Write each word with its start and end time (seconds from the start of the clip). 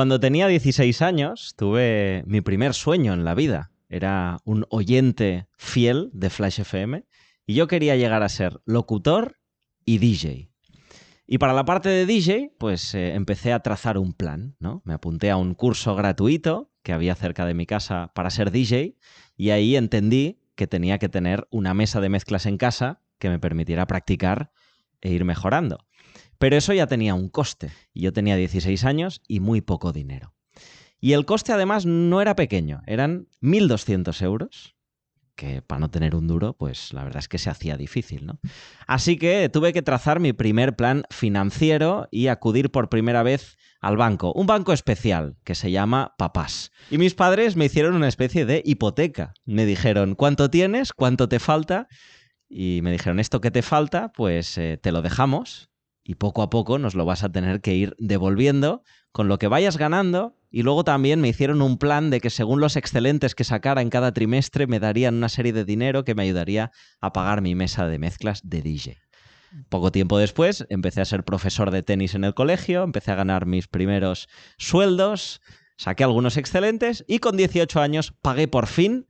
Cuando 0.00 0.18
tenía 0.18 0.48
16 0.48 1.02
años, 1.02 1.52
tuve 1.58 2.24
mi 2.26 2.40
primer 2.40 2.72
sueño 2.72 3.12
en 3.12 3.22
la 3.22 3.34
vida. 3.34 3.70
Era 3.90 4.38
un 4.46 4.64
oyente 4.70 5.46
fiel 5.58 6.08
de 6.14 6.30
Flash 6.30 6.60
FM 6.60 7.04
y 7.44 7.52
yo 7.52 7.66
quería 7.66 7.96
llegar 7.96 8.22
a 8.22 8.30
ser 8.30 8.62
locutor 8.64 9.36
y 9.84 9.98
DJ. 9.98 10.48
Y 11.26 11.36
para 11.36 11.52
la 11.52 11.66
parte 11.66 11.90
de 11.90 12.06
DJ, 12.06 12.54
pues 12.58 12.94
eh, 12.94 13.12
empecé 13.12 13.52
a 13.52 13.60
trazar 13.60 13.98
un 13.98 14.14
plan, 14.14 14.56
¿no? 14.58 14.80
Me 14.86 14.94
apunté 14.94 15.30
a 15.30 15.36
un 15.36 15.52
curso 15.52 15.94
gratuito 15.94 16.72
que 16.82 16.94
había 16.94 17.14
cerca 17.14 17.44
de 17.44 17.52
mi 17.52 17.66
casa 17.66 18.10
para 18.14 18.30
ser 18.30 18.50
DJ 18.52 18.96
y 19.36 19.50
ahí 19.50 19.76
entendí 19.76 20.40
que 20.54 20.66
tenía 20.66 20.96
que 20.96 21.10
tener 21.10 21.46
una 21.50 21.74
mesa 21.74 22.00
de 22.00 22.08
mezclas 22.08 22.46
en 22.46 22.56
casa 22.56 23.02
que 23.18 23.28
me 23.28 23.38
permitiera 23.38 23.86
practicar 23.86 24.50
e 25.02 25.10
ir 25.10 25.26
mejorando. 25.26 25.86
Pero 26.40 26.56
eso 26.56 26.72
ya 26.72 26.86
tenía 26.86 27.14
un 27.14 27.28
coste. 27.28 27.70
Yo 27.94 28.14
tenía 28.14 28.34
16 28.34 28.86
años 28.86 29.20
y 29.28 29.40
muy 29.40 29.60
poco 29.60 29.92
dinero. 29.92 30.32
Y 30.98 31.12
el 31.12 31.26
coste 31.26 31.52
además 31.52 31.84
no 31.84 32.22
era 32.22 32.34
pequeño, 32.34 32.80
eran 32.86 33.28
1.200 33.42 34.22
euros, 34.22 34.74
que 35.34 35.60
para 35.60 35.80
no 35.80 35.90
tener 35.90 36.14
un 36.14 36.26
duro, 36.26 36.54
pues 36.56 36.94
la 36.94 37.04
verdad 37.04 37.18
es 37.18 37.28
que 37.28 37.36
se 37.36 37.50
hacía 37.50 37.76
difícil, 37.76 38.24
¿no? 38.24 38.40
Así 38.86 39.18
que 39.18 39.50
tuve 39.50 39.74
que 39.74 39.82
trazar 39.82 40.18
mi 40.18 40.32
primer 40.32 40.76
plan 40.76 41.04
financiero 41.10 42.08
y 42.10 42.28
acudir 42.28 42.70
por 42.70 42.88
primera 42.88 43.22
vez 43.22 43.58
al 43.82 43.98
banco, 43.98 44.32
un 44.32 44.46
banco 44.46 44.72
especial 44.72 45.36
que 45.44 45.54
se 45.54 45.70
llama 45.70 46.14
Papás. 46.16 46.72
Y 46.90 46.96
mis 46.96 47.14
padres 47.14 47.54
me 47.54 47.66
hicieron 47.66 47.94
una 47.94 48.08
especie 48.08 48.46
de 48.46 48.62
hipoteca. 48.64 49.34
Me 49.44 49.66
dijeron, 49.66 50.14
¿cuánto 50.14 50.48
tienes? 50.48 50.94
¿Cuánto 50.94 51.28
te 51.28 51.38
falta? 51.38 51.86
Y 52.48 52.80
me 52.82 52.92
dijeron, 52.92 53.20
esto 53.20 53.42
que 53.42 53.50
te 53.50 53.60
falta, 53.60 54.10
pues 54.12 54.56
eh, 54.56 54.78
te 54.82 54.90
lo 54.90 55.02
dejamos 55.02 55.69
y 56.10 56.16
poco 56.16 56.42
a 56.42 56.50
poco 56.50 56.80
nos 56.80 56.96
lo 56.96 57.04
vas 57.04 57.22
a 57.22 57.30
tener 57.30 57.60
que 57.60 57.76
ir 57.76 57.94
devolviendo 58.00 58.82
con 59.12 59.28
lo 59.28 59.38
que 59.38 59.46
vayas 59.46 59.76
ganando. 59.76 60.34
Y 60.50 60.64
luego 60.64 60.82
también 60.82 61.20
me 61.20 61.28
hicieron 61.28 61.62
un 61.62 61.78
plan 61.78 62.10
de 62.10 62.20
que 62.20 62.30
según 62.30 62.58
los 62.58 62.74
excelentes 62.74 63.36
que 63.36 63.44
sacara 63.44 63.80
en 63.80 63.90
cada 63.90 64.12
trimestre 64.12 64.66
me 64.66 64.80
darían 64.80 65.14
una 65.14 65.28
serie 65.28 65.52
de 65.52 65.64
dinero 65.64 66.04
que 66.04 66.16
me 66.16 66.24
ayudaría 66.24 66.72
a 67.00 67.12
pagar 67.12 67.42
mi 67.42 67.54
mesa 67.54 67.86
de 67.86 68.00
mezclas 68.00 68.40
de 68.42 68.60
DJ. 68.60 68.98
Poco 69.68 69.92
tiempo 69.92 70.18
después 70.18 70.66
empecé 70.68 71.00
a 71.00 71.04
ser 71.04 71.22
profesor 71.22 71.70
de 71.70 71.84
tenis 71.84 72.16
en 72.16 72.24
el 72.24 72.34
colegio, 72.34 72.82
empecé 72.82 73.12
a 73.12 73.14
ganar 73.14 73.46
mis 73.46 73.68
primeros 73.68 74.28
sueldos, 74.58 75.40
saqué 75.76 76.02
algunos 76.02 76.36
excelentes 76.36 77.04
y 77.06 77.20
con 77.20 77.36
18 77.36 77.80
años 77.80 78.14
pagué 78.20 78.48
por 78.48 78.66
fin 78.66 79.06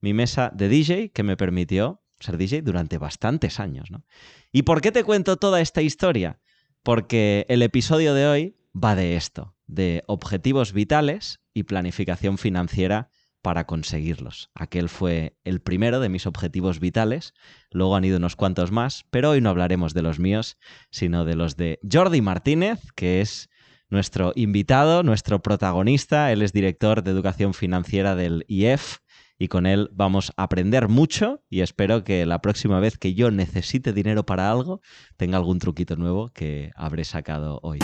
mi 0.00 0.14
mesa 0.14 0.50
de 0.52 0.68
DJ 0.68 1.12
que 1.12 1.22
me 1.22 1.36
permitió 1.36 2.02
ser 2.20 2.36
DJ 2.36 2.62
durante 2.62 2.98
bastantes 2.98 3.60
años. 3.60 3.90
¿no? 3.90 4.04
¿Y 4.52 4.62
por 4.62 4.80
qué 4.80 4.92
te 4.92 5.04
cuento 5.04 5.36
toda 5.36 5.60
esta 5.60 5.82
historia? 5.82 6.40
Porque 6.82 7.46
el 7.48 7.62
episodio 7.62 8.14
de 8.14 8.26
hoy 8.26 8.56
va 8.72 8.94
de 8.94 9.16
esto, 9.16 9.56
de 9.66 10.02
objetivos 10.06 10.72
vitales 10.72 11.40
y 11.52 11.64
planificación 11.64 12.38
financiera 12.38 13.10
para 13.42 13.66
conseguirlos. 13.66 14.50
Aquel 14.54 14.88
fue 14.88 15.38
el 15.44 15.60
primero 15.60 16.00
de 16.00 16.08
mis 16.08 16.26
objetivos 16.26 16.78
vitales, 16.78 17.32
luego 17.70 17.96
han 17.96 18.04
ido 18.04 18.18
unos 18.18 18.36
cuantos 18.36 18.70
más, 18.70 19.06
pero 19.10 19.30
hoy 19.30 19.40
no 19.40 19.50
hablaremos 19.50 19.94
de 19.94 20.02
los 20.02 20.18
míos, 20.18 20.58
sino 20.90 21.24
de 21.24 21.36
los 21.36 21.56
de 21.56 21.80
Jordi 21.90 22.20
Martínez, 22.20 22.80
que 22.94 23.20
es 23.20 23.48
nuestro 23.88 24.32
invitado, 24.36 25.02
nuestro 25.02 25.42
protagonista, 25.42 26.30
él 26.32 26.42
es 26.42 26.52
director 26.52 27.02
de 27.02 27.10
educación 27.10 27.54
financiera 27.54 28.14
del 28.14 28.44
IEF 28.46 28.98
y 29.40 29.48
con 29.48 29.64
él 29.64 29.88
vamos 29.92 30.32
a 30.36 30.42
aprender 30.42 30.88
mucho 30.88 31.42
y 31.48 31.62
espero 31.62 32.04
que 32.04 32.26
la 32.26 32.42
próxima 32.42 32.78
vez 32.78 32.98
que 32.98 33.14
yo 33.14 33.30
necesite 33.30 33.94
dinero 33.94 34.26
para 34.26 34.50
algo 34.50 34.82
tenga 35.16 35.38
algún 35.38 35.58
truquito 35.58 35.96
nuevo 35.96 36.28
que 36.28 36.70
habré 36.76 37.04
sacado 37.04 37.58
hoy. 37.62 37.78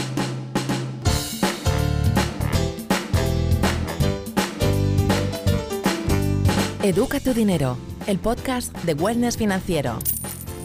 Educa 6.83 7.21
tu 7.21 7.33
dinero, 7.33 7.79
el 8.07 8.19
podcast 8.19 8.77
de 8.85 8.93
Wellness 8.93 9.39
Financiero. 9.39 9.99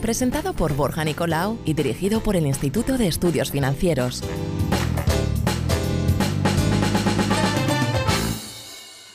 Presentado 0.02 0.54
por 0.54 0.76
Borja 0.76 1.06
Nicolau 1.06 1.58
y 1.64 1.74
dirigido 1.74 2.22
por 2.22 2.36
el 2.36 2.46
Instituto 2.46 2.98
de 2.98 3.08
Estudios 3.08 3.50
Financieros. 3.50 4.24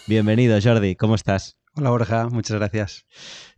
Bienvenido, 0.06 0.58
Jordi, 0.62 0.96
¿cómo 0.96 1.16
estás? 1.16 1.56
Hola 1.78 1.90
Borja, 1.90 2.28
muchas 2.30 2.56
gracias. 2.56 3.04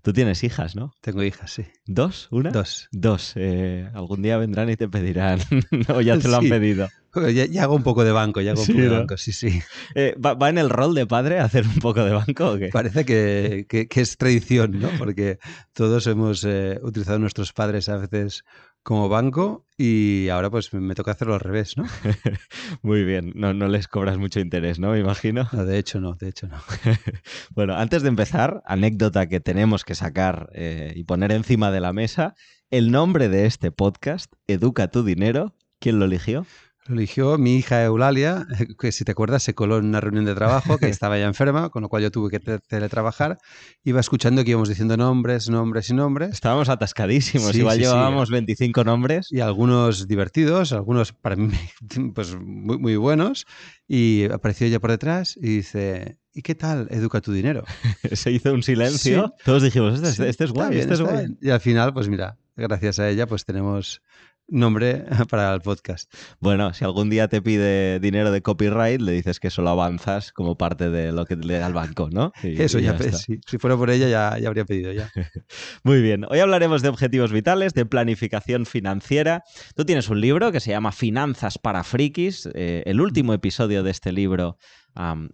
Tú 0.02 0.12
tienes 0.12 0.42
hijas, 0.42 0.74
¿no? 0.74 0.92
Tengo 1.00 1.22
hijas, 1.22 1.52
sí. 1.52 1.66
¿Dos? 1.86 2.26
¿Una? 2.32 2.50
Dos. 2.50 2.88
Dos. 2.90 3.32
Eh, 3.36 3.88
algún 3.94 4.22
día 4.22 4.36
vendrán 4.38 4.68
y 4.70 4.76
te 4.76 4.88
pedirán. 4.88 5.38
o 5.94 6.00
ya 6.00 6.18
te 6.18 6.26
lo 6.26 6.36
han 6.38 6.42
Sí. 6.42 6.48
pedido. 6.50 6.88
Ya, 7.32 7.62
hago 7.62 7.74
un 7.74 7.82
poco 7.84 8.04
de 8.04 8.12
banco, 8.12 8.40
ya 8.40 8.52
hago 8.52 8.60
un 8.60 8.66
poco 8.66 8.80
de 8.80 8.88
banco, 8.88 9.16
sí, 9.16 9.32
sí. 9.32 9.60
Eh, 9.94 10.14
¿va, 10.24 10.34
va 10.34 10.48
en 10.50 10.58
el 10.58 10.68
rol 10.68 10.94
de 10.94 11.06
padre 11.06 11.38
hacer 11.38 11.64
un 11.66 11.76
poco 11.76 12.04
de 12.04 12.10
banco 12.12 12.50
o 12.52 12.58
qué? 12.58 12.68
Parece 12.72 13.04
que, 13.04 13.66
que- 13.68 13.86
que 13.88 14.00
es 14.00 14.16
tradición, 14.18 14.78
¿no? 14.80 14.90
Porque 14.98 15.38
todos 15.72 16.06
hemos 16.08 16.44
eh, 16.44 16.78
utilizado 16.82 17.16
a 17.16 17.20
nuestros 17.20 17.52
padres 17.52 17.88
a 17.88 17.96
veces 17.96 18.44
como 18.82 19.08
banco 19.08 19.66
y 19.76 20.28
ahora 20.28 20.50
pues 20.50 20.74
me 20.74 20.94
toca 20.94 21.12
hacerlo 21.12 21.34
al 21.34 21.40
revés, 21.40 21.76
¿no? 21.76 21.84
Muy 22.82 23.04
bien. 23.04 23.32
No, 23.36 23.54
no 23.54 23.68
les 23.68 23.86
cobras 23.86 24.18
mucho 24.18 24.40
interés, 24.40 24.78
¿no? 24.78 24.90
Me 24.90 24.98
imagino. 24.98 25.48
No, 25.52 25.64
de 25.64 25.78
hecho 25.78 26.00
no, 26.00 26.14
de 26.14 26.28
hecho 26.28 26.48
no. 26.48 26.56
Bueno, 27.54 27.76
antes 27.76 28.02
de 28.02 28.08
empezar, 28.08 28.62
anécdota 28.66 29.28
que 29.28 29.40
tenemos 29.40 29.84
que 29.84 29.94
sacar 29.94 30.50
eh, 30.52 30.92
y 30.96 31.04
poner 31.04 31.30
encima 31.32 31.70
de 31.70 31.80
la 31.80 31.92
mesa, 31.92 32.34
el 32.70 32.90
nombre 32.90 33.28
de 33.28 33.46
este 33.46 33.70
podcast, 33.70 34.32
Educa 34.46 34.88
tu 34.88 35.04
dinero, 35.04 35.54
¿quién 35.78 35.98
lo 35.98 36.06
eligió? 36.06 36.44
Lo 36.88 36.94
eligió 36.94 37.36
mi 37.38 37.56
hija 37.56 37.84
Eulalia, 37.84 38.46
que 38.80 38.92
si 38.92 39.04
te 39.04 39.12
acuerdas 39.12 39.42
se 39.42 39.54
coló 39.54 39.78
en 39.78 39.84
una 39.86 40.00
reunión 40.00 40.24
de 40.24 40.34
trabajo, 40.34 40.78
que 40.78 40.88
estaba 40.88 41.18
ya 41.18 41.26
enferma, 41.26 41.68
con 41.68 41.82
lo 41.82 41.88
cual 41.88 42.02
yo 42.02 42.10
tuve 42.10 42.30
que 42.30 42.40
te- 42.40 42.58
teletrabajar. 42.60 43.38
Iba 43.84 44.00
escuchando 44.00 44.42
que 44.42 44.50
íbamos 44.50 44.68
diciendo 44.68 44.96
nombres, 44.96 45.48
nombres 45.50 45.90
y 45.90 45.94
nombres. 45.94 46.30
Estábamos 46.30 46.68
atascadísimos, 46.68 47.50
Sí, 47.52 47.58
igual 47.58 47.76
sí, 47.76 47.82
sí. 47.84 47.88
llevábamos 47.88 48.30
25 48.30 48.84
nombres. 48.84 49.28
y 49.30 49.40
algunos 49.40 50.08
divertidos, 50.08 50.72
algunos 50.72 51.12
para 51.12 51.36
mí 51.36 51.50
pues 52.14 52.34
muy, 52.40 52.78
muy 52.78 52.96
buenos. 52.96 53.46
Y 53.86 54.24
apareció 54.32 54.66
ella 54.66 54.80
por 54.80 54.90
detrás 54.90 55.36
y 55.36 55.56
dice, 55.56 56.18
¿y 56.32 56.42
qué 56.42 56.54
tal 56.54 56.88
educa 56.90 57.20
tu 57.20 57.32
dinero? 57.32 57.64
Se 58.12 58.30
hizo 58.30 58.52
un 58.52 58.62
silencio. 58.62 59.34
Todos 59.44 59.62
dijimos, 59.62 59.94
este, 59.94 60.12
Sí, 60.12 60.22
este 60.28 60.44
es 60.44 60.52
guay, 60.52 60.70
bien, 60.70 60.80
este 60.82 60.94
es 60.94 61.00
guay. 61.00 61.16
bien. 61.18 61.38
Y 61.40 61.50
al 61.50 61.60
final, 61.60 61.92
pues 61.92 62.08
mira, 62.08 62.38
gracias 62.56 62.98
a 62.98 63.08
ella 63.08 63.26
pues 63.26 63.44
tenemos 63.44 64.02
nombre 64.48 65.04
para 65.30 65.54
el 65.54 65.60
podcast. 65.60 66.12
Bueno, 66.40 66.72
si 66.74 66.84
algún 66.84 67.10
día 67.10 67.28
te 67.28 67.42
pide 67.42 68.00
dinero 68.00 68.30
de 68.30 68.42
copyright, 68.42 69.00
le 69.00 69.12
dices 69.12 69.40
que 69.40 69.50
solo 69.50 69.70
avanzas 69.70 70.32
como 70.32 70.56
parte 70.56 70.90
de 70.90 71.12
lo 71.12 71.26
que 71.26 71.36
le 71.36 71.58
da 71.58 71.66
el 71.66 71.74
banco, 71.74 72.08
¿no? 72.10 72.32
Y- 72.42 72.60
Eso 72.62 72.78
y 72.78 72.84
ya, 72.84 72.96
si 72.98 73.58
fuera 73.58 73.76
por 73.76 73.90
ella 73.90 74.08
ya, 74.08 74.38
ya 74.38 74.48
habría 74.48 74.64
pedido 74.64 74.92
ya. 74.92 75.10
Muy 75.84 76.00
bien, 76.02 76.24
hoy 76.28 76.38
hablaremos 76.40 76.82
de 76.82 76.88
objetivos 76.88 77.32
vitales, 77.32 77.74
de 77.74 77.86
planificación 77.86 78.66
financiera. 78.66 79.44
Tú 79.76 79.84
tienes 79.84 80.08
un 80.08 80.20
libro 80.20 80.50
que 80.52 80.60
se 80.60 80.70
llama 80.70 80.92
Finanzas 80.92 81.58
para 81.58 81.84
Frikis. 81.84 82.48
Eh, 82.54 82.82
el 82.86 83.00
último 83.00 83.32
episodio 83.34 83.82
de 83.82 83.90
este 83.90 84.12
libro 84.12 84.56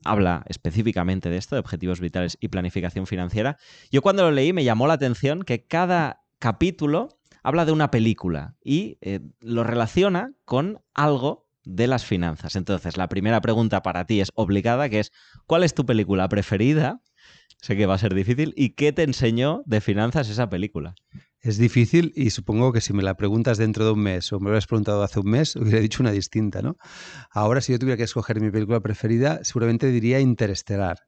habla 0.04 0.44
específicamente 0.48 1.30
de 1.30 1.38
esto, 1.38 1.56
de 1.56 1.60
objetivos 1.60 1.98
vitales 1.98 2.36
y 2.38 2.48
planificación 2.48 3.06
financiera. 3.06 3.56
Yo 3.90 4.02
cuando 4.02 4.22
lo 4.24 4.30
leí 4.30 4.52
me 4.52 4.62
llamó 4.62 4.86
la 4.86 4.92
atención 4.94 5.42
que 5.42 5.66
cada 5.66 6.20
capítulo 6.38 7.08
habla 7.44 7.64
de 7.64 7.72
una 7.72 7.92
película 7.92 8.56
y 8.64 8.98
eh, 9.02 9.20
lo 9.40 9.62
relaciona 9.62 10.32
con 10.44 10.80
algo 10.94 11.46
de 11.62 11.86
las 11.86 12.04
finanzas. 12.04 12.56
Entonces, 12.56 12.96
la 12.96 13.08
primera 13.08 13.40
pregunta 13.40 13.82
para 13.82 14.06
ti 14.06 14.20
es 14.20 14.30
obligada, 14.34 14.88
que 14.88 15.00
es 15.00 15.12
¿cuál 15.46 15.62
es 15.62 15.74
tu 15.74 15.86
película 15.86 16.28
preferida? 16.28 17.00
Sé 17.60 17.76
que 17.76 17.86
va 17.86 17.94
a 17.94 17.98
ser 17.98 18.14
difícil. 18.14 18.52
¿Y 18.56 18.70
qué 18.70 18.92
te 18.92 19.02
enseñó 19.02 19.62
de 19.66 19.80
finanzas 19.80 20.28
esa 20.28 20.48
película? 20.48 20.94
Es 21.40 21.58
difícil 21.58 22.12
y 22.16 22.30
supongo 22.30 22.72
que 22.72 22.80
si 22.80 22.94
me 22.94 23.02
la 23.02 23.16
preguntas 23.16 23.58
dentro 23.58 23.84
de 23.84 23.92
un 23.92 24.00
mes 24.00 24.32
o 24.32 24.40
me 24.40 24.44
lo 24.44 24.50
hubieras 24.50 24.66
preguntado 24.66 25.02
hace 25.02 25.20
un 25.20 25.30
mes, 25.30 25.56
hubiera 25.56 25.80
dicho 25.80 26.02
una 26.02 26.10
distinta, 26.10 26.62
¿no? 26.62 26.76
Ahora, 27.30 27.60
si 27.60 27.72
yo 27.72 27.78
tuviera 27.78 27.98
que 27.98 28.04
escoger 28.04 28.40
mi 28.40 28.50
película 28.50 28.80
preferida, 28.80 29.44
seguramente 29.44 29.88
diría 29.88 30.20
Interestelar. 30.20 30.98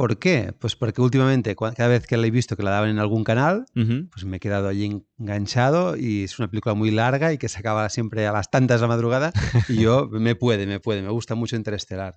¿Por 0.00 0.18
qué? 0.18 0.54
Pues 0.58 0.76
porque 0.76 1.02
últimamente, 1.02 1.54
cada 1.54 1.88
vez 1.88 2.06
que 2.06 2.16
la 2.16 2.26
he 2.26 2.30
visto 2.30 2.56
que 2.56 2.62
la 2.62 2.70
daban 2.70 2.88
en 2.88 2.98
algún 2.98 3.22
canal, 3.22 3.66
Ujú. 3.76 4.08
pues 4.10 4.24
me 4.24 4.38
he 4.38 4.40
quedado 4.40 4.66
allí 4.66 5.04
enganchado 5.18 5.94
y 5.94 6.24
es 6.24 6.38
una 6.38 6.48
película 6.48 6.74
muy 6.74 6.90
larga 6.90 7.34
y 7.34 7.36
que 7.36 7.50
se 7.50 7.58
acaba 7.58 7.86
siempre 7.90 8.26
a 8.26 8.32
las 8.32 8.50
tantas 8.50 8.80
de 8.80 8.86
la 8.86 8.88
madrugada 8.88 9.30
y 9.68 9.76
yo 9.82 10.08
me 10.10 10.36
puede, 10.36 10.66
me 10.66 10.80
puede, 10.80 11.02
me 11.02 11.10
gusta 11.10 11.34
mucho 11.34 11.54
Interestelar. 11.54 12.14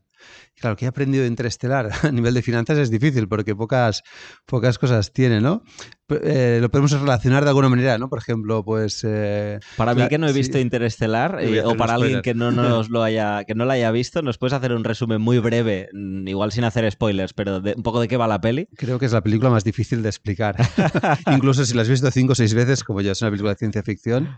Y 0.56 0.62
claro, 0.62 0.78
que 0.78 0.86
he 0.86 0.88
aprendido 0.88 1.24
de 1.24 1.28
Interestelar 1.28 1.90
a 2.04 2.12
nivel 2.12 2.34
de 2.34 2.42
finanzas 2.42 2.78
es 2.78 2.90
difícil 2.90 3.28
porque 3.28 3.54
pocas, 3.54 4.04
pocas 4.46 4.80
cosas 4.80 5.12
tiene, 5.12 5.42
¿no? 5.42 5.64
Eh, 6.22 6.60
lo 6.62 6.70
podemos 6.70 6.92
relacionar 6.92 7.44
de 7.44 7.50
alguna 7.50 7.70
manera, 7.70 7.98
¿no? 7.98 8.10
Por 8.10 8.20
ejemplo, 8.20 8.64
pues... 8.64 9.02
eh, 9.08 9.60
Para 9.78 9.94
mí 9.94 10.02
la- 10.02 10.10
que 10.10 10.18
no 10.18 10.28
he 10.28 10.34
sí. 10.34 10.40
visto 10.40 10.60
Interestelar, 10.60 11.38
Te 11.38 11.48
voy 11.48 11.58
a 11.58 11.62
eh, 11.62 11.66
o 11.66 11.78
para 11.78 11.96
alguien 11.96 12.22
que 12.22 12.34
no 12.34 12.52
nos 12.52 12.90
lo 12.92 13.04
haya, 13.04 13.44
que 13.46 13.56
no 13.56 13.66
la 13.66 13.74
haya 13.74 13.92
visto, 13.92 14.22
¿nos 14.22 14.38
puedes 14.38 14.54
hacer 14.54 14.74
un 14.74 14.84
resumen 14.84 15.22
muy 15.22 15.40
breve, 15.40 15.90
mm, 15.94 16.28
igual 16.28 16.52
sin 16.52 16.64
hacer 16.64 16.90
spoilers, 16.92 17.34
pero 17.34 17.60
de, 17.60 17.74
un 17.76 17.84
poco 17.84 18.00
de 18.02 18.08
qué 18.08 18.18
va 18.18 18.28
la 18.28 18.42
peli? 18.42 18.68
Creo 18.76 19.00
que 19.00 19.06
es 19.06 19.12
la 19.14 19.22
película 19.22 19.50
más 19.50 19.64
difícil 19.64 20.02
de 20.04 20.10
explicar. 20.10 20.56
Incluso 21.32 21.66
si 21.66 21.74
la 21.74 21.82
has 21.84 21.90
visto 21.90 22.10
cinco 22.12 22.34
o 22.34 22.36
seis 22.36 22.54
veces, 22.54 22.84
como 22.84 23.02
yo, 23.02 23.12
es 23.12 23.22
una 23.22 23.32
película 23.32 23.52
de 23.54 23.58
ciencia 23.58 23.84
ficción 23.84 24.30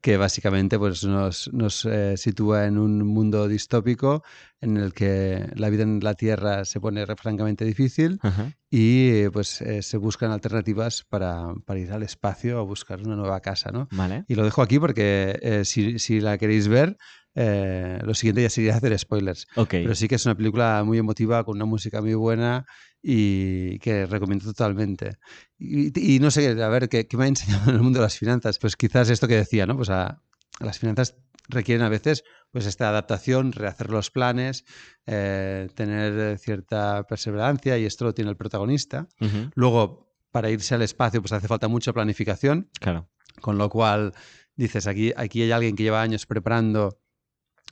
que 0.00 0.16
básicamente 0.16 0.78
pues, 0.78 1.04
nos, 1.04 1.52
nos, 1.52 1.84
eh, 1.84 2.16
sitúa 2.16 2.66
en 2.66 2.78
un 2.78 3.06
mundo 3.06 3.48
distópico 3.48 4.22
en 4.60 4.76
el 4.76 4.92
que 4.92 5.50
la 5.54 5.70
vida 5.70 5.84
en 5.84 6.00
la 6.00 6.14
Tierra 6.14 6.64
se 6.64 6.80
pone 6.80 7.06
francamente 7.16 7.64
difícil 7.64 8.18
Ajá. 8.22 8.52
y 8.70 9.28
pues 9.28 9.60
eh, 9.60 9.82
se 9.82 9.96
buscan 9.96 10.32
alternativas 10.32 11.04
para, 11.08 11.54
para 11.64 11.80
ir 11.80 11.92
al 11.92 12.02
espacio 12.02 12.58
a 12.58 12.62
buscar 12.62 13.00
una 13.00 13.16
nueva 13.16 13.40
casa, 13.40 13.70
¿no? 13.70 13.88
Vale. 13.92 14.24
Y 14.28 14.34
lo 14.34 14.44
dejo 14.44 14.62
aquí 14.62 14.78
porque 14.78 15.38
eh, 15.42 15.64
si, 15.64 15.98
si 15.98 16.20
la 16.20 16.38
queréis 16.38 16.66
ver, 16.68 16.96
eh, 17.34 18.00
lo 18.02 18.14
siguiente 18.14 18.42
ya 18.42 18.50
sería 18.50 18.74
hacer 18.74 18.98
spoilers. 18.98 19.46
Ok. 19.54 19.70
Pero 19.70 19.94
sí 19.94 20.08
que 20.08 20.16
es 20.16 20.26
una 20.26 20.36
película 20.36 20.82
muy 20.84 20.98
emotiva, 20.98 21.44
con 21.44 21.56
una 21.56 21.66
música 21.66 22.00
muy 22.00 22.14
buena 22.14 22.66
y 23.00 23.78
que 23.78 24.06
recomiendo 24.06 24.44
totalmente. 24.46 25.18
Y, 25.56 26.16
y 26.16 26.18
no 26.18 26.32
sé, 26.32 26.60
a 26.60 26.68
ver, 26.68 26.88
¿qué, 26.88 27.06
qué 27.06 27.16
me 27.16 27.24
ha 27.24 27.28
enseñado 27.28 27.70
en 27.70 27.76
el 27.76 27.82
mundo 27.82 28.00
de 28.00 28.06
las 28.06 28.18
finanzas? 28.18 28.58
Pues 28.58 28.74
quizás 28.74 29.08
esto 29.08 29.28
que 29.28 29.36
decía, 29.36 29.66
¿no? 29.66 29.76
Pues 29.76 29.90
a, 29.90 30.20
las 30.60 30.78
finanzas 30.78 31.16
requieren 31.48 31.84
a 31.84 31.88
veces 31.88 32.24
pues 32.50 32.66
esta 32.66 32.88
adaptación, 32.88 33.52
rehacer 33.52 33.90
los 33.90 34.10
planes, 34.10 34.64
eh, 35.06 35.68
tener 35.74 36.38
cierta 36.38 37.04
perseverancia 37.06 37.76
y 37.78 37.84
esto 37.84 38.04
lo 38.04 38.14
tiene 38.14 38.30
el 38.30 38.36
protagonista. 38.36 39.06
Luego, 39.54 40.12
para 40.30 40.50
irse 40.50 40.74
al 40.74 40.82
espacio, 40.82 41.20
pues 41.20 41.32
hace 41.32 41.48
falta 41.48 41.68
mucha 41.68 41.92
planificación, 41.92 42.70
Claro. 42.80 43.08
con 43.40 43.58
lo 43.58 43.68
cual 43.68 44.12
dices, 44.56 44.86
aquí, 44.86 45.12
aquí 45.16 45.42
hay 45.42 45.52
alguien 45.52 45.76
que 45.76 45.82
lleva 45.84 46.02
años 46.02 46.26
preparando 46.26 47.00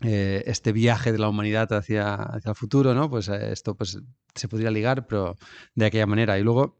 eh, 0.02 0.42
este 0.46 0.72
viaje 0.72 1.10
de 1.10 1.18
la 1.18 1.28
humanidad 1.28 1.72
hacia, 1.72 2.14
hacia 2.14 2.50
el 2.50 2.54
futuro, 2.54 2.94
¿no? 2.94 3.08
Pues 3.08 3.28
eh, 3.28 3.52
esto 3.52 3.74
pues, 3.74 3.98
se 4.34 4.48
podría 4.48 4.70
ligar, 4.70 5.06
pero 5.06 5.36
de 5.74 5.86
aquella 5.86 6.06
manera. 6.06 6.38
Y 6.38 6.42
luego 6.42 6.78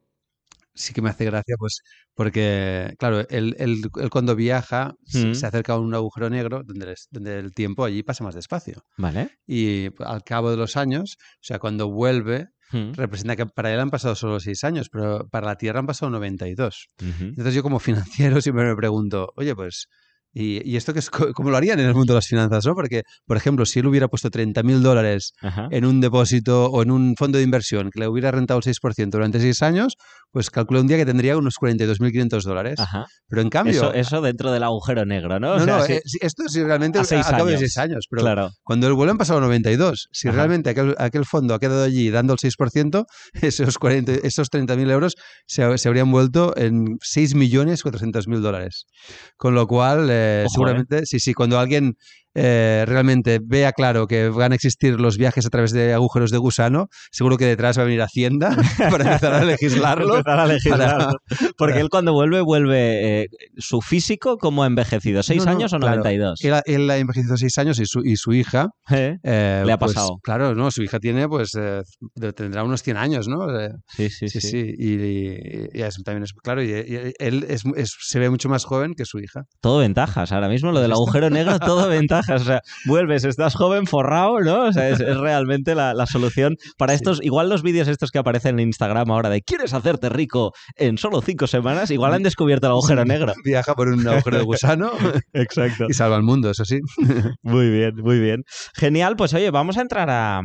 sí 0.77 0.93
que 0.95 1.03
me 1.03 1.11
hace 1.11 1.25
gracia, 1.25 1.57
pues, 1.59 1.81
porque, 2.15 2.95
claro, 2.99 3.21
él, 3.29 3.57
él- 3.59 3.83
él 4.01 4.11
cuando 4.11 4.37
viaja 4.37 4.95
se- 5.05 5.27
Mm. 5.29 5.35
se 5.35 5.47
acerca 5.47 5.73
a 5.75 5.79
un 5.79 5.95
agujero 5.95 6.31
negro 6.31 6.63
donde, 6.65 6.93
es- 6.93 7.09
donde 7.11 7.39
el 7.39 7.53
tiempo 7.55 7.85
allí 7.85 8.03
pasa 8.03 8.23
más 8.25 8.35
despacio. 8.35 8.83
Vale. 8.97 9.31
Y 9.47 9.89
al 10.05 10.23
cabo 10.23 10.51
de 10.51 10.57
los 10.57 10.77
años, 10.77 11.17
o 11.21 11.43
sea, 11.43 11.59
cuando 11.59 11.91
vuelve, 11.91 12.49
Mm, 12.73 12.95
representa 12.95 13.37
que 13.37 13.47
para 13.47 13.73
él 13.73 13.79
han 13.79 13.91
pasado 13.91 14.17
solo 14.17 14.41
seis 14.41 14.65
años, 14.65 14.89
pero 14.91 15.29
para 15.29 15.47
la 15.47 15.57
Tierra 15.57 15.79
han 15.79 15.87
pasado 15.87 16.11
92. 16.11 16.89
ujú. 17.01 17.25
Entonces 17.27 17.55
yo 17.55 17.63
como 17.63 17.79
financiero 18.39 18.41
siempre 18.41 18.65
me 18.65 18.75
pregunto, 18.75 19.33
oye, 19.37 19.55
pues, 19.55 19.87
¿y, 20.39 20.61
y 20.71 20.77
esto 20.77 20.93
qué 20.93 20.99
es, 20.99 21.09
co- 21.09 21.33
cómo 21.33 21.51
lo 21.51 21.57
harían 21.57 21.81
en 21.81 21.87
el 21.87 21.95
mundo 21.95 22.13
de 22.13 22.19
las 22.19 22.27
finanzas? 22.27 22.67
¿no? 22.67 22.75
Porque, 22.75 23.03
por 23.27 23.37
ejemplo, 23.39 23.65
si 23.65 23.79
él 23.79 23.87
hubiera 23.87 24.09
puesto 24.09 24.29
30.000 24.31 24.81
dólares 24.83 25.33
Ajá. 25.41 25.69
en 25.71 25.85
un 25.87 26.01
depósito 26.01 26.67
o 26.67 26.83
en 26.83 26.91
un 26.91 27.15
fondo 27.17 27.39
de 27.39 27.45
inversión 27.45 27.91
que 27.91 28.01
le 28.01 28.09
hubiera 28.09 28.31
rentado 28.31 28.59
el 28.59 28.65
6% 28.65 29.11
durante 29.11 29.41
seis 29.41 29.63
años, 29.63 29.95
pues 30.33 30.51
calcula 30.51 30.81
un 30.83 30.87
día 30.89 30.99
que 30.99 31.07
tendría 31.07 31.39
unos 31.39 31.55
42.500 31.59 32.43
dólares. 32.43 32.79
Ajá. 32.79 33.07
Pero 33.29 33.41
en 33.43 33.49
cambio... 33.49 33.73
Eso, 33.73 33.95
eso 33.95 34.21
dentro 34.21 34.53
del 34.53 34.63
agujero 34.65 35.07
negro, 35.07 35.41
¿no? 35.41 35.53
O 35.55 35.59
no, 35.59 35.65
sea, 35.65 35.77
no, 35.79 35.85
sí, 35.85 35.93
eh, 35.95 36.03
sí, 36.05 36.19
esto 36.21 36.43
es 36.47 36.55
realmente 36.55 36.99
A 36.99 37.01
al 37.03 37.07
seis 37.07 37.25
cabo 37.27 37.45
de 37.47 37.53
años. 37.53 37.61
seis 37.61 37.79
años. 37.79 38.07
Pero 38.11 38.23
claro. 38.23 38.51
cuando 38.63 38.87
él 38.87 38.93
vuelo 38.93 39.13
han 39.13 39.19
pasado 39.19 39.41
92. 39.41 40.09
Si 40.13 40.29
Ajá. 40.29 40.37
realmente 40.37 40.71
aquel, 40.71 40.95
aquel 40.99 41.25
fondo 41.25 41.55
ha 41.55 41.59
quedado 41.59 41.83
allí 41.85 42.11
dando 42.11 42.35
el 42.35 42.39
6%, 42.39 43.07
esos, 43.41 43.79
40, 43.79 44.13
esos 44.23 44.51
30.000 44.51 44.91
euros 44.91 45.15
se, 45.47 45.79
se 45.79 45.89
habrían 45.89 46.11
vuelto 46.13 46.53
en 46.57 46.99
6.400.000 46.99 48.41
dólares. 48.41 48.85
Con 49.37 49.55
lo 49.55 49.67
cual, 49.67 50.09
eh, 50.11 50.26
Ojo, 50.45 50.53
seguramente, 50.53 51.07
sí, 51.07 51.21
sí, 51.21 51.35
cuando 51.35 51.59
alguien 51.59 51.97
eh, 52.37 52.85
realmente 52.87 53.41
vea 53.43 53.73
claro 53.73 54.07
que 54.07 54.29
van 54.29 54.53
a 54.53 54.55
existir 54.55 55.01
los 55.01 55.17
viajes 55.17 55.47
a 55.47 55.49
través 55.49 55.73
de 55.73 55.93
agujeros 55.95 56.31
de 56.31 56.39
gusano, 56.39 56.87
seguro 57.11 57.37
que 57.39 57.47
detrás 57.47 57.79
va 57.79 57.83
a 57.83 57.87
venir 57.87 58.03
Hacienda 58.03 58.51
para 58.91 59.05
empezar 59.05 59.35
a 59.35 59.45
legislarlo. 59.45 60.17
Empezar 60.19 60.41
a 60.41 60.47
legislarlo. 60.47 61.13
Porque 61.57 61.73
para- 61.75 61.81
él 61.81 61.89
cuando 61.91 62.13
vuelve, 62.13 62.41
vuelve 62.43 63.23
eh, 63.23 63.27
su 63.57 63.81
físico 63.81 64.37
como 64.37 64.63
ha 64.63 64.67
envejecido. 64.67 65.23
¿Seis 65.23 65.45
No, 65.45 65.53
no, 65.53 65.59
años 65.59 65.73
o 65.73 65.79
claro. 65.79 65.97
92? 65.99 66.41
Él, 66.45 66.55
él 66.67 66.91
ha 66.91 66.99
envejecido 66.99 67.37
seis 67.37 67.57
años 67.59 67.79
y 67.81 67.87
su, 67.87 68.01
y 68.05 68.17
su 68.17 68.33
hija 68.35 68.69
¿Eh? 68.91 69.17
Le 69.25 69.73
ha 69.73 69.79
pues, 69.79 69.95
pasado. 69.95 70.19
claro, 70.23 70.55
no, 70.55 70.71
su 70.71 70.83
hija 70.83 70.99
tiene, 71.01 71.27
pues, 71.29 71.51
eh, 71.59 71.83
tendrá 72.35 72.63
unos 72.65 72.83
100 72.83 72.97
años, 72.97 73.29
¿no? 73.29 73.47
Sí, 73.97 74.11
sí, 74.11 74.29
sí, 74.29 74.41
sí. 74.41 74.49
sí, 74.51 74.75
Y, 74.79 74.93
y- 74.95 75.69
y 75.75 75.83
eso 75.83 76.03
también 76.05 76.25
es 76.25 76.33
claro. 76.33 76.63
Y, 76.63 76.67
y 76.71 77.13
él 77.19 77.47
es- 77.49 77.65
es- 77.77 77.95
se 77.99 78.19
ve 78.19 78.29
mucho 78.31 78.49
más 78.49 78.65
joven 78.65 78.95
que 78.95 79.05
su 79.05 79.19
hija. 79.19 79.43
Todo 79.61 79.79
ventajas. 79.79 80.33
Ahora 80.33 80.49
mismo 80.49 80.73
lo 80.73 80.81
del 80.81 80.93
agujero 80.93 81.31
negro, 81.31 81.59
todo 81.59 81.89
ventajas. 81.89 82.26
O 82.29 82.39
sea, 82.39 82.61
vuelves, 82.87 83.25
estás 83.25 83.55
joven, 83.55 83.87
forrado, 83.87 84.41
¿no? 84.41 84.65
O 84.67 84.73
sea, 84.73 84.89
es, 84.89 85.01
es 85.01 85.17
realmente 85.17 85.75
la, 85.75 85.95
la 85.95 86.07
solución 86.07 86.57
para 86.79 86.93
Sí. 86.93 86.97
estos. 86.97 87.21
Igual 87.23 87.49
los 87.49 87.63
vídeos 87.63 87.89
estos 87.89 88.11
que 88.11 88.19
aparecen 88.19 88.59
en 88.59 88.69
Instagram 88.69 89.11
ahora 89.11 89.29
de 89.31 89.43
¿quieres 89.43 89.75
hacerte 89.75 90.09
rico 90.09 90.53
en 90.77 90.99
solo 90.99 91.21
cinco 91.21 91.47
semanas? 91.47 91.91
Igual 91.91 92.15
han 92.15 92.23
descubierto 92.23 92.67
el 92.67 92.73
agujero 92.73 93.05
negro. 93.05 93.33
Viaja 93.45 93.75
por 93.75 93.89
un 93.89 94.07
agujero 94.07 94.39
de 94.39 94.45
gusano 94.45 94.91
Exacto. 95.33 95.87
y 95.89 95.95
salva 95.95 96.17
al 96.17 96.23
mundo, 96.23 96.51
eso 96.51 96.65
sí. 96.65 96.79
Muy 97.43 97.71
bien, 97.71 97.95
muy 97.97 98.19
bien. 98.21 98.43
Genial, 98.75 99.17
pues 99.17 99.33
oye, 99.35 99.51
vamos 99.51 99.77
a 99.79 99.83
entrar 99.83 100.09
a, 100.11 100.41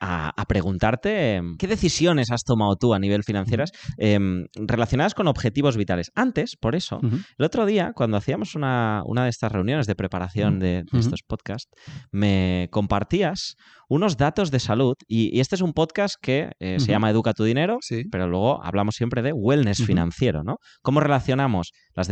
a- 0.00 0.32
a 0.36 0.44
preguntarte 0.46 1.40
qué 1.58 1.66
decisiones 1.66 2.30
has 2.30 2.44
tomado 2.44 2.76
tú 2.76 2.94
a 2.94 2.98
nivel 2.98 3.24
financieras 3.24 3.70
em, 3.98 4.46
relacionadas 4.54 5.14
con 5.14 5.26
objetivos 5.28 5.76
vitales. 5.76 6.10
Antes, 6.14 6.56
por 6.60 6.74
eso, 6.76 6.96
Ujú. 7.02 7.16
el 7.38 7.44
otro 7.44 7.66
día, 7.66 7.92
cuando 7.94 8.16
hacíamos 8.16 8.54
una, 8.54 9.02
una 9.06 9.24
de 9.24 9.30
estas 9.30 9.52
reuniones 9.52 9.86
de 9.86 9.94
preparación 9.94 10.58
de, 10.58 10.84
de. 10.84 10.84
Estos 11.16 11.26
podcasts, 11.26 11.70
me 12.12 12.68
compartías 12.70 13.56
unos 13.88 14.16
datos 14.16 14.50
de 14.50 14.58
salud 14.60 14.94
y, 15.06 15.34
y 15.36 15.40
este 15.40 15.54
es 15.54 15.60
un 15.60 15.72
podcast 15.72 16.16
que 16.20 16.52
eh, 16.60 16.78
se 16.80 16.90
llama 16.90 17.10
Educa 17.10 17.32
tu 17.32 17.44
Dinero, 17.44 17.78
Sí. 17.80 18.04
pero 18.10 18.26
luego 18.26 18.62
hablamos 18.64 18.96
siempre 18.96 19.22
de 19.22 19.32
wellness 19.32 19.84
financiero, 19.84 20.42
¿no? 20.42 20.56
¿Cómo 20.82 21.00
relacionamos 21.00 21.72
las, 21.94 22.08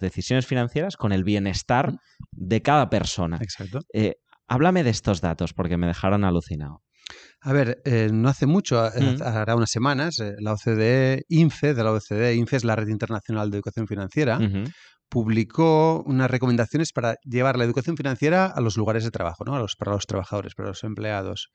decisiones 0.00 0.46
financieras 0.46 0.96
con 0.96 1.12
el 1.12 1.24
bienestar 1.24 1.92
de 2.32 2.62
cada 2.62 2.88
persona? 2.88 3.38
Exacto. 3.40 3.80
Eh, 3.92 4.14
háblame 4.46 4.84
de 4.84 4.90
estos 4.90 5.20
datos 5.20 5.52
porque 5.52 5.76
me 5.76 5.86
dejaron 5.86 6.24
alucinado. 6.24 6.80
A 7.40 7.52
ver, 7.52 7.80
eh, 7.84 8.10
no 8.12 8.28
hace 8.28 8.46
mucho, 8.46 8.84
eh, 8.86 8.90
Mm. 9.00 9.22
hará 9.22 9.54
unas 9.56 9.70
semanas, 9.70 10.18
eh, 10.20 10.34
la 10.40 10.52
OCDE, 10.52 11.22
INFE, 11.28 11.74
de 11.74 11.84
la 11.84 11.92
OCDE, 11.92 12.34
INFE 12.34 12.56
es 12.56 12.64
la 12.64 12.76
Red 12.76 12.88
Internacional 12.88 13.50
de 13.50 13.56
Educación 13.58 13.86
Financiera, 13.86 14.38
publicó 15.08 16.02
unas 16.06 16.30
recomendaciones 16.30 16.92
para 16.92 17.16
llevar 17.24 17.56
la 17.56 17.64
educación 17.64 17.96
financiera 17.96 18.46
a 18.46 18.60
los 18.60 18.76
lugares 18.76 19.04
de 19.04 19.10
trabajo, 19.10 19.44
¿no? 19.44 19.54
A 19.54 19.58
los, 19.60 19.74
para 19.76 19.92
los 19.92 20.06
trabajadores, 20.06 20.54
para 20.54 20.68
los 20.68 20.84
empleados. 20.84 21.48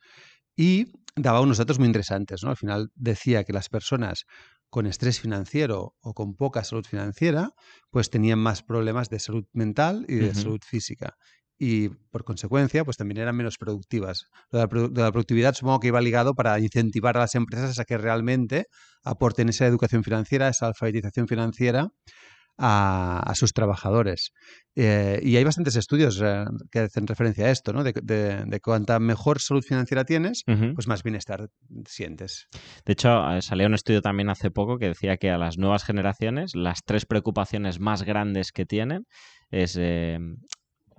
Y 0.56 0.88
daba 1.16 1.42
unos 1.42 1.58
datos 1.60 1.78
muy 1.80 1.88
interesantes, 1.88 2.42
¿no? 2.44 2.50
Al 2.50 2.58
final 2.58 2.90
decía 2.96 3.44
que 3.44 3.54
las 3.54 3.70
personas 3.70 4.24
con 4.70 4.88
estrés 4.88 5.20
financiero 5.20 5.94
o 6.02 6.14
con 6.16 6.36
poca 6.36 6.64
salud 6.64 6.86
financiera, 6.86 7.52
pues 7.92 8.10
tenían 8.10 8.40
más 8.40 8.64
problemas 8.64 9.10
de 9.10 9.20
salud 9.20 9.46
mental 9.54 10.06
y 10.08 10.16
de 10.16 10.34
salud 10.34 10.60
física. 10.66 11.14
Y 11.60 11.90
por 11.90 12.24
consecuencia, 12.24 12.84
pues 12.84 12.98
también 12.98 13.20
eran 13.20 13.36
menos 13.36 13.58
productivas. 13.58 14.26
Lo 14.52 14.60
de 14.60 14.66
la, 14.66 14.70
produ- 14.70 14.92
de 14.92 15.02
la 15.02 15.12
productividad 15.12 15.54
supongo 15.54 15.80
que 15.80 15.88
iba 15.88 16.02
ligado 16.02 16.34
para 16.34 16.60
incentivar 16.60 17.16
a 17.18 17.22
las 17.22 17.36
empresas 17.36 17.80
a 17.80 17.86
que 17.86 17.98
realmente 17.98 18.66
aporten 19.04 19.50
esa 19.50 19.68
educación 19.68 20.04
financiera, 20.04 20.50
esa 20.50 20.68
alfabetización 20.68 21.28
financiera 21.28 21.90
a, 22.58 23.20
a 23.26 23.36
sus 23.36 23.54
trabajadores. 23.54 24.32
Eh, 24.76 25.20
y 25.24 25.38
hay 25.38 25.44
bastantes 25.44 25.76
estudios 25.76 26.22
eh, 26.24 26.44
que 26.72 26.80
hacen 26.80 27.08
referencia 27.08 27.46
a 27.46 27.52
esto, 27.52 27.74
¿no? 27.74 27.84
De, 27.84 27.94
de, 28.02 28.44
de 28.46 28.60
cuanta 28.60 29.00
mejor 29.00 29.40
salud 29.40 29.64
financiera 29.64 30.06
tienes, 30.06 30.44
pues 30.74 30.88
más 30.88 31.02
bienestar 31.04 31.50
sientes. 31.86 32.48
De 32.86 32.94
hecho, 32.94 33.10
eh, 33.32 33.42
salió 33.42 33.68
un 33.68 33.74
estudio 33.74 34.02
también 34.02 34.30
hace 34.30 34.52
poco 34.52 34.78
que 34.78 34.88
decía 34.88 35.18
que 35.18 35.30
a 35.32 35.38
las 35.38 35.58
nuevas 35.58 35.84
generaciones 35.84 36.56
las 36.56 36.84
tres 36.84 37.06
preocupaciones 37.06 37.80
más 37.80 38.04
grandes 38.04 38.52
que 38.52 38.66
tienen 38.66 39.06
es 39.50 39.76
eh, 39.80 40.20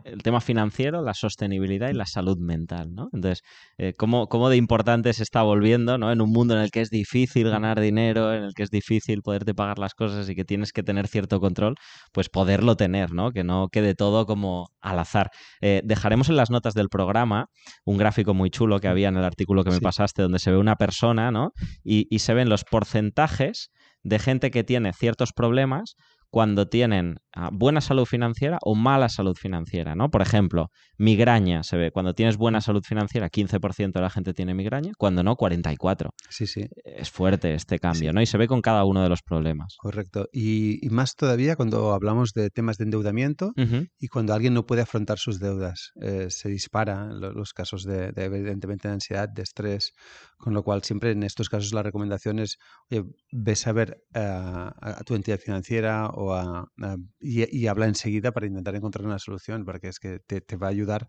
el 0.04 0.22
tema 0.22 0.40
financiero, 0.40 1.02
la 1.02 1.14
sostenibilidad 1.14 1.88
y 1.88 1.94
la 1.94 2.06
salud 2.06 2.38
mental, 2.38 2.94
¿no? 2.94 3.08
Entonces, 3.12 3.42
eh, 3.78 3.92
¿cómo, 3.96 4.28
cómo 4.28 4.48
de 4.50 4.56
importante 4.56 5.12
se 5.12 5.22
está 5.22 5.42
volviendo, 5.42 5.98
¿no? 5.98 6.12
En 6.12 6.20
un 6.20 6.30
mundo 6.30 6.54
en 6.54 6.60
el 6.60 6.70
que 6.70 6.80
es 6.82 6.90
difícil 6.90 7.48
ganar 7.50 7.80
dinero, 7.80 8.32
en 8.34 8.44
el 8.44 8.54
que 8.54 8.62
es 8.62 8.70
difícil 8.70 9.22
poderte 9.22 9.54
pagar 9.54 9.78
las 9.78 9.94
cosas 9.94 10.28
y 10.28 10.34
que 10.34 10.44
tienes 10.44 10.72
que 10.72 10.82
tener 10.82 11.08
cierto 11.08 11.40
control, 11.40 11.74
pues 12.12 12.28
poderlo 12.28 12.76
tener, 12.76 13.12
¿no? 13.12 13.32
Que 13.32 13.44
no 13.44 13.68
quede 13.72 13.94
todo 13.94 14.26
como 14.26 14.68
al 14.80 14.98
azar. 14.98 15.30
Eh, 15.60 15.80
dejaremos 15.84 16.28
en 16.28 16.36
las 16.36 16.50
notas 16.50 16.74
del 16.74 16.88
programa 16.88 17.46
un 17.84 17.96
gráfico 17.96 18.34
muy 18.34 18.50
chulo 18.50 18.78
que 18.80 18.88
había 18.88 19.08
en 19.08 19.16
el 19.16 19.24
artículo 19.24 19.64
que 19.64 19.70
me 19.70 19.76
Sí. 19.76 19.82
pasaste, 19.82 20.22
donde 20.22 20.38
se 20.38 20.50
ve 20.50 20.58
una 20.58 20.76
persona, 20.76 21.30
¿no? 21.30 21.50
Y, 21.82 22.06
y 22.14 22.18
se 22.20 22.34
ven 22.34 22.48
los 22.48 22.64
porcentajes 22.64 23.70
de 24.02 24.18
gente 24.18 24.50
que 24.50 24.64
tiene 24.64 24.92
ciertos 24.92 25.32
problemas 25.32 25.94
cuando 26.34 26.66
tienen 26.66 27.18
ah, 27.32 27.50
buena 27.52 27.80
salud 27.80 28.06
financiera 28.06 28.58
o 28.62 28.74
mala 28.74 29.08
salud 29.08 29.36
financiera, 29.36 29.94
¿no? 29.94 30.10
Por 30.10 30.20
ejemplo, 30.20 30.68
migraña 30.98 31.62
se 31.62 31.76
ve, 31.76 31.90
cuando 31.92 32.12
tienes 32.14 32.36
buena 32.36 32.60
salud 32.60 32.82
financiera, 32.82 33.28
15% 33.30 33.92
de 33.92 34.00
la 34.00 34.10
gente 34.10 34.34
tiene 34.34 34.52
migraña, 34.52 34.90
cuando 34.98 35.22
no, 35.22 35.36
44%. 35.36 36.10
Sí, 36.30 36.46
sí, 36.48 36.66
Es 36.84 37.08
fuerte 37.10 37.54
este 37.54 37.78
cambio, 37.78 38.10
Sí. 38.10 38.14
¿no? 38.14 38.20
Y 38.20 38.26
se 38.26 38.36
ve 38.38 38.48
con 38.48 38.60
cada 38.62 38.84
uno 38.84 39.02
de 39.02 39.08
los 39.08 39.22
problemas. 39.22 39.76
correcto. 39.78 40.26
Y, 40.32 40.84
y 40.84 40.90
más 40.90 41.14
todavía 41.14 41.54
cuando 41.54 41.92
hablamos 41.92 42.32
de 42.32 42.50
temas 42.50 42.78
de 42.78 42.84
endeudamiento 42.84 43.52
y 43.98 44.08
cuando 44.08 44.34
alguien 44.34 44.54
no 44.54 44.66
puede 44.66 44.82
afrontar 44.82 45.18
sus 45.18 45.38
deudas. 45.38 45.92
Eh, 46.02 46.26
se 46.30 46.48
disparan 46.48 47.20
lo- 47.20 47.32
los 47.32 47.52
casos 47.52 47.84
de, 47.84 48.10
de, 48.10 48.24
evidentemente, 48.24 48.88
de 48.88 48.94
ansiedad, 48.94 49.28
de 49.28 49.42
estrés, 49.42 49.92
con 50.36 50.52
lo 50.52 50.62
cual 50.64 50.82
siempre 50.82 51.12
en 51.12 51.22
estos 51.22 51.48
casos 51.48 51.72
la 51.72 51.82
recomendación 51.84 52.38
es, 52.40 52.56
oye, 52.90 53.04
ves 53.30 53.66
a 53.68 53.72
ver 53.72 53.98
eh, 54.14 54.18
a, 54.20 54.74
a 54.80 55.02
tu 55.04 55.14
entidad 55.14 55.38
financiera 55.38 56.08
o 56.08 56.23
a, 56.32 56.64
a- 56.80 56.96
y, 57.20 57.58
y 57.58 57.66
habla 57.66 57.86
enseguida 57.86 58.32
para 58.32 58.46
intentar 58.46 58.74
encontrar 58.74 59.04
una 59.04 59.18
solución, 59.18 59.64
porque 59.66 59.88
es 59.88 59.98
que 59.98 60.20
te, 60.26 60.40
te 60.40 60.56
va 60.56 60.68
a 60.68 60.70
ayudar 60.70 61.06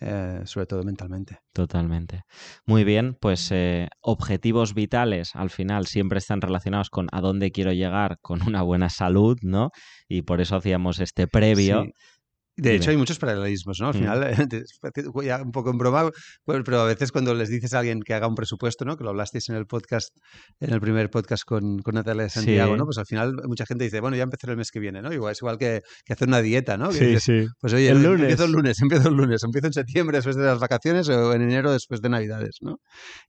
eh, 0.00 0.40
sobre 0.46 0.66
todo 0.66 0.82
mentalmente. 0.82 1.38
Totalmente. 1.52 2.22
Muy 2.66 2.82
bien, 2.82 3.16
pues 3.20 3.50
eh, 3.52 3.88
objetivos 4.00 4.74
vitales 4.74 5.30
al 5.36 5.48
final 5.50 5.86
siempre 5.86 6.18
están 6.18 6.40
relacionados 6.40 6.90
con 6.90 7.06
a 7.12 7.20
dónde 7.20 7.52
quiero 7.52 7.72
llegar 7.72 8.18
con 8.20 8.42
una 8.42 8.62
buena 8.62 8.88
salud, 8.88 9.38
¿no? 9.42 9.70
Y 10.08 10.22
por 10.22 10.40
eso 10.40 10.56
hacíamos 10.56 10.98
este 10.98 11.28
previo. 11.28 11.84
Sí. 11.84 11.92
De 12.62 12.74
hecho, 12.76 12.90
hay 12.90 12.96
muchos 12.96 13.18
paralelismos, 13.18 13.78
¿no? 13.80 13.88
Al 13.88 13.94
Mm. 13.94 13.98
final, 13.98 14.20
ya 15.24 15.42
un 15.42 15.52
poco 15.52 15.70
en 15.70 15.78
broma, 15.78 16.10
pues, 16.44 16.62
pero 16.64 16.80
a 16.80 16.84
veces 16.84 17.12
cuando 17.12 17.34
les 17.34 17.48
dices 17.48 17.72
a 17.74 17.80
alguien 17.80 18.00
que 18.02 18.14
haga 18.14 18.26
un 18.28 18.34
presupuesto, 18.34 18.84
¿no? 18.84 18.96
Que 18.96 19.04
lo 19.04 19.10
hablasteis 19.10 19.48
en 19.48 19.56
el 19.56 19.66
podcast, 19.66 20.16
en 20.60 20.72
el 20.72 20.80
primer 20.80 21.10
podcast 21.10 21.44
con, 21.44 21.80
con 21.80 21.94
Natalia 21.94 22.24
de 22.24 22.30
Santiago, 22.30 22.74
Sí. 22.74 22.78
¿no? 22.78 22.84
Pues 22.84 22.98
al 22.98 23.06
final 23.06 23.34
mucha 23.46 23.66
gente 23.66 23.84
dice, 23.84 24.00
bueno, 24.00 24.16
ya 24.16 24.22
empezaré 24.24 24.52
el 24.52 24.56
mes 24.56 24.70
que 24.70 24.80
viene, 24.80 25.02
¿no? 25.02 25.12
Igual, 25.12 25.32
es 25.32 25.38
igual 25.42 25.58
que, 25.58 25.82
que 26.04 26.12
hacer 26.12 26.28
una 26.28 26.40
dieta, 26.42 26.76
¿no? 26.76 26.90
Que 26.90 27.06
dices, 27.06 27.22
sí. 27.24 27.46
Pues 27.60 27.72
oye, 27.72 27.88
El 27.88 28.02
no, 28.02 28.10
lunes. 28.10 28.20
empiezo 28.22 28.44
el 28.44 28.52
lunes, 28.52 28.78
empiezo 28.82 29.08
el 29.08 29.14
lunes, 29.14 29.42
empiezo 29.42 29.66
en 29.66 29.72
septiembre 29.72 30.18
después 30.18 30.36
de 30.36 30.44
las 30.44 30.58
vacaciones 30.58 31.08
o 31.08 31.32
en 31.34 31.42
enero 31.42 31.72
después 31.72 32.00
de 32.00 32.08
Navidades, 32.08 32.58
¿no? 32.60 32.78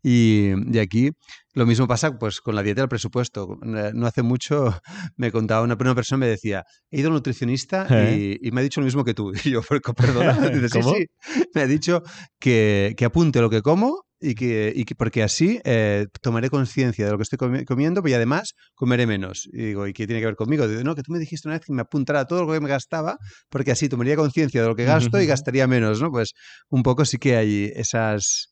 Y, 0.01 0.51
y 0.71 0.79
aquí 0.79 1.11
lo 1.53 1.65
mismo 1.65 1.87
pasa 1.87 2.17
pues 2.17 2.41
con 2.41 2.55
la 2.55 2.63
dieta 2.63 2.81
y 2.81 2.83
el 2.83 2.89
presupuesto. 2.89 3.57
No 3.61 4.07
hace 4.07 4.23
mucho 4.23 4.79
me 5.17 5.31
contaba 5.31 5.61
una, 5.63 5.75
una 5.79 5.95
persona, 5.95 6.19
me 6.19 6.27
decía, 6.27 6.63
he 6.91 6.99
ido 6.99 7.07
a 7.07 7.09
un 7.11 7.15
nutricionista 7.15 7.87
¿Eh? 7.89 8.37
y, 8.41 8.47
y 8.47 8.51
me 8.51 8.61
ha 8.61 8.63
dicho 8.63 8.81
lo 8.81 8.85
mismo 8.85 9.03
que 9.03 9.13
tú. 9.13 9.31
Y 9.45 9.51
yo, 9.51 9.61
"Pero, 9.67 9.81
perdona, 9.93 10.33
sí, 10.69 10.79
¿Cómo? 10.79 10.93
sí, 10.95 11.05
me 11.53 11.61
ha 11.61 11.67
dicho 11.67 12.01
que, 12.39 12.93
que 12.97 13.05
apunte 13.05 13.39
lo 13.41 13.49
que 13.49 13.61
como 13.61 14.03
y 14.25 14.35
que, 14.35 14.71
y 14.73 14.85
que 14.85 14.95
porque 14.95 15.21
así 15.21 15.59
eh, 15.65 16.05
tomaré 16.21 16.49
conciencia 16.49 17.03
de 17.05 17.11
lo 17.11 17.17
que 17.17 17.23
estoy 17.23 17.37
comi- 17.37 17.65
comiendo 17.65 18.01
y 18.05 18.13
además 18.13 18.53
comeré 18.73 19.05
menos. 19.05 19.49
Y 19.51 19.65
digo, 19.65 19.85
¿y 19.85 19.91
qué 19.91 20.07
tiene 20.07 20.21
que 20.21 20.27
ver 20.27 20.35
conmigo? 20.37 20.65
Dice, 20.65 20.83
no, 20.85 20.95
que 20.95 21.01
tú 21.03 21.11
me 21.11 21.19
dijiste 21.19 21.47
una 21.49 21.57
vez 21.57 21.65
que 21.65 21.73
me 21.73 21.81
apuntara 21.81 22.25
todo 22.25 22.45
lo 22.45 22.53
que 22.53 22.61
me 22.61 22.69
gastaba 22.69 23.17
porque 23.49 23.71
así 23.71 23.89
tomaría 23.89 24.15
conciencia 24.15 24.61
de 24.61 24.67
lo 24.69 24.75
que 24.75 24.85
gasto 24.85 25.19
y 25.21 25.25
gastaría 25.25 25.67
menos, 25.67 26.01
¿no? 26.01 26.09
Pues 26.09 26.31
un 26.69 26.83
poco 26.83 27.03
sí 27.03 27.17
que 27.17 27.35
hay 27.35 27.71
esas 27.75 28.47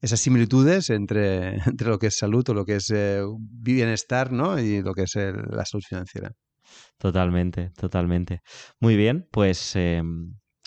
esas 0.00 0.20
similitudes 0.20 0.90
entre, 0.90 1.56
entre 1.66 1.88
lo 1.88 1.98
que 1.98 2.08
es 2.08 2.16
salud 2.16 2.48
o 2.48 2.54
lo 2.54 2.64
que 2.64 2.76
es 2.76 2.90
eh, 2.90 3.22
bienestar, 3.38 4.32
¿no? 4.32 4.58
Y 4.58 4.82
lo 4.82 4.94
que 4.94 5.02
es 5.02 5.16
el- 5.16 5.42
la 5.50 5.64
salud 5.64 5.82
financiera. 5.86 6.32
Totalmente, 6.98 7.70
totalmente. 7.76 8.40
Muy 8.80 8.96
bien, 8.96 9.26
pues 9.30 9.74
eh, 9.76 10.02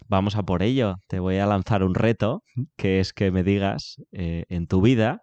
vamos 0.08 0.36
a 0.36 0.44
por 0.44 0.64
ello. 0.64 0.96
Te 1.08 1.20
voy 1.20 1.38
a 1.38 1.46
lanzar 1.46 1.84
un 1.84 1.96
reto, 1.96 2.44
que 2.76 3.00
es 3.00 3.14
que 3.14 3.32
me 3.32 3.44
digas 3.44 3.98
eh, 4.12 4.46
en 4.50 4.68
tu 4.68 4.82
vida 4.82 5.22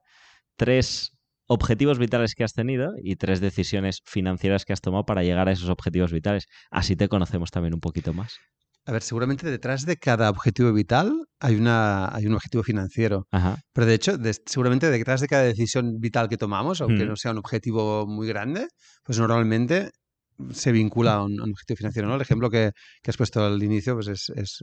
tres 0.56 1.12
objetivos 1.46 1.98
vitales 1.98 2.34
que 2.34 2.44
has 2.44 2.54
tenido 2.54 2.92
y 3.02 3.16
tres 3.16 3.40
decisiones 3.40 4.00
financieras 4.04 4.64
que 4.64 4.72
has 4.72 4.80
tomado 4.80 5.04
para 5.04 5.22
llegar 5.22 5.48
a 5.48 5.52
esos 5.52 5.68
objetivos 5.68 6.12
vitales. 6.12 6.46
Así 6.70 6.96
te 6.96 7.08
conocemos 7.08 7.50
también 7.50 7.74
un 7.74 7.80
poquito 7.80 8.14
más. 8.14 8.38
A 8.86 8.92
ver, 8.92 9.02
seguramente 9.02 9.50
detrás 9.50 9.86
de 9.86 9.96
cada 9.96 10.28
objetivo 10.28 10.72
vital 10.72 11.26
hay, 11.40 11.56
una, 11.56 12.14
hay 12.14 12.26
un 12.26 12.34
objetivo 12.34 12.62
financiero. 12.62 13.26
Ajá. 13.30 13.58
Pero 13.72 13.86
de 13.86 13.94
hecho, 13.94 14.18
de- 14.18 14.34
seguramente 14.46 14.90
detrás 14.90 15.20
de 15.22 15.26
cada 15.28 15.42
decisión 15.44 16.00
vital 16.00 16.28
que 16.28 16.36
tomamos, 16.36 16.80
aunque 16.82 17.04
Mm. 17.04 17.08
no 17.08 17.16
sea 17.16 17.30
un 17.30 17.38
objetivo 17.38 18.06
muy 18.06 18.28
grande, 18.28 18.68
pues 19.04 19.18
normalmente 19.18 19.90
se 20.52 20.72
vincula 20.72 21.14
a 21.14 21.24
un, 21.24 21.38
a 21.40 21.44
un 21.44 21.50
objetivo 21.50 21.76
financiero. 21.76 22.08
¿no? 22.08 22.16
El 22.16 22.22
ejemplo 22.22 22.50
que, 22.50 22.72
que 23.02 23.10
has 23.10 23.16
puesto 23.16 23.44
al 23.44 23.62
inicio 23.62 23.94
pues 23.94 24.08
es, 24.08 24.30
es, 24.34 24.62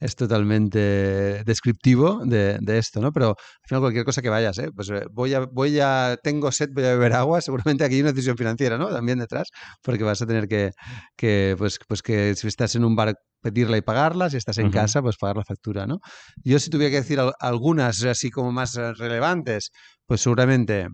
es- 0.00 0.16
totalmente 0.16 1.42
descriptivo 1.44 2.24
de, 2.24 2.58
de 2.60 2.78
esto, 2.78 3.00
¿no? 3.00 3.12
Pero 3.12 3.28
al 3.30 3.68
final 3.68 3.80
cualquier 3.82 4.04
cosa 4.04 4.22
que 4.22 4.28
vayas, 4.28 4.58
¿eh? 4.58 4.70
pues 4.74 4.88
eh, 4.90 5.02
voy 5.12 5.34
a, 5.34 5.40
voy 5.40 5.78
a, 5.80 6.16
tengo 6.22 6.50
sed, 6.52 6.70
voy 6.72 6.84
a 6.84 6.90
beber 6.90 7.12
agua, 7.14 7.40
seguramente 7.74 7.84
aquí 7.84 7.96
hay 7.96 8.00
una 8.02 8.12
decisión 8.12 8.36
financiera, 8.36 8.78
¿no? 8.78 8.88
También 8.88 9.18
detrás, 9.18 9.48
porque 9.82 10.04
vas 10.04 10.22
a 10.22 10.26
tener 10.26 10.48
que, 10.48 10.70
que, 11.16 11.54
pues, 11.58 11.78
pues 11.86 12.02
que 12.02 12.34
si 12.34 12.46
estás 12.48 12.74
en 12.74 12.84
un 12.84 12.96
bar 12.96 13.14
pedirla 13.40 13.76
y 13.76 13.82
pagarla, 13.82 14.30
si 14.30 14.36
estás 14.36 14.58
en 14.58 14.70
casa, 14.70 15.00
pues 15.02 15.16
pagar 15.16 15.36
la 15.36 15.44
factura, 15.44 15.86
¿no? 15.86 15.98
Yo 16.44 16.58
si 16.58 16.70
tuviera 16.70 16.90
que 16.90 16.96
decir 17.02 17.20
al- 17.20 17.34
algunas 17.40 18.02
así 18.04 18.30
como 18.30 18.50
más 18.52 18.74
relevantes, 18.74 19.70
pues 20.06 20.20
seguramente 20.20 20.88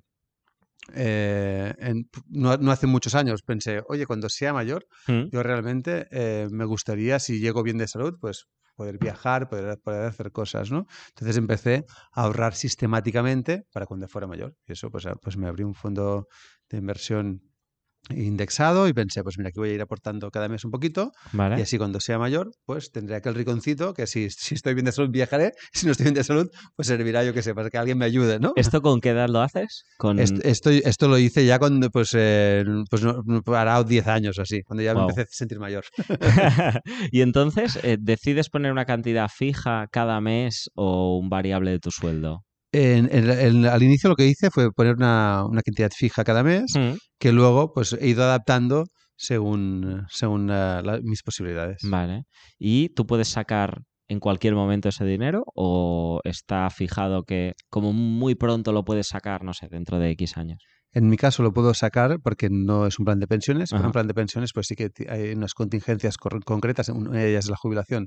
eh, 0.94 1.74
en- 1.78 2.08
no, 2.28 2.56
no 2.56 2.70
hace 2.70 2.86
muchos 2.86 3.14
años 3.14 3.42
pensé, 3.42 3.82
oye, 3.88 4.06
cuando 4.06 4.28
sea 4.28 4.52
mayor, 4.52 4.86
Mm. 5.08 5.28
yo 5.32 5.42
realmente 5.42 6.06
eh, 6.10 6.48
me 6.50 6.64
gustaría, 6.64 7.18
si 7.18 7.40
llego 7.40 7.62
bien 7.62 7.78
de 7.78 7.88
salud, 7.88 8.14
pues 8.20 8.46
poder 8.76 8.98
viajar, 8.98 9.48
poder, 9.48 9.78
poder 9.78 10.02
hacer 10.06 10.32
cosas, 10.32 10.70
¿no? 10.72 10.86
Entonces 11.10 11.36
empecé 11.36 11.84
a 12.12 12.22
ahorrar 12.24 12.54
sistemáticamente 12.54 13.66
para 13.72 13.86
cuando 13.86 14.08
fuera 14.08 14.26
mayor. 14.26 14.56
Y 14.66 14.72
eso, 14.72 14.90
pues, 14.90 15.06
ah, 15.06 15.14
pues 15.20 15.36
me 15.36 15.46
abrí 15.46 15.62
un 15.64 15.74
fondo 15.74 16.26
de 16.68 16.78
inversión 16.78 17.42
indexado 18.10 18.88
y 18.88 18.92
pensé, 18.92 19.22
pues 19.22 19.38
mira, 19.38 19.48
aquí 19.48 19.58
voy 19.58 19.70
a 19.70 19.72
ir 19.74 19.80
aportando 19.80 20.30
cada 20.30 20.48
mes 20.48 20.64
un 20.64 20.70
poquito 20.70 21.12
¿Vale? 21.32 21.58
y 21.58 21.62
así 21.62 21.78
cuando 21.78 22.00
sea 22.00 22.18
mayor, 22.18 22.50
pues 22.66 22.90
tendré 22.92 23.16
aquel 23.16 23.34
riconcito 23.34 23.94
que 23.94 24.06
si, 24.06 24.28
si 24.30 24.54
estoy 24.54 24.74
bien 24.74 24.84
de 24.86 24.92
salud 24.92 25.10
viajaré, 25.10 25.52
si 25.72 25.86
no 25.86 25.92
estoy 25.92 26.04
bien 26.04 26.14
de 26.14 26.24
salud, 26.24 26.50
pues 26.76 26.88
servirá 26.88 27.24
yo 27.24 27.32
que 27.32 27.42
sé, 27.42 27.54
para 27.54 27.70
que 27.70 27.78
alguien 27.78 27.98
me 27.98 28.04
ayude, 28.04 28.38
¿no? 28.38 28.52
¿Esto 28.56 28.82
con 28.82 29.00
qué 29.00 29.10
edad 29.10 29.28
lo 29.28 29.40
haces? 29.40 29.84
Con... 29.96 30.18
Est- 30.18 30.44
Esto, 30.44 30.70
esto 30.70 31.08
lo 31.08 31.18
hice 31.18 31.46
ya 31.46 31.58
cuando, 31.58 31.90
pues, 31.90 32.10
eh, 32.14 32.64
pues 32.90 33.02
no, 33.02 33.22
hará 33.54 33.82
10 33.82 34.06
años 34.06 34.38
o 34.38 34.42
así, 34.42 34.62
cuando 34.62 34.82
ya 34.82 34.94
me 34.94 35.00
empecé 35.00 35.22
a 35.22 35.26
sentir 35.30 35.58
mayor. 35.58 35.84
y 37.10 37.20
entonces, 37.22 37.78
eh, 37.82 37.96
¿decides 38.00 38.48
poner 38.50 38.72
una 38.72 38.84
cantidad 38.84 39.28
fija 39.34 39.86
cada 39.90 40.20
mes 40.20 40.70
o 40.74 41.18
un 41.18 41.28
variable 41.28 41.70
de 41.70 41.78
tu 41.78 41.90
sueldo? 41.90 42.44
En- 42.74 43.08
en- 43.12 43.30
en- 43.30 43.66
al 43.66 43.82
inicio 43.82 44.08
lo 44.10 44.16
que 44.16 44.26
hice 44.26 44.50
fue 44.50 44.70
poner 44.72 44.96
una, 44.96 45.44
una 45.48 45.62
cantidad 45.62 45.90
fija 45.94 46.24
cada 46.24 46.42
mes, 46.42 46.64
Mm. 46.76 46.94
que 47.18 47.32
luego 47.32 47.72
pues 47.72 47.92
he 48.00 48.08
ido 48.08 48.24
adaptando 48.24 48.84
según, 49.16 50.04
según 50.10 50.50
eh, 50.50 50.80
la- 50.82 50.98
mis 51.02 51.22
posibilidades. 51.22 51.78
Vale. 51.84 52.22
¿Y 52.58 52.88
tú 52.90 53.06
puedes 53.06 53.28
sacar 53.28 53.78
en 54.08 54.20
cualquier 54.20 54.54
momento 54.54 54.88
ese 54.88 55.04
dinero 55.04 55.44
o 55.54 56.20
está 56.24 56.68
fijado 56.70 57.22
que 57.22 57.52
como 57.70 57.92
muy 57.92 58.34
pronto 58.34 58.72
lo 58.72 58.84
puedes 58.84 59.06
sacar, 59.08 59.42
no 59.44 59.54
sé, 59.54 59.68
dentro 59.70 59.98
de 59.98 60.10
X 60.10 60.36
años? 60.36 60.58
En 60.94 61.08
mi 61.08 61.16
caso 61.16 61.42
lo 61.42 61.52
puedo 61.52 61.74
sacar 61.74 62.18
porque 62.22 62.48
no 62.50 62.86
es 62.86 62.98
un 63.00 63.04
plan 63.04 63.18
de 63.18 63.26
pensiones, 63.26 63.70
pero 63.70 63.84
un 63.86 63.92
plan 63.92 64.06
de 64.06 64.14
pensiones 64.14 64.52
pues 64.54 64.68
sí 64.68 64.76
que 64.76 64.90
hay 65.08 65.32
unas 65.32 65.52
contingencias 65.52 66.16
concretas, 66.18 66.88
una 66.88 67.18
de 67.18 67.30
ellas 67.30 67.44
es 67.46 67.50
la 67.50 67.56
jubilación, 67.56 68.06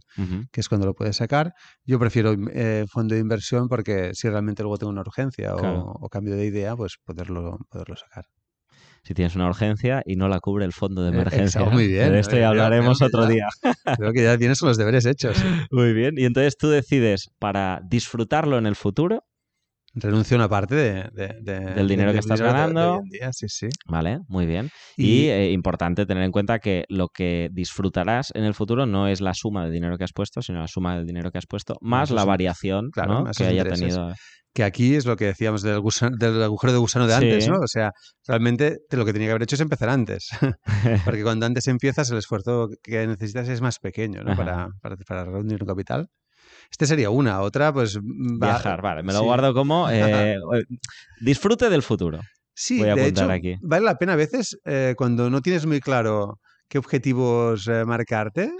que 0.51 0.62
es 0.62 0.70
cuando 0.70 0.88
lo 0.88 0.94
puedes 0.94 1.17
sacar. 1.17 1.51
Yo 1.86 2.00
prefiero 2.00 2.34
eh, 2.53 2.86
fondo 2.89 3.13
de 3.15 3.22
inversión 3.22 3.67
porque 3.67 4.12
si 4.13 4.29
realmente 4.29 4.63
luego 4.63 4.77
tengo 4.77 4.91
una 4.91 5.01
urgencia 5.01 5.53
o, 5.53 5.58
Claro. 5.60 5.82
o 6.00 6.10
cambio 6.10 6.36
de 6.36 6.46
idea, 6.46 6.75
pues 6.77 6.96
poderlo, 7.03 7.58
poderlo 7.70 7.96
sacar. 7.98 8.25
Si 9.03 9.13
tienes 9.13 9.36
una 9.36 9.48
urgencia 9.48 10.01
y 10.06 10.15
no 10.17 10.27
la 10.27 10.39
cubre 10.39 10.65
el 10.65 10.74
fondo 10.74 11.01
de 11.01 11.10
Eh, 11.10 11.13
emergencia. 11.13 11.46
exacto, 11.62 11.72
muy 11.72 11.88
bien. 11.88 12.12
De 12.12 12.20
esto 12.20 12.32
Oye, 12.36 12.41
ya 12.41 12.50
hablaremos 12.50 13.01
otro 13.01 13.24
ya- 13.24 13.29
día. 13.29 13.48
Creo 14.01 14.12
que 14.13 14.24
ya 14.24 14.38
tienes 14.38 14.62
los 14.62 14.77
deberes 14.77 15.06
hechos. 15.06 15.38
Muy 15.72 15.94
bien. 15.94 16.15
Y 16.17 16.25
entonces 16.25 16.58
tú 16.58 16.70
decides 16.70 17.29
para 17.39 17.79
disfrutarlo 17.89 18.58
en 18.58 18.65
el 18.65 18.75
futuro, 18.75 19.24
Renuncio 19.94 20.36
a 20.36 20.39
una 20.39 20.50
parte 20.50 20.75
de, 20.75 20.94
de- 21.13 21.36
de- 21.41 21.60
Del 21.74 21.88
dinero 21.88 22.12
que 22.12 22.20
estás 22.20 22.39
dinero 22.39 22.53
de- 22.56 22.60
de 22.60 22.74
ganando. 22.74 22.91
hoy 22.94 23.00
en 23.00 23.10
día, 23.10 23.34
sí, 23.34 23.48
sí. 23.50 23.67
¿vale? 23.88 24.20
Muy 24.27 24.46
bien. 24.46 24.70
Y, 24.96 25.06
Y, 25.25 25.29
eh, 25.29 25.51
importante 25.51 26.06
tener 26.06 26.24
en 26.24 26.32
cuenta 26.32 26.60
que 26.60 26.86
lo 26.89 27.08
que 27.10 27.50
disfrutarás 27.51 28.32
en 28.36 28.44
el 28.44 28.53
futuro 28.53 28.86
no 28.86 29.08
es 29.08 29.22
la 29.22 29.34
suma 29.34 29.63
del 29.63 29.74
dinero 29.74 29.98
que 29.98 30.03
has 30.03 30.13
puesto, 30.13 30.41
sino 30.41 30.60
la 30.60 30.67
suma 30.67 30.96
del 30.98 31.08
dinero 31.08 31.32
que 31.32 31.39
has 31.39 31.48
puesto, 31.48 31.77
más 31.82 32.12
la 32.12 32.25
variación 32.25 32.89
claro, 32.91 33.13
¿no? 33.13 33.24
más 33.24 33.38
que 33.38 33.46
haya 33.46 33.62
intereses. 33.63 33.96
tenido. 33.96 34.13
que 34.53 34.63
aquí 34.63 34.96
es 34.96 35.06
lo 35.06 35.15
que 35.17 35.25
decíamos 35.25 35.62
del, 35.62 35.79
gusa- 35.79 36.10
del 36.10 36.41
agujero 36.41 36.74
de 36.74 36.79
gusano 36.79 37.06
de 37.06 37.13
Sí. 37.13 37.24
antes, 37.24 37.48
¿no? 37.48 37.58
O 37.60 37.67
sea, 37.67 37.91
realmente 38.27 38.77
te- 38.89 38.98
lo 38.98 39.06
que 39.06 39.13
tenía 39.13 39.27
que 39.27 39.32
haber 39.32 39.44
hecho 39.44 39.53
es 39.56 39.62
empezar 39.62 39.88
antes. 39.89 40.29
Porque 41.06 41.22
cuando 41.24 41.46
antes 41.46 41.67
empiezas, 41.67 42.10
el 42.10 42.17
esfuerzo 42.17 42.67
que 42.82 43.06
necesitas 43.06 43.48
es 43.50 43.62
más 43.62 43.77
pequeño, 43.77 44.24
¿no? 44.24 44.36
Para, 44.36 44.70
para 45.08 45.25
reunir 45.25 45.62
un 45.62 45.67
capital. 45.67 46.08
Este 46.71 46.86
sería 46.86 47.09
una. 47.09 47.41
Otra, 47.41 47.74
pues. 47.74 47.97
va- 47.97 48.47
Viajar, 48.47 48.81
vale, 48.81 49.03
me 49.03 49.13
lo 49.13 49.19
sí. 49.19 49.25
guardo 49.25 49.53
como 49.53 49.89
eh, 49.91 50.36
disfrute 51.21 51.69
del 51.69 51.83
futuro. 51.83 52.19
Sí, 52.53 52.79
Voy 52.79 52.89
a 52.89 52.95
de 52.95 53.01
apuntar 53.03 53.25
hecho, 53.25 53.33
aquí. 53.33 53.55
vale 53.62 53.86
la 53.86 53.97
pena 53.97 54.13
a 54.13 54.15
veces 54.15 54.57
eh, 54.65 54.95
cuando 54.97 55.29
no 55.29 55.41
tienes 55.41 55.65
muy 55.65 55.79
claro 55.79 56.39
qué 56.67 56.77
objetivos 56.79 57.67
eh, 57.67 57.86
marcarte, 57.86 58.51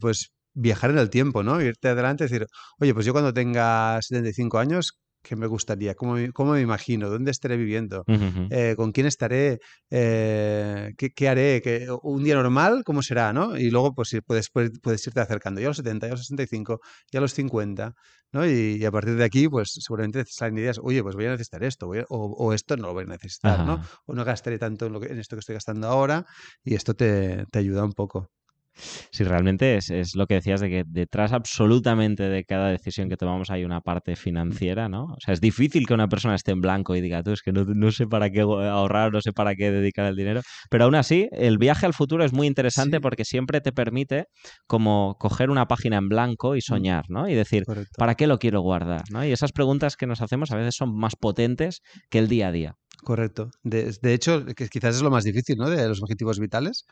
pues 0.00 0.30
viajar 0.54 0.90
en 0.90 0.98
el 0.98 1.10
tiempo, 1.10 1.42
¿no? 1.42 1.60
Irte 1.60 1.88
adelante 1.88 2.24
y 2.24 2.28
decir, 2.28 2.46
oye, 2.80 2.94
pues 2.94 3.04
yo 3.04 3.12
cuando 3.12 3.32
tenga 3.34 4.00
75 4.00 4.58
años, 4.58 4.92
¿qué 5.24 5.34
me 5.36 5.46
gustaría? 5.48 5.94
¿Cómo, 5.96 6.14
me- 6.14 6.30
cómo 6.32 6.52
me 6.52 6.60
imagino? 6.60 7.10
¿Dónde 7.10 7.30
estaré 7.32 7.56
viviendo? 7.56 8.04
Eh, 8.50 8.74
¿Con 8.76 8.92
quién 8.92 9.06
estaré? 9.06 9.58
Eh, 9.90 10.92
¿qué, 10.98 11.10
qué 11.10 11.28
haré? 11.28 11.60
¿Qué- 11.62 11.86
¿Un 12.02 12.22
día 12.24 12.34
normal? 12.36 12.82
¿Cómo 12.84 13.02
será? 13.02 13.32
¿no? 13.32 13.56
Y 13.56 13.70
luego 13.70 13.94
pues, 13.94 14.10
puedes, 14.26 14.50
puedes, 14.50 15.06
irte 15.06 15.20
acercando. 15.20 15.60
Ya 15.60 15.68
a 15.68 15.70
los 15.70 15.76
70, 15.78 16.06
ya 16.06 16.12
a 16.12 16.16
los 16.16 16.20
65, 16.26 16.80
ya 17.12 17.18
a 17.18 17.22
los 17.22 17.32
50. 17.34 17.94
¿no? 18.32 18.46
Y, 18.46 18.76
y 18.80 18.84
a 18.84 18.90
partir 18.92 19.14
de 19.16 19.24
aquí, 19.24 19.48
pues 19.48 19.70
seguramente 19.80 20.24
te 20.24 20.30
salen 20.30 20.58
ideas, 20.58 20.78
oye, 20.82 21.02
pues 21.02 21.14
voy 21.14 21.26
a 21.26 21.30
necesitar 21.30 21.62
esto, 21.64 21.86
voy 21.86 21.98
a- 22.00 22.04
o, 22.08 22.26
o 22.32 22.52
esto 22.52 22.76
no 22.76 22.88
lo 22.88 22.94
voy 22.94 23.04
a 23.04 23.06
necesitar, 23.06 23.62
¿no? 23.64 23.78
O 24.06 24.14
no 24.14 24.24
gastaré 24.24 24.58
tanto 24.58 24.86
en, 24.86 24.92
lo 24.92 25.00
que- 25.00 25.06
en 25.12 25.18
esto 25.20 25.36
que 25.36 25.40
estoy 25.40 25.54
gastando 25.54 25.86
ahora 25.88 26.24
y 26.64 26.74
esto 26.74 26.94
te, 26.94 27.44
te 27.50 27.58
ayuda 27.60 27.84
un 27.84 27.92
poco. 27.92 28.28
Sí, 28.74 29.24
realmente 29.24 29.76
es, 29.76 29.90
es, 29.90 30.14
lo 30.16 30.26
que 30.26 30.34
decías 30.34 30.60
de 30.60 30.68
que 30.68 30.84
detrás 30.86 31.32
absolutamente 31.32 32.24
de 32.24 32.44
cada 32.44 32.70
decisión 32.70 33.08
que 33.08 33.16
tomamos 33.16 33.50
hay 33.50 33.64
una 33.64 33.80
parte 33.80 34.16
financiera, 34.16 34.88
¿no? 34.88 35.04
O 35.04 35.20
sea, 35.20 35.32
es 35.32 35.40
difícil 35.40 35.86
que 35.86 35.94
una 35.94 36.08
persona 36.08 36.34
esté 36.34 36.52
en 36.52 36.60
blanco 36.60 36.96
y 36.96 37.00
diga, 37.00 37.22
tú 37.22 37.32
es 37.32 37.42
que 37.42 37.52
no, 37.52 37.64
no 37.64 37.92
sé 37.92 38.06
para 38.06 38.30
qué 38.30 38.40
ahorrar, 38.40 39.12
no 39.12 39.20
sé 39.20 39.32
para 39.32 39.54
qué 39.54 39.70
dedicar 39.70 40.06
el 40.06 40.16
dinero. 40.16 40.40
Pero 40.70 40.84
aún 40.84 40.94
así, 40.94 41.28
el 41.32 41.58
viaje 41.58 41.86
al 41.86 41.94
futuro 41.94 42.24
es 42.24 42.32
muy 42.32 42.46
interesante 42.46 42.96
sí. 42.96 43.00
porque 43.00 43.24
siempre 43.24 43.60
te 43.60 43.72
permite 43.72 44.26
como 44.66 45.16
coger 45.18 45.50
una 45.50 45.66
página 45.66 45.98
en 45.98 46.08
blanco 46.08 46.56
y 46.56 46.58
Mm. 46.58 46.62
soñar, 46.62 47.04
¿no? 47.08 47.28
Y 47.28 47.34
decir, 47.34 47.64
Correcto. 47.64 47.92
¿para 47.98 48.14
qué 48.14 48.26
lo 48.26 48.38
quiero 48.38 48.60
guardar? 48.60 49.02
¿no? 49.10 49.24
Y 49.24 49.32
esas 49.32 49.52
preguntas 49.52 49.96
que 49.96 50.06
nos 50.06 50.20
hacemos 50.20 50.50
a 50.50 50.56
veces 50.56 50.74
son 50.76 50.96
más 50.96 51.14
potentes 51.16 51.80
que 52.10 52.18
el 52.18 52.28
día 52.28 52.48
a 52.48 52.52
día. 52.52 52.74
Correcto. 53.02 53.50
De, 53.62 53.94
de 54.00 54.14
hecho, 54.14 54.46
que 54.46 54.68
quizás 54.68 54.96
es 54.96 55.02
lo 55.02 55.10
más 55.10 55.24
difícil, 55.24 55.56
¿no? 55.58 55.68
De 55.68 55.86
los 55.88 56.02
objetivos 56.02 56.38
vitales, 56.38 56.86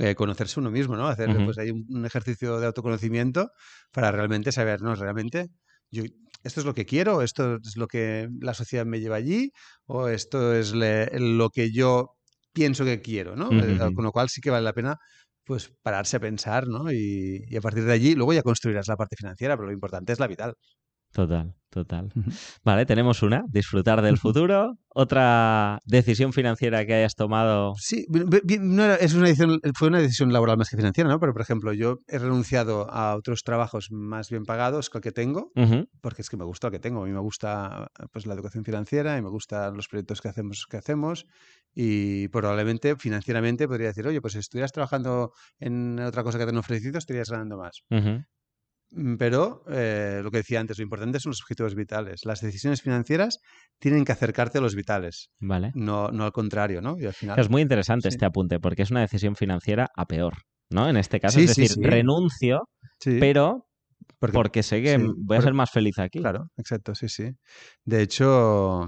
eh, 0.00 0.14
conocerse 0.14 0.60
uno 0.60 0.70
mismo, 0.70 0.96
¿no? 0.96 1.08
Hacer 1.08 1.30
Ujú. 1.30 1.42
pues 1.42 1.58
ahí 1.58 1.70
un, 1.70 1.84
un 1.88 2.06
ejercicio 2.06 2.58
de 2.60 2.66
autoconocimiento 2.66 3.50
para 3.92 4.12
realmente 4.12 4.52
saber, 4.52 4.82
¿no? 4.82 4.94
Realmente, 4.94 5.48
yo, 5.90 6.04
esto 6.42 6.60
es 6.60 6.66
lo 6.66 6.74
que 6.74 6.86
quiero, 6.86 7.22
esto 7.22 7.56
es 7.56 7.76
lo 7.76 7.86
que 7.88 8.28
la 8.40 8.54
sociedad 8.54 8.86
me 8.86 9.00
lleva 9.00 9.16
allí, 9.16 9.50
o 9.86 10.08
esto 10.08 10.54
es 10.54 10.74
le- 10.74 11.08
lo 11.18 11.50
que 11.50 11.72
yo 11.72 12.16
pienso 12.52 12.84
que 12.84 13.00
quiero, 13.02 13.36
¿no? 13.36 13.60
Eh, 13.62 13.76
Ujú. 13.76 13.90
Con 13.94 14.04
lo 14.04 14.12
cual 14.12 14.28
sí 14.28 14.40
que 14.40 14.50
vale 14.50 14.64
la 14.64 14.72
pena 14.72 14.96
pues 15.44 15.72
pararse 15.82 16.16
a 16.16 16.20
pensar, 16.20 16.66
¿no? 16.68 16.90
Y, 16.92 17.44
y 17.48 17.56
a 17.56 17.60
partir 17.60 17.84
de 17.84 17.92
allí, 17.92 18.14
luego 18.16 18.32
ya 18.32 18.42
construirás 18.42 18.88
la 18.88 18.96
parte 18.96 19.14
financiera, 19.16 19.56
pero 19.56 19.66
lo 19.68 19.72
importante 19.72 20.12
es 20.12 20.18
la 20.20 20.26
vital. 20.26 20.54
Total, 21.16 21.54
total. 21.70 22.12
Vale, 22.62 22.84
tenemos 22.84 23.22
una, 23.22 23.42
disfrutar 23.48 24.02
del 24.02 24.18
futuro. 24.18 24.76
Otra 24.88 25.80
decisión 25.86 26.34
financiera 26.34 26.84
que 26.84 26.92
hayas 26.92 27.14
tomado. 27.14 27.72
Sí, 27.78 28.04
no 28.10 28.84
era- 28.84 28.96
es 28.96 29.14
una 29.14 29.28
decisión, 29.28 29.58
fue 29.74 29.88
una 29.88 29.98
decisión 30.00 30.30
laboral 30.30 30.58
más 30.58 30.68
que 30.68 30.76
financiera, 30.76 31.08
¿no? 31.08 31.18
Pero, 31.18 31.32
por 31.32 31.40
ejemplo, 31.40 31.72
yo 31.72 32.00
he 32.06 32.18
renunciado 32.18 32.90
a 32.90 33.16
otros 33.16 33.44
trabajos 33.44 33.88
más 33.90 34.28
bien 34.28 34.44
pagados 34.44 34.90
que 34.90 34.98
el 34.98 35.02
que 35.02 35.12
tengo, 35.12 35.52
porque 36.02 36.20
es 36.20 36.28
que 36.28 36.36
me 36.36 36.44
gusta 36.44 36.66
lo 36.66 36.72
que 36.72 36.80
tengo. 36.80 37.02
A 37.02 37.06
mí 37.06 37.12
me 37.12 37.20
gusta 37.20 37.88
pues, 38.12 38.26
la 38.26 38.34
educación 38.34 38.62
financiera 38.66 39.16
y 39.16 39.22
me 39.22 39.30
gustan 39.30 39.74
los 39.74 39.88
proyectos 39.88 40.20
que 40.20 40.28
hacemos, 40.28 40.66
que 40.68 40.76
hacemos 40.76 41.24
y 41.74 42.28
probablemente 42.28 42.94
financieramente 42.96 43.66
podría 43.68 43.86
decir, 43.88 44.06
oye, 44.06 44.20
pues 44.20 44.34
si 44.34 44.40
estuvieras 44.40 44.72
trabajando 44.72 45.32
en 45.60 45.98
otra 46.00 46.22
cosa 46.22 46.36
que 46.38 46.44
te 46.44 46.50
han 46.50 46.58
ofrecido, 46.58 46.98
estarías 46.98 47.30
ganando 47.30 47.56
más. 47.56 47.80
Mm, 47.88 48.18
Pero 49.18 49.62
eh, 49.68 50.20
lo 50.22 50.30
que 50.30 50.38
decía 50.38 50.60
antes, 50.60 50.78
lo 50.78 50.84
importante 50.84 51.18
son 51.20 51.30
los 51.30 51.42
objetivos 51.42 51.74
vitales. 51.74 52.20
Las 52.24 52.40
decisiones 52.40 52.82
financieras 52.82 53.40
tienen 53.78 54.04
que 54.04 54.12
acercarte 54.12 54.58
a 54.58 54.60
los 54.60 54.74
vitales, 54.74 55.30
Vale. 55.40 55.72
no, 55.74 56.08
no 56.08 56.24
al 56.24 56.32
contrario, 56.32 56.80
¿no? 56.80 56.96
Y 56.98 57.04
al 57.06 57.12
final... 57.12 57.38
Es 57.38 57.50
muy 57.50 57.62
interesante 57.62 58.10
sí. 58.10 58.14
este 58.14 58.24
apunte 58.26 58.60
porque 58.60 58.82
es 58.82 58.90
una 58.90 59.00
decisión 59.00 59.34
financiera 59.36 59.88
a 59.96 60.06
peor, 60.06 60.34
¿no? 60.70 60.88
En 60.88 60.96
este 60.96 61.18
caso, 61.20 61.38
Sí, 61.38 61.44
es 61.44 61.56
decir, 61.56 61.68
sí. 61.68 61.82
renuncio, 61.82 62.68
pero 63.04 63.66
Porque, 64.18 64.32
porque 64.34 64.62
sé 64.62 64.82
que 64.82 64.96
voy 64.98 65.08
a 65.08 65.14
porque- 65.26 65.42
ser 65.42 65.54
más 65.54 65.70
feliz 65.70 65.98
aquí. 65.98 66.20
Claro, 66.20 66.48
exacto, 66.56 66.94
sí, 66.94 67.08
sí. 67.08 67.30
De 67.84 68.02
hecho, 68.02 68.86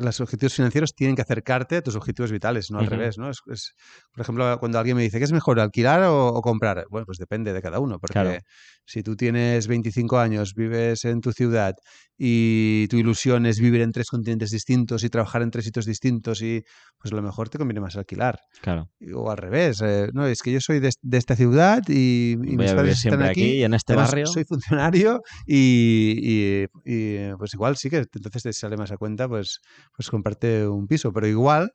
los 0.00 0.20
objetivos 0.20 0.54
financieros 0.54 0.94
tienen 0.94 1.16
que 1.16 1.22
acercarte 1.22 1.76
a 1.76 1.82
tus 1.82 1.94
objetivos 1.96 2.32
vitales, 2.32 2.70
no 2.70 2.78
al 2.78 2.86
Ujú. 2.86 2.94
revés, 2.96 3.18
¿no? 3.18 3.30
Es, 3.30 3.38
es- 3.50 3.72
por 4.12 4.22
ejemplo, 4.22 4.58
cuando 4.58 4.78
alguien 4.78 4.96
me 4.96 5.02
dice, 5.02 5.18
¿qué 5.18 5.24
es 5.24 5.32
mejor, 5.32 5.60
alquilar 5.60 6.02
o, 6.04 6.28
o 6.28 6.40
comprar? 6.42 6.84
Bueno, 6.90 7.06
pues 7.06 7.18
depende 7.18 7.52
de 7.52 7.62
cada 7.62 7.78
uno, 7.80 7.98
porque 7.98 8.12
Claro. 8.12 8.38
si 8.86 9.02
tú 9.02 9.16
tienes 9.16 9.66
25 9.68 10.18
años, 10.18 10.54
vives 10.54 11.04
en 11.04 11.20
tu 11.20 11.32
ciudad 11.32 11.74
y 12.18 12.86
tu 12.88 12.96
ilusión 12.98 13.46
es 13.46 13.58
vivir 13.60 13.80
en 13.80 13.92
tres 13.92 14.08
continentes 14.08 14.50
distintos 14.50 15.04
y 15.04 15.08
trabajar 15.08 15.42
en 15.42 15.50
tres 15.50 15.64
sitios 15.64 15.86
distintos 15.86 16.42
y 16.42 16.62
pues 16.98 17.12
a 17.12 17.16
lo 17.16 17.22
mejor 17.22 17.48
te 17.48 17.56
conviene 17.58 17.80
más 17.80 17.96
alquilar. 17.96 18.38
Claro. 18.60 18.90
O 19.14 19.30
al 19.30 19.38
revés, 19.38 19.80
eh, 19.82 20.08
no, 20.12 20.26
es 20.26 20.42
que 20.42 20.52
yo 20.52 20.60
soy 20.60 20.80
de, 20.80 20.90
de 21.00 21.16
esta 21.18 21.34
ciudad 21.34 21.82
y, 21.88 22.32
y 22.32 22.36
mis 22.36 22.72
padres 22.72 22.96
están 22.96 23.10
siempre 23.20 23.28
aquí 23.28 23.52
y 23.60 23.64
en 23.64 23.72
este 23.74 23.94
barrio. 23.94 24.26
Soy 24.26 24.44
funcionario 24.44 25.22
y, 25.46 26.18
y- 26.22 26.66
y, 26.84 27.32
pues 27.38 27.54
igual 27.54 27.76
sí 27.76 27.88
que 27.90 27.98
entonces 28.12 28.42
te 28.42 28.52
sale 28.52 28.76
más 28.76 28.90
a 28.92 28.96
cuenta 28.98 29.28
pues, 29.28 29.60
pues 29.96 30.10
comprarte 30.10 30.66
un 30.66 30.86
piso. 30.86 31.12
Pero 31.12 31.26
igual, 31.26 31.72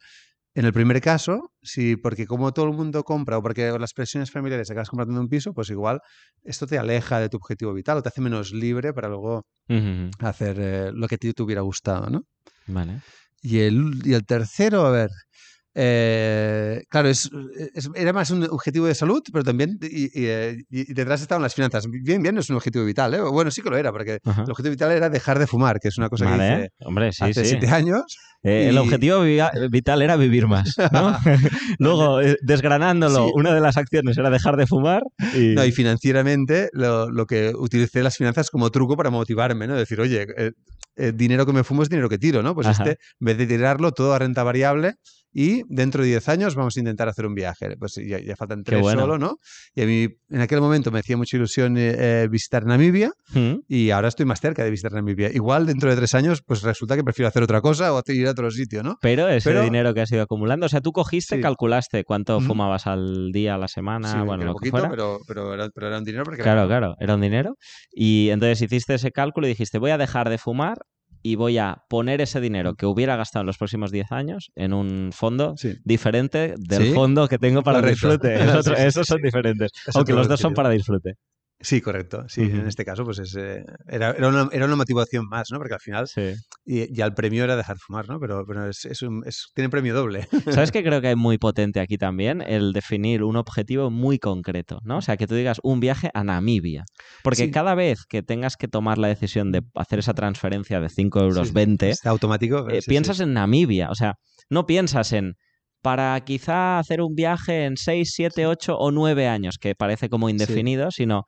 en 0.54 0.66
el 0.66 0.74
primer 0.74 1.02
caso, 1.02 1.52
sí, 1.62 1.96
porque 1.96 2.26
como 2.26 2.54
todo 2.54 2.66
el 2.66 2.74
mundo 2.74 3.04
compra 3.04 3.38
o 3.38 3.42
porque 3.42 3.78
las 3.78 3.94
presiones 3.94 4.32
familiares 4.32 4.72
acabas 4.72 4.90
comprando 4.90 5.20
un 5.20 5.28
piso, 5.28 5.54
pues 5.54 5.70
igual 5.70 6.00
esto 6.44 6.66
te 6.66 6.78
aleja 6.78 7.20
de 7.20 7.30
tu 7.30 7.38
objetivo 7.38 7.74
vital 7.74 7.98
o 7.98 8.02
te 8.02 8.10
hace 8.10 8.22
menos 8.22 8.54
libre 8.54 8.94
para 8.94 9.10
luego 9.10 9.46
hacer 10.20 10.58
eh, 10.60 10.92
lo 10.94 11.08
que 11.08 11.16
a 11.16 11.18
ti 11.18 11.34
te 11.34 11.44
hubiera 11.44 11.62
gustado, 11.62 12.10
¿no? 12.10 12.24
Vale. 12.68 13.02
Y 13.42 13.60
el, 13.60 14.02
y 14.04 14.14
el 14.14 14.26
tercero, 14.26 14.86
a 14.86 14.92
ver. 14.92 15.10
Eh, 15.78 16.84
claro, 16.90 17.10
es, 17.10 17.30
es- 17.74 17.90
era 17.96 18.14
más 18.14 18.32
un 18.32 18.44
objetivo 18.50 18.86
de 18.88 18.96
salud, 18.96 19.22
pero 19.32 19.44
también. 19.44 19.78
Y, 19.82 20.06
y, 20.06 20.26
eh, 20.28 20.58
y 20.70 20.94
detrás 20.94 21.22
estaban 21.22 21.42
las 21.42 21.54
finanzas. 21.54 21.86
Bien, 21.90 22.22
bien, 22.22 22.34
no 22.36 22.42
es 22.42 22.50
un 22.50 22.56
objetivo 22.56 22.86
vital, 22.86 23.14
¿eh? 23.14 23.20
Bueno, 23.22 23.52
sí 23.52 23.62
que 23.62 23.70
lo 23.70 23.78
era, 23.78 23.92
porque 23.92 24.20
Ajá. 24.24 24.44
el 24.44 24.52
objetivo 24.52 24.72
vital 24.72 24.92
era 24.92 25.10
dejar 25.10 25.38
de 25.38 25.48
fumar, 25.48 25.80
que 25.80 25.90
es 25.90 25.98
una 25.98 26.10
cosa 26.10 26.26
que 26.26 26.32
Vale. 26.32 26.56
hice 26.60 26.70
Hombre, 26.86 27.12
sí, 27.12 27.24
hace 27.26 27.44
sí. 27.44 27.50
siete 27.52 27.68
años. 27.68 28.04
Eh, 28.44 28.68
El 28.70 28.76
y- 28.76 28.78
objetivo 28.78 29.22
vi- 29.22 29.40
vital 29.70 30.02
era 30.02 30.16
vivir 30.16 30.48
más, 30.48 30.76
¿no? 30.92 31.18
Luego, 31.80 32.22
eh, 32.22 32.38
desgranándolo, 32.42 33.26
Sí. 33.28 33.32
una 33.36 33.54
de 33.54 33.60
las 33.62 33.76
acciones 33.78 34.18
era 34.18 34.30
dejar 34.30 34.56
de 34.56 34.68
fumar 34.68 35.02
y... 35.36 35.56
No, 35.56 35.66
y 35.66 35.72
financieramente 35.72 36.70
lo, 36.74 37.10
lo 37.10 37.26
que 37.26 37.54
utilicé 37.58 38.04
las 38.04 38.16
finanzas 38.18 38.50
como 38.50 38.70
truco 38.70 38.96
para 38.96 39.10
motivarme, 39.10 39.68
¿no? 39.68 39.76
Decir, 39.76 40.00
oye, 40.00 40.26
eh, 40.38 41.12
dinero 41.14 41.46
que 41.46 41.54
me 41.54 41.64
fumo 41.64 41.84
es 41.84 41.90
dinero 41.90 42.08
que 42.08 42.18
tiro, 42.18 42.42
¿no? 42.44 42.54
Pues 42.56 42.68
Ajá. 42.68 42.84
este, 42.84 42.98
en 43.20 43.26
vez 43.26 43.38
de 43.38 43.48
tirarlo 43.48 43.92
todo 43.92 44.14
a 44.14 44.20
renta 44.20 44.44
variable 44.44 44.94
y 45.38 45.64
dentro 45.68 46.02
de 46.02 46.08
10 46.10 46.30
años 46.30 46.56
vamos 46.56 46.78
a 46.78 46.80
intentar 46.80 47.10
hacer 47.10 47.26
un 47.26 47.36
viaje. 47.36 47.76
Pues 47.78 47.96
ya, 47.96 48.20
ya 48.20 48.38
faltan 48.38 48.64
tres 48.64 48.80
bueno. 48.80 49.02
solo, 49.02 49.18
¿no? 49.18 49.36
Y 49.76 49.82
a 49.82 49.86
mí 49.86 50.08
en 50.30 50.40
aquel 50.42 50.62
momento 50.62 50.92
me 50.92 51.00
hacía 51.00 51.18
mucha 51.18 51.36
ilusión 51.36 51.78
eh, 51.78 51.94
eh, 52.24 52.28
visitar 52.32 52.66
Namibia 52.66 53.12
¿Mm? 53.34 53.56
y 53.68 53.90
ahora 53.90 54.08
estoy 54.08 54.26
más 54.26 54.40
cerca 54.40 54.64
de 54.64 54.70
visitar 54.72 54.94
Namibia. 54.94 55.30
Igual 55.34 55.66
dentro 55.66 55.90
de 55.90 55.98
tres 55.98 56.16
años, 56.16 56.42
pues 56.46 56.62
resulta 56.62 56.96
que 56.96 57.04
prefiero 57.04 57.28
hacer 57.28 57.44
otra 57.44 57.60
cosa 57.60 57.94
o 57.94 58.02
ir 58.08 58.28
a 58.28 58.32
otro 58.32 58.50
sitio, 58.50 58.82
¿no? 58.82 58.96
Pero 59.02 59.28
ese 59.28 59.50
Pero- 59.50 59.64
dinero 59.64 59.94
que 59.94 60.00
has 60.02 60.12
ido 60.14 60.22
acumulando, 60.22 60.68
o 60.68 60.70
sea, 60.70 60.80
tú 60.80 60.94
cogiste, 60.94 61.36
Sí. 61.36 61.42
calculaste 61.42 62.06
cuánto 62.06 62.38
Ujú. 62.38 62.46
fumabas 62.48 62.88
al 62.88 63.32
día, 63.34 63.56
a 63.56 63.58
la 63.58 63.68
semana, 63.68 64.10
Sí, 64.12 64.18
bueno, 64.20 64.46
lo 64.46 64.52
que 64.54 64.70
poquito, 64.72 64.78
fuera. 64.78 64.90
pero, 64.90 65.20
pero, 65.28 65.54
era, 65.54 65.68
pero 65.76 65.88
era 65.88 65.98
un 65.98 66.06
dinero 66.06 66.24
porque 66.24 66.42
Claro, 66.44 66.62
era- 66.62 66.68
claro, 66.70 66.96
era 67.00 67.16
un 67.16 67.22
dinero. 67.22 67.56
Y 67.92 68.30
entonces 68.30 68.62
hiciste 68.62 68.94
ese 68.94 69.12
cálculo 69.12 69.48
y 69.48 69.50
dijiste, 69.50 69.80
voy 69.80 69.92
a 69.92 69.98
dejar 69.98 70.30
de 70.30 70.38
fumar 70.38 70.78
y 71.26 71.34
voy 71.38 71.58
a 71.58 71.82
poner 71.90 72.22
ese 72.22 72.40
dinero 72.40 72.76
que 72.76 72.86
hubiera 72.86 73.16
gastado 73.16 73.42
en 73.42 73.48
los 73.48 73.58
próximos 73.58 73.90
10 73.90 74.12
años 74.12 74.52
en 74.56 74.74
un 74.74 75.10
fondo 75.12 75.56
Sí. 75.58 75.74
diferente 75.84 76.54
del 76.56 76.84
Sí, 76.84 76.94
fondo 76.94 77.28
que 77.28 77.40
tengo 77.40 77.64
para 77.64 77.80
correcto. 77.80 78.10
disfrute. 78.10 78.36
Esos 78.88 79.08
son 79.08 79.22
diferentes. 79.24 79.72
Es 79.88 79.96
Aunque 79.96 80.14
los 80.14 80.28
dos 80.28 80.40
son 80.40 80.54
para 80.54 80.70
disfrute. 80.70 81.16
Sí, 81.62 81.80
correcto. 81.80 82.26
Sí, 82.28 82.42
en 82.42 82.68
este 82.68 82.84
caso, 82.84 83.06
pues 83.06 83.18
es, 83.20 83.34
eh, 83.38 83.64
era, 83.88 84.12
era, 84.12 84.28
una, 84.28 84.50
era 84.52 84.66
una 84.66 84.76
motivación 84.76 85.26
más, 85.30 85.48
¿no? 85.52 85.58
Porque 85.58 85.74
al 85.74 85.80
final, 85.80 86.08
Sí. 86.08 86.34
y, 86.66 86.94
ya 86.94 87.06
el 87.06 87.14
premio 87.14 87.44
era 87.46 87.56
dejar 87.56 87.78
de 87.78 87.80
fumar, 87.80 88.08
¿no? 88.10 88.20
Pero, 88.20 88.44
pero 88.46 88.70
es, 88.70 88.84
es 88.86 89.02
un- 89.02 89.24
es- 89.26 89.48
tiene 89.56 89.70
premio 89.70 89.94
doble. 89.96 90.28
¿Sabes 90.52 90.72
qué 90.72 90.84
creo 90.84 91.02
que 91.02 91.12
es 91.12 91.18
muy 91.18 91.38
potente 91.38 91.80
aquí 91.80 91.98
también? 91.98 92.42
El 92.42 92.74
definir 92.74 93.24
un 93.24 93.38
objetivo 93.38 93.90
muy 93.90 94.20
concreto, 94.20 94.80
¿no? 94.84 94.98
O 94.98 95.02
sea, 95.02 95.16
que 95.18 95.28
tú 95.28 95.36
digas 95.36 95.60
un 95.64 95.80
viaje 95.80 96.12
a 96.14 96.24
Namibia. 96.26 96.84
Porque 97.24 97.46
Sí. 97.46 97.52
cada 97.52 97.74
vez 97.74 98.06
que 98.08 98.22
tengas 98.22 98.58
que 98.58 98.68
tomar 98.68 98.98
la 98.98 99.08
decisión 99.08 99.52
de 99.54 99.62
hacer 99.76 100.00
esa 100.00 100.14
transferencia 100.14 100.82
de 100.82 100.90
5 100.90 101.22
euros 101.22 101.48
Sí, 101.48 101.54
20, 101.54 101.90
Está 101.90 102.10
automático. 102.10 102.70
eh, 102.70 102.82
piensas 102.86 103.22
en 103.22 103.34
Namibia. 103.34 103.90
O 103.92 103.96
sea, 103.96 104.16
no 104.50 104.66
piensas 104.66 105.14
en 105.14 105.36
para 105.82 106.20
quizá 106.26 106.80
hacer 106.80 107.00
un 107.00 107.14
viaje 107.14 107.66
en 107.66 107.78
6, 107.78 108.12
7, 108.16 108.48
8 108.48 108.76
o 108.76 108.90
9 108.92 109.28
años, 109.28 109.58
que 109.60 109.76
parece 109.76 110.10
como 110.10 110.30
indefinido, 110.30 110.90
sino 110.90 111.26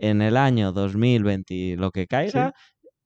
en 0.00 0.22
el 0.22 0.36
año 0.36 0.72
2020, 0.72 1.76
lo 1.76 1.90
que 1.90 2.06
caiga, 2.06 2.52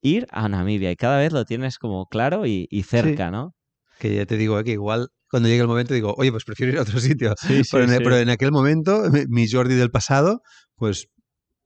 ir 0.01 0.27
a 0.31 0.49
Namibia. 0.49 0.91
Y 0.91 0.97
cada 0.97 1.19
vez 1.19 1.33
lo 1.33 1.45
tienes 1.45 1.79
como 1.79 2.07
claro 2.07 2.47
y, 2.47 2.67
y 2.71 2.83
cerca, 2.85 3.31
¿no? 3.31 3.55
Que 3.99 4.15
ya 4.15 4.27
te 4.27 4.37
digo, 4.37 4.59
eh, 4.59 4.65
que 4.65 4.73
igual 4.73 5.09
cuando 5.31 5.49
llegue 5.49 5.63
el 5.63 5.69
momento 5.69 5.95
digo, 5.95 6.15
oye, 6.17 6.31
pues 6.31 6.45
prefiero 6.45 6.73
ir 6.73 6.79
a 6.79 6.83
otro 6.83 6.99
sitio. 7.01 7.35
Sí, 7.39 7.65
sí, 7.65 7.71
pero, 7.73 7.85
en, 7.85 7.91
sí. 7.91 7.97
pero 8.05 8.17
en 8.19 8.31
aquel 8.31 8.53
momento, 8.53 9.03
mi- 9.29 9.49
Jordi 9.51 9.75
del 9.75 9.91
pasado, 9.91 10.41
pues 10.77 11.07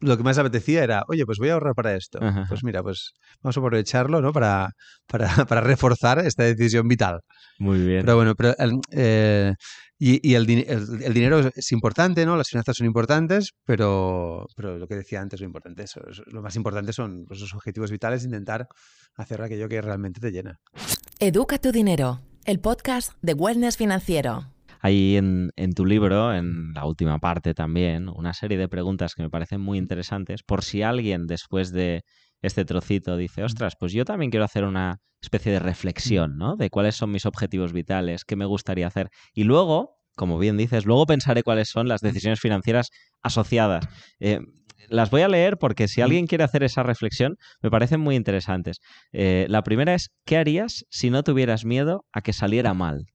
lo 0.01 0.17
que 0.17 0.23
más 0.23 0.38
apetecía 0.38 0.85
era, 0.85 1.03
oye, 1.09 1.27
pues 1.27 1.38
voy 1.38 1.49
a 1.49 1.55
ahorrar 1.55 1.75
para 1.75 1.95
esto. 1.97 2.23
Ajá. 2.23 2.47
Pues 2.49 2.62
mira, 2.62 2.83
pues 2.83 3.12
vamos 3.43 3.57
a 3.57 3.61
aprovecharlo, 3.61 4.21
¿no? 4.23 4.33
Para, 4.33 4.71
para, 5.07 5.29
para 5.49 5.61
reforzar 5.61 6.21
esta 6.21 6.45
decisión 6.45 6.87
vital. 6.87 7.21
Muy 7.59 7.81
bien. 7.81 8.03
Pero 8.03 8.17
bueno, 8.17 8.35
pero 8.37 8.55
el, 8.59 8.73
eh, 8.93 9.55
y, 9.99 10.27
y 10.29 10.35
el, 10.35 10.47
din- 10.47 10.65
el- 10.69 11.03
el 11.03 11.13
dinero 11.15 11.41
es, 11.55 11.73
importante, 11.73 12.25
¿no? 12.25 12.37
Las 12.37 12.49
finanzas 12.49 12.77
son 12.77 12.87
importantes, 12.87 13.53
pero, 13.65 14.47
pero 14.57 14.79
lo 14.79 14.87
que 14.87 14.95
decía 14.97 15.21
antes, 15.21 15.41
lo 15.41 15.47
importante 15.47 15.83
es, 15.83 15.97
es- 15.97 16.23
lo 16.27 16.41
más 16.43 16.55
importante 16.57 16.93
son 16.93 17.25
pues, 17.27 17.41
los 17.41 17.53
objetivos 17.55 17.91
vitales, 17.91 18.25
intentar 18.25 18.69
hacer 19.17 19.43
aquello 19.43 19.69
que 19.69 19.81
realmente 19.83 20.21
te 20.21 20.31
llena. 20.31 20.61
Educa 21.19 21.59
tu 21.59 21.73
dinero, 21.73 22.21
el 22.45 22.61
podcast 22.61 23.13
de 23.23 23.35
Wellness 23.35 23.77
Financiero. 23.77 24.53
Hay 24.81 25.17
en, 25.17 25.51
en 25.57 25.73
tu 25.73 25.85
libro, 25.85 26.33
en 26.33 26.73
la 26.73 26.85
última 26.85 27.19
parte 27.19 27.53
también, 27.53 28.09
una 28.09 28.33
serie 28.33 28.57
de 28.57 28.69
preguntas 28.69 29.15
que 29.17 29.23
me 29.23 29.31
parecen 29.31 29.61
muy 29.61 29.77
interesantes 29.77 30.45
por 30.45 30.63
si 30.63 30.83
alguien 30.83 31.27
después 31.27 31.73
de 31.73 32.05
este 32.42 32.64
trocito 32.64 33.16
dice, 33.16 33.42
ostras, 33.42 33.74
pues 33.79 33.92
yo 33.92 34.05
también 34.05 34.31
quiero 34.31 34.44
hacer 34.44 34.64
una 34.64 35.01
especie 35.20 35.53
de 35.53 35.59
reflexión, 35.59 36.37
¿no? 36.37 36.57
De 36.57 36.70
cuáles 36.70 36.94
son 36.94 37.11
mis 37.11 37.27
objetivos 37.27 37.72
vitales, 37.72 38.24
qué 38.24 38.37
me 38.37 38.44
gustaría 38.44 38.87
hacer. 38.87 39.11
Y 39.35 39.44
luego 39.44 39.98
como 40.18 40.38
bien 40.38 40.59
dices. 40.59 40.85
Luego 40.85 41.07
pensaré 41.07 41.42
cuáles 41.42 41.70
son 41.70 41.88
las 41.88 42.03
decisiones 42.03 42.40
financieras 42.40 42.90
asociadas. 43.22 43.88
Eh, 44.20 44.40
las 44.88 45.11
voy 45.11 45.22
a 45.22 45.29
leer 45.29 45.57
porque 45.59 45.88
si 45.88 46.03
alguien 46.03 46.27
quiere 46.27 46.44
hacer 46.44 46.62
esa 46.62 46.83
reflexión, 46.83 47.37
me 47.62 47.70
parecen 47.70 48.01
muy 48.01 48.16
interesantes. 48.16 48.81
Eh, 49.12 49.46
la 49.48 49.62
primera 49.62 49.94
es, 49.94 50.11
¿qué 50.27 50.37
harías 50.37 50.85
si 50.90 51.09
no 51.09 51.22
tuvieras 51.22 51.64
miedo 51.64 52.05
a 52.12 52.20
que 52.20 52.33
saliera 52.33 52.74
mal? 52.74 53.07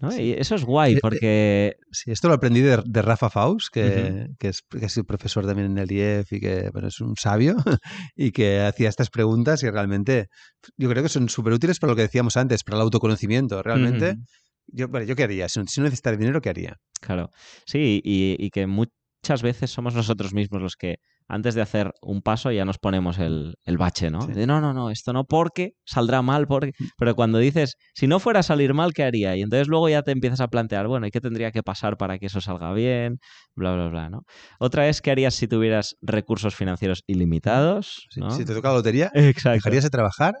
¿No? 0.00 0.10
Sí. 0.10 0.22
Y 0.22 0.32
eso 0.32 0.54
es 0.54 0.64
guay 0.64 0.94
Eh, 0.94 0.98
porque... 1.00 1.76
Sí, 1.92 2.10
esto 2.10 2.28
lo 2.28 2.34
aprendí 2.34 2.60
de, 2.60 2.82
de 2.84 3.02
Rafa 3.02 3.28
Faust, 3.28 3.68
que, 3.72 4.24
Ujú. 4.24 4.34
que 4.38 4.48
es, 4.48 4.62
que 4.62 4.86
es 4.86 5.00
profesor 5.06 5.46
también 5.46 5.72
en 5.72 5.78
el 5.78 5.92
IEF 5.92 6.32
y 6.32 6.40
que 6.40 6.70
bueno, 6.72 6.88
es 6.88 7.00
un 7.00 7.14
sabio 7.16 7.56
y 8.16 8.32
que 8.32 8.60
hacía 8.60 8.88
estas 8.88 9.10
preguntas 9.10 9.62
y 9.62 9.70
realmente 9.70 10.28
yo 10.76 10.88
creo 10.88 11.02
que 11.02 11.08
son 11.08 11.28
súper 11.28 11.52
útiles 11.52 11.78
para 11.78 11.92
lo 11.92 11.96
que 11.96 12.02
decíamos 12.02 12.36
antes, 12.36 12.64
para 12.64 12.76
el 12.76 12.82
autoconocimiento. 12.82 13.62
Realmente, 13.62 14.12
Ujú. 14.12 14.22
yo, 14.68 14.88
bueno, 14.88 15.06
¿yo 15.06 15.14
qué 15.16 15.24
haría? 15.24 15.48
Si, 15.48 15.60
si 15.66 15.80
no 15.80 15.84
necesitara 15.84 16.16
dinero, 16.16 16.40
¿qué 16.40 16.48
haría? 16.50 16.76
Claro, 17.00 17.30
sí, 17.66 18.00
y, 18.04 18.36
y 18.38 18.50
que 18.50 18.66
muchas 18.66 19.42
veces 19.42 19.70
somos 19.70 19.94
nosotros 19.94 20.32
mismos 20.32 20.62
los 20.62 20.76
que 20.76 20.96
antes 21.30 21.54
de 21.54 21.62
hacer 21.62 21.92
un 22.02 22.22
paso 22.22 22.50
ya 22.50 22.64
nos 22.64 22.78
ponemos 22.78 23.18
el, 23.18 23.54
el 23.64 23.78
bache, 23.78 24.10
¿no? 24.10 24.22
Sí. 24.22 24.32
De 24.32 24.46
no, 24.46 24.60
no, 24.60 24.74
no, 24.74 24.90
esto 24.90 25.12
no 25.12 25.24
porque 25.24 25.74
saldrá 25.84 26.22
mal, 26.22 26.48
porque... 26.48 26.72
Pero 26.98 27.14
cuando 27.14 27.38
dices, 27.38 27.76
si 27.94 28.08
no 28.08 28.18
fuera 28.18 28.40
a 28.40 28.42
salir 28.42 28.74
mal, 28.74 28.92
¿qué 28.92 29.04
haría? 29.04 29.36
Y 29.36 29.42
entonces 29.42 29.68
luego 29.68 29.88
ya 29.88 30.02
te 30.02 30.10
empiezas 30.10 30.40
a 30.40 30.48
plantear, 30.48 30.88
bueno, 30.88 31.06
¿y 31.06 31.10
qué 31.12 31.20
tendría 31.20 31.52
que 31.52 31.62
pasar 31.62 31.96
para 31.96 32.18
que 32.18 32.26
eso 32.26 32.40
salga 32.40 32.72
bien? 32.72 33.18
Bla, 33.54 33.74
bla, 33.74 33.88
bla, 33.88 34.10
¿no? 34.10 34.22
Otra 34.58 34.88
es, 34.88 35.00
¿qué 35.00 35.12
harías 35.12 35.34
si 35.34 35.46
tuvieras 35.46 35.96
recursos 36.02 36.56
financieros 36.56 37.04
ilimitados? 37.06 38.08
Si, 38.10 38.44
te 38.44 38.52
toca 38.52 38.70
la 38.70 38.74
lotería, 38.74 39.12
Exacto. 39.14 39.54
¿dejarías 39.54 39.84
de 39.84 39.90
trabajar? 39.90 40.34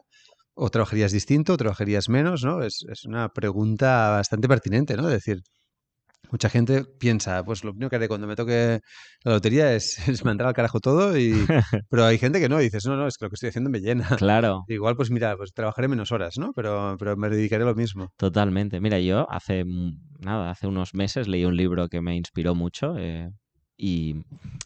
¿O 0.54 0.70
trabajarías 0.70 1.12
distinto? 1.12 1.52
¿O 1.52 1.56
trabajarías 1.56 2.08
menos? 2.08 2.42
¿no? 2.42 2.62
Es, 2.64 2.84
es 2.90 3.04
una 3.04 3.28
pregunta 3.28 4.10
bastante 4.10 4.48
pertinente, 4.48 4.96
¿no? 4.96 5.06
Es 5.08 5.14
decir, 5.14 5.40
mucha 6.30 6.48
gente 6.48 6.84
piensa, 6.98 7.44
pues 7.44 7.64
lo 7.64 7.72
único 7.72 7.90
que 7.90 7.96
haré 7.96 8.08
cuando 8.08 8.26
me 8.26 8.36
toque 8.36 8.80
la 9.24 9.32
lotería 9.32 9.74
es, 9.74 9.96
es 10.08 10.24
mandar 10.24 10.46
al 10.48 10.54
carajo 10.54 10.80
todo, 10.80 11.16
y, 11.18 11.32
pero 11.90 12.04
hay 12.04 12.18
gente 12.18 12.40
que 12.40 12.48
no, 12.48 12.60
y 12.60 12.64
dices, 12.64 12.84
no, 12.86 12.96
no, 12.96 13.06
es 13.06 13.16
que 13.18 13.24
lo 13.24 13.30
que 13.30 13.34
estoy 13.34 13.48
haciendo 13.48 13.70
me 13.70 13.80
llena. 13.80 14.08
Claro, 14.16 14.64
Igual, 14.68 14.96
pues 14.96 15.10
mira, 15.10 15.36
pues 15.36 15.52
trabajaré 15.52 15.88
menos 15.88 16.12
horas, 16.12 16.38
¿no? 16.38 16.52
Pero, 16.54 16.96
pero 16.98 17.16
me 17.16 17.28
dedicaré 17.30 17.64
a 17.64 17.66
lo 17.66 17.74
mismo. 17.74 18.12
totalmente. 18.16 18.80
Mira, 18.80 18.98
yo 19.00 19.30
hace, 19.30 19.64
mm, 19.64 19.98
nada, 20.20 20.50
hace 20.50 20.66
unos 20.66 20.94
meses 20.94 21.26
leí 21.28 21.44
un 21.44 21.56
libro 21.56 21.88
que 21.88 22.00
me 22.00 22.14
inspiró 22.16 22.54
mucho 22.54 22.94
eh, 22.98 23.30
y, 23.76 24.16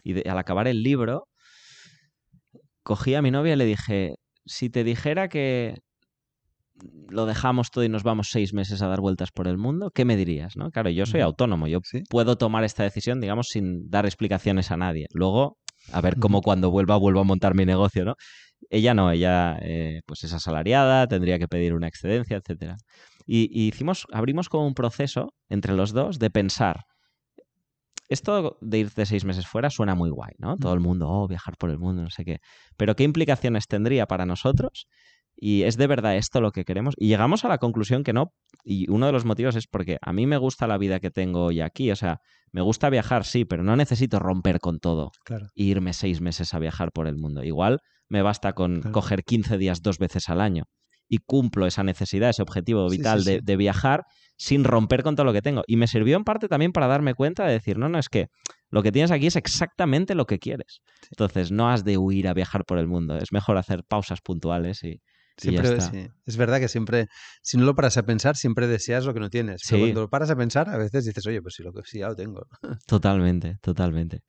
y 0.03 0.13
de- 0.15 0.29
al 0.31 0.39
acabar 0.39 0.69
el 0.69 0.83
libro 0.83 1.29
cogí 2.83 3.15
a 3.15 3.23
mi 3.23 3.31
novia 3.31 3.55
y 3.55 3.57
le 3.57 3.65
dije, 3.65 4.15
si 4.45 4.71
te 4.71 4.85
dijera 4.85 5.29
que 5.29 5.79
lo 7.09 7.27
dejamos 7.27 7.71
todo 7.71 7.85
y 7.85 7.89
nos 7.89 8.03
vamos 8.03 8.29
seis 8.31 8.53
meses 8.53 8.83
a 8.83 8.89
dar 8.89 9.01
vueltas 9.01 9.31
por 9.31 9.47
el 9.47 9.57
mundo, 9.59 9.91
¿qué 9.95 10.05
me 10.05 10.17
dirías? 10.17 10.57
¿no? 10.57 10.71
Claro, 10.71 10.91
yo 10.91 11.07
soy 11.07 11.21
autónomo, 11.21 11.67
yo 11.69 11.79
Sí. 11.85 12.03
puedo 12.11 12.37
tomar 12.37 12.65
esta 12.65 12.83
decisión, 12.83 13.21
digamos, 13.21 13.49
sin 13.49 13.89
dar 13.89 14.07
explicaciones 14.07 14.71
a 14.71 14.77
nadie. 14.77 15.07
Luego, 15.13 15.59
a 15.93 16.01
ver 16.01 16.17
cómo 16.19 16.41
cuando 16.43 16.71
vuelva 16.71 16.97
vuelvo 16.97 17.21
a 17.21 17.25
montar 17.25 17.55
mi 17.55 17.65
negocio, 17.65 18.05
¿no? 18.05 18.15
Ella 18.71 18.95
no, 18.95 19.11
ella 19.11 19.59
eh, 19.63 20.01
pues 20.07 20.25
es 20.25 20.33
asalariada, 20.33 21.07
tendría 21.07 21.39
que 21.39 21.47
pedir 21.49 21.75
una 21.75 21.87
excedencia, 21.87 22.39
etcétera. 22.39 22.77
Y, 23.27 23.49
y 23.53 23.69
hicimos, 23.69 24.07
abrimos 24.13 24.49
como 24.49 24.67
un 24.67 24.75
proceso 24.75 25.33
entre 25.49 25.75
los 25.75 25.93
dos 25.93 26.19
de 26.19 26.31
pensar. 26.31 26.81
Esto 28.09 28.59
de 28.61 28.79
irte 28.81 29.07
seis 29.07 29.25
meses 29.25 29.47
fuera 29.47 29.71
suena 29.71 29.95
muy 29.95 30.11
guay, 30.11 30.33
¿no? 30.39 30.57
Todo 30.57 30.75
el 30.75 30.81
mundo, 30.81 31.09
oh, 31.09 31.27
viajar 31.27 31.57
por 31.59 31.71
el 31.71 31.79
mundo, 31.79 32.03
no 32.03 32.11
sé 32.11 32.25
qué. 32.25 32.39
Pero 32.77 32.95
¿qué 32.97 33.05
implicaciones 33.05 33.67
tendría 33.67 34.07
para 34.07 34.27
nosotros? 34.27 34.87
Y 35.37 35.63
es 35.65 35.77
de 35.77 35.87
verdad 35.87 36.17
esto 36.17 36.41
lo 36.41 36.53
que 36.53 36.65
queremos. 36.65 36.95
Y 36.97 37.09
llegamos 37.09 37.45
a 37.45 37.49
la 37.49 37.59
conclusión 37.59 38.05
que 38.05 38.13
no. 38.13 38.33
Y 38.65 38.89
uno 38.91 39.07
de 39.07 39.13
los 39.13 39.25
motivos 39.25 39.57
es 39.57 39.67
porque 39.67 39.99
a 40.01 40.13
mí 40.13 40.27
me 40.27 40.37
gusta 40.37 40.67
la 40.67 40.79
vida 40.79 41.01
que 41.01 41.11
tengo 41.11 41.45
hoy 41.47 41.61
aquí. 41.61 41.91
O 41.91 41.97
sea, 41.97 42.19
me 42.53 42.63
gusta 42.63 42.89
viajar, 42.91 43.25
sí, 43.25 43.45
pero 43.45 43.63
no 43.63 43.77
necesito 43.77 44.19
romper 44.19 44.59
con 44.61 44.79
todo 44.79 45.11
Claro. 45.25 45.47
e 45.55 45.63
irme 45.65 45.93
seis 45.93 46.21
meses 46.21 46.55
a 46.55 46.59
viajar 46.59 46.93
por 46.93 47.07
el 47.09 47.17
mundo. 47.17 47.43
Igual 47.43 47.81
me 48.09 48.23
basta 48.23 48.53
con 48.53 48.77
Claro. 48.81 48.93
coger 48.93 49.25
15 49.25 49.59
días 49.59 49.83
dos 49.83 49.99
veces 49.99 50.29
al 50.29 50.41
año 50.41 50.65
y 51.09 51.19
cumplo 51.19 51.67
esa 51.67 51.83
necesidad, 51.83 52.31
ese 52.31 52.41
objetivo 52.43 52.89
vital 52.89 53.23
sí, 53.23 53.31
de, 53.31 53.37
sí. 53.39 53.41
de 53.45 53.57
viajar 53.57 54.05
sin 54.37 54.65
romper 54.65 55.03
con 55.03 55.17
todo 55.17 55.27
lo 55.27 55.33
que 55.33 55.43
tengo. 55.43 55.63
Y 55.67 55.77
me 55.77 55.87
sirvió 55.87 56.17
en 56.17 56.25
parte 56.25 56.49
también 56.49 56.73
para 56.73 56.87
darme 56.87 57.15
cuenta 57.15 57.45
de 57.45 57.53
decir, 57.53 57.77
no, 57.77 57.89
no, 57.89 57.99
es 57.99 58.09
que 58.09 58.29
lo 58.71 58.83
que 58.83 58.91
tienes 58.93 59.11
aquí 59.11 59.27
es 59.27 59.37
exactamente 59.37 60.15
lo 60.15 60.25
que 60.27 60.39
quieres. 60.39 60.81
Entonces 61.11 61.51
no 61.53 61.69
has 61.71 61.85
de 61.85 61.99
huir 61.99 62.27
a 62.29 62.35
viajar 62.35 62.65
por 62.65 62.79
el 62.79 62.87
mundo. 62.87 63.17
Es 63.17 63.33
mejor 63.33 63.59
hacer 63.59 63.85
pausas 63.85 64.21
puntuales 64.23 64.83
y, 64.85 65.01
Siempre, 65.37 65.81
sí. 65.81 66.09
Es 66.27 66.37
verdad 66.37 66.61
que 66.61 66.69
siempre, 66.69 67.07
si 67.43 67.57
no 67.57 67.65
lo 67.65 67.75
paras 67.75 67.97
a 67.97 68.05
pensar, 68.05 68.37
siempre 68.37 68.67
deseas 68.69 69.05
lo 69.05 69.15
que 69.15 69.21
no 69.21 69.31
tienes. 69.31 69.63
Pero 69.67 69.79
Sí. 69.79 69.83
cuando 69.83 70.01
lo 70.03 70.09
paras 70.09 70.31
a 70.31 70.37
pensar, 70.37 70.69
a 70.69 70.77
veces 70.77 71.05
dices, 71.05 71.27
oye, 71.27 71.43
pues 71.43 71.55
sí, 71.57 71.63
lo 71.63 71.73
que 71.73 71.81
sí, 71.85 71.99
ya 71.99 72.09
lo 72.09 72.17
tengo. 72.17 72.47
Totalmente, 72.87 73.59
totalmente. 73.61 74.21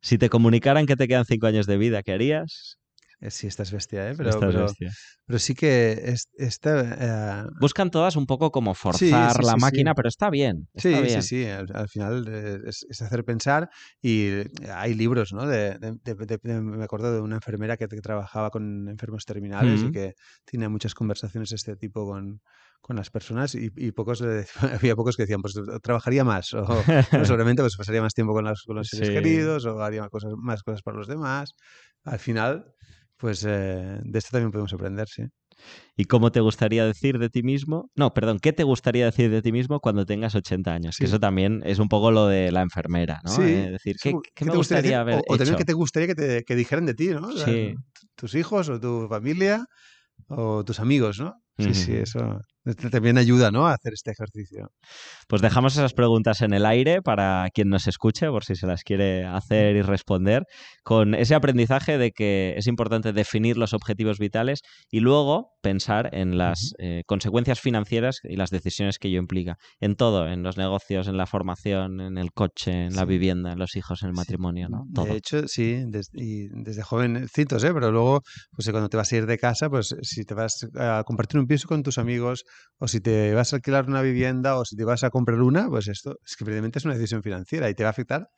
Si 0.00 0.18
te 0.18 0.28
comunicaran 0.28 0.86
que 0.86 0.96
te 0.96 1.06
quedan 1.08 1.24
cinco 1.24 1.46
años 1.46 1.66
de 1.66 1.76
vida, 1.76 2.02
¿qué 2.02 2.12
harías? 2.12 2.79
Eh, 3.20 3.30
Sí, 3.30 3.46
estás 3.46 3.70
bestia, 3.70 4.10
¿eh? 4.10 4.14
Pero, 4.16 4.30
Estás 4.30 4.48
pero, 4.52 4.64
bestia. 4.64 4.90
pero 5.26 5.38
sí 5.38 5.54
que 5.54 5.92
es- 6.06 6.28
esta, 6.38 7.44
eh, 7.44 7.48
Buscan 7.60 7.90
todas 7.90 8.16
un 8.16 8.26
poco 8.26 8.50
como 8.50 8.74
forzar 8.74 8.98
sí, 8.98 9.10
la 9.10 9.30
sí, 9.32 9.42
sí. 9.42 9.60
máquina, 9.60 9.94
pero 9.94 10.08
está 10.08 10.30
bien. 10.30 10.68
Sí, 10.74 10.88
está 10.88 11.00
sí, 11.00 11.06
bien. 11.06 11.22
sí. 11.22 11.44
Al, 11.46 11.66
al 11.74 11.88
final 11.88 12.26
eh, 12.28 12.58
es, 12.66 12.86
es 12.88 13.02
hacer 13.02 13.24
pensar 13.24 13.68
y 14.00 14.26
eh, 14.28 14.50
hay 14.74 14.94
libros, 14.94 15.32
¿no? 15.32 15.46
De, 15.46 15.78
de- 15.78 15.98
de- 16.14 16.60
me 16.62 16.82
acuerdo 16.84 17.12
de 17.14 17.20
una 17.20 17.36
enfermera 17.36 17.76
que, 17.76 17.86
que 17.88 18.00
trabajaba 18.00 18.50
con 18.50 18.88
enfermos 18.88 19.24
terminales 19.26 19.80
y 19.80 19.84
Ujú. 19.84 19.92
que 19.92 20.14
tenía 20.44 20.68
muchas 20.70 20.94
conversaciones 20.94 21.50
de 21.50 21.56
este 21.56 21.76
tipo 21.76 22.06
con, 22.06 22.40
con 22.80 22.96
las 22.96 23.10
personas 23.10 23.54
y, 23.54 23.70
y 23.76 23.92
pocos 23.92 24.22
le- 24.22 24.46
había 24.82 24.96
pocos 24.96 25.16
que 25.16 25.24
decían, 25.24 25.42
pues 25.42 25.54
trabajaría 25.82 26.24
más 26.24 26.54
o, 26.54 26.62
o 26.62 26.64
seguramente 27.24 27.62
pues 27.62 27.76
pasaría 27.76 28.00
más 28.00 28.14
tiempo 28.14 28.32
con, 28.32 28.44
las- 28.46 28.62
con 28.62 28.76
los 28.76 28.88
seres 28.88 29.08
Sí. 29.08 29.14
queridos 29.14 29.66
o 29.66 29.82
haría 29.82 30.08
cosas, 30.08 30.32
más 30.38 30.62
cosas 30.62 30.80
para 30.82 30.96
los 30.96 31.06
demás. 31.06 31.52
Al 32.04 32.18
final, 32.18 32.72
pues 33.20 33.44
eh, 33.46 34.00
de 34.02 34.18
esto 34.18 34.30
también 34.32 34.50
podemos 34.52 34.72
aprender, 34.72 35.08
sí. 35.08 35.24
¿Y 35.96 36.04
cómo 36.06 36.32
te 36.32 36.40
gustaría 36.40 36.84
decir 36.86 37.18
de 37.18 37.28
ti 37.30 37.42
mismo? 37.42 37.90
No, 37.94 38.14
perdón, 38.14 38.38
¿qué 38.40 38.52
te 38.52 38.64
gustaría 38.64 39.04
decir 39.06 39.30
de 39.30 39.42
ti 39.42 39.52
mismo 39.52 39.80
cuando 39.80 40.06
tengas 40.06 40.34
80 40.34 40.72
años? 40.74 40.96
Que 40.98 41.06
eso 41.06 41.20
también 41.20 41.62
es 41.64 41.78
un 41.78 41.88
poco 41.88 42.10
lo 42.10 42.26
de 42.26 42.52
la 42.52 42.62
enfermera, 42.62 43.20
¿no? 43.24 43.32
Sí, 43.36 43.42
Eh, 43.46 43.70
decir, 43.70 43.96
¿qué, 44.00 44.14
qué 44.22 44.30
¿qué 44.34 44.44
me 44.46 44.50
te 44.50 44.56
gustaría 44.56 44.92
gustaría 44.92 45.00
haber 45.00 45.20
o, 45.20 45.24
o 45.28 45.36
también 45.36 45.56
que 45.56 45.64
te 45.64 45.72
gustaría 45.72 46.08
que, 46.08 46.14
te, 46.14 46.44
que 46.44 46.56
dijeran 46.56 46.86
de 46.86 46.94
ti, 46.94 47.08
¿no? 47.08 47.28
O 47.28 47.36
sea, 47.36 47.54
Sí. 47.54 47.74
Tus 48.16 48.34
hijos 48.34 48.68
o 48.70 48.80
tu 48.80 49.08
familia 49.08 49.66
o 50.28 50.64
tus 50.64 50.80
amigos, 50.80 51.20
¿no? 51.20 51.34
Sí, 51.58 51.74
sí, 51.74 51.94
eso 51.94 52.40
también 52.90 53.16
ayuda, 53.18 53.50
¿no? 53.50 53.66
A 53.66 53.72
hacer 53.74 53.94
este 53.94 54.10
ejercicio. 54.10 54.68
Pues 55.28 55.40
dejamos 55.42 55.72
esas 55.74 55.94
preguntas 55.94 56.42
en 56.42 56.52
el 56.52 56.66
aire 56.66 57.00
para 57.02 57.48
quien 57.54 57.68
nos 57.68 57.86
escuche, 57.88 58.28
por 58.28 58.44
si 58.44 58.54
se 58.54 58.66
las 58.66 58.82
quiere 58.82 59.24
hacer 59.24 59.76
y 59.76 59.82
responder, 59.82 60.44
con 60.82 61.14
ese 61.14 61.34
aprendizaje 61.34 61.96
de 61.98 62.12
que 62.12 62.54
es 62.56 62.66
importante 62.66 63.12
definir 63.12 63.56
los 63.56 63.72
objetivos 63.72 64.18
vitales 64.18 64.60
y 64.90 65.00
luego 65.00 65.52
pensar 65.62 66.10
en 66.12 66.36
las 66.38 66.72
eh, 66.78 67.02
consecuencias 67.06 67.60
financieras 67.60 68.20
y 68.24 68.36
las 68.36 68.50
decisiones 68.50 68.98
que 68.98 69.08
ello 69.08 69.18
implica. 69.20 69.56
En 69.80 69.94
todo, 69.96 70.26
en 70.28 70.42
los 70.42 70.56
negocios, 70.58 71.08
en 71.08 71.16
la 71.16 71.26
formación, 71.26 72.00
en 72.00 72.18
el 72.18 72.32
coche, 72.32 72.86
en 72.86 72.94
la 72.94 73.04
vivienda, 73.04 73.52
en 73.52 73.58
los 73.58 73.74
hijos, 73.76 74.02
en 74.02 74.08
el 74.08 74.14
matrimonio, 74.14 74.68
¿no? 74.68 74.84
Todo. 74.94 75.06
De 75.06 75.16
hecho, 75.16 75.48
sí, 75.48 75.82
des- 75.86 76.10
y 76.12 76.48
desde 76.62 76.82
jovencitos, 76.82 77.64
¿eh? 77.64 77.72
Pero 77.72 77.90
luego, 77.90 78.20
pues 78.52 78.68
eh, 78.68 78.70
cuando 78.72 78.88
te 78.88 78.96
vas 78.96 79.10
a 79.12 79.16
ir 79.16 79.26
de 79.26 79.38
casa, 79.38 79.68
pues 79.70 79.94
si 80.02 80.24
te 80.24 80.34
vas 80.34 80.66
a 80.78 81.02
compartir 81.06 81.39
un 81.40 81.46
piso 81.46 81.68
con 81.68 81.82
tus 81.82 81.98
amigos, 81.98 82.44
o 82.78 82.88
si 82.88 83.00
te 83.00 83.34
vas 83.34 83.52
a 83.52 83.56
alquilar 83.56 83.86
una 83.88 84.02
vivienda, 84.02 84.56
o 84.56 84.64
si 84.64 84.76
te 84.76 84.84
vas 84.84 85.04
a 85.04 85.10
comprar 85.10 85.40
una, 85.40 85.68
pues 85.68 85.88
esto 85.88 86.16
es 86.24 86.36
que 86.36 86.44
es 86.78 86.84
una 86.84 86.94
decisión 86.94 87.22
financiera 87.22 87.68
y 87.68 87.74
te 87.74 87.82
va 87.82 87.88
a 87.88 87.90
afectar 87.90 88.28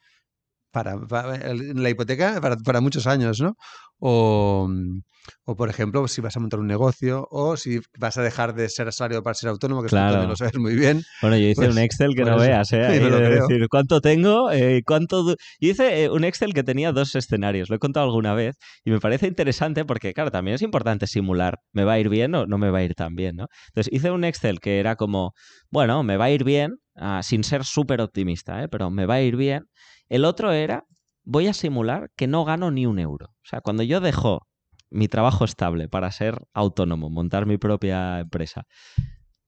para, 0.73 0.99
para 1.07 1.39
la 1.55 1.91
hipoteca 1.91 2.41
para, 2.41 2.57
para 2.57 2.81
muchos 2.81 3.07
años, 3.07 3.41
¿no? 3.41 3.55
O, 4.01 4.67
mm, 4.69 5.01
o, 5.45 5.55
por 5.55 5.69
ejemplo, 5.69 6.09
si 6.09 6.21
vas 6.21 6.37
a 6.37 6.41
montar 6.41 6.59
un 6.59 6.67
negocio, 6.67 7.29
o 7.31 7.57
si 7.57 7.79
vas 7.97 8.17
a 8.19 8.23
dejar 8.23 8.55
de 8.55 8.69
ser 8.69 8.89
asalariado 8.89 9.23
para 9.23 9.35
ser 9.35 9.51
autónomo, 9.51 9.81
que 9.83 9.89
Claro. 9.89 10.13
también 10.15 10.31
lo 10.31 10.35
sabes 10.37 10.59
muy 10.59 10.75
bien. 10.75 11.03
Bueno, 11.21 11.37
yo 11.37 11.47
hice 11.47 11.55
Pues- 11.61 11.71
un 11.71 11.79
Excel 11.79 12.09
que 12.17 12.23
pues 12.23 12.31
no 12.35 12.37
eso. 12.43 12.51
veas, 12.51 12.73
¿eh? 12.73 12.83
Sí, 12.89 12.93
Ahí 12.95 13.01
me 13.01 13.11
lo 13.11 13.19
de 13.21 13.27
creo. 13.29 13.47
decir 13.47 13.69
cuánto 13.71 14.01
tengo, 14.01 14.51
eh, 14.51 14.83
cuánto... 14.85 15.25
Yo 15.61 15.71
hice 15.71 16.05
eh, 16.05 16.11
un 16.11 16.25
Excel 16.25 16.53
que 16.55 16.65
tenía 16.65 16.91
dos 16.91 17.15
escenarios, 17.15 17.71
lo 17.71 17.77
he 17.77 17.79
contado 17.79 18.07
alguna 18.07 18.35
vez, 18.35 18.57
y 18.85 18.91
me 18.91 18.99
parece 18.99 19.29
interesante 19.29 19.85
porque, 19.85 20.13
claro, 20.13 20.33
también 20.33 20.57
es 20.57 20.63
importante 20.63 21.07
simular, 21.07 21.59
¿me 21.73 21.85
va 21.85 21.93
a 21.93 22.01
ir 22.01 22.09
bien 22.09 22.35
o 22.35 22.47
no 22.47 22.59
me 22.59 22.71
va 22.71 22.79
a 22.79 22.83
ir 22.83 22.95
tan 22.95 23.15
bien, 23.15 23.37
¿no? 23.37 23.47
Entonces 23.69 23.93
hice 23.93 24.11
un 24.11 24.25
Excel 24.25 24.59
que 24.59 24.81
era 24.81 24.97
como, 24.97 25.33
bueno, 25.71 26.03
me 26.03 26.17
va 26.17 26.25
a 26.25 26.31
ir 26.31 26.43
bien, 26.43 26.79
ah, 27.03 27.23
sin 27.23 27.45
ser 27.45 27.65
súper 27.65 28.01
optimista, 28.01 28.62
¿eh? 28.62 28.69
Pero 28.69 28.91
me 28.91 29.07
va 29.07 29.15
a 29.15 29.23
ir 29.23 29.37
bien. 29.37 29.67
El 30.09 30.25
otro 30.25 30.53
era, 30.53 30.85
voy 31.25 31.49
a 31.49 31.55
simular 31.55 32.11
que 32.17 32.27
no 32.27 32.45
gano 32.45 32.71
ni 32.71 32.87
un 32.87 32.99
euro. 32.99 33.27
O 33.27 33.45
sea, 33.45 33.61
cuando 33.61 33.83
yo 33.83 34.01
dejo 34.01 34.47
mi 34.91 35.09
trabajo 35.09 35.45
estable 35.45 35.88
para 35.88 36.11
ser 36.11 36.38
autónomo, 36.53 37.11
montar 37.11 37.47
mi 37.47 37.59
propia 37.59 38.21
empresa, 38.21 38.65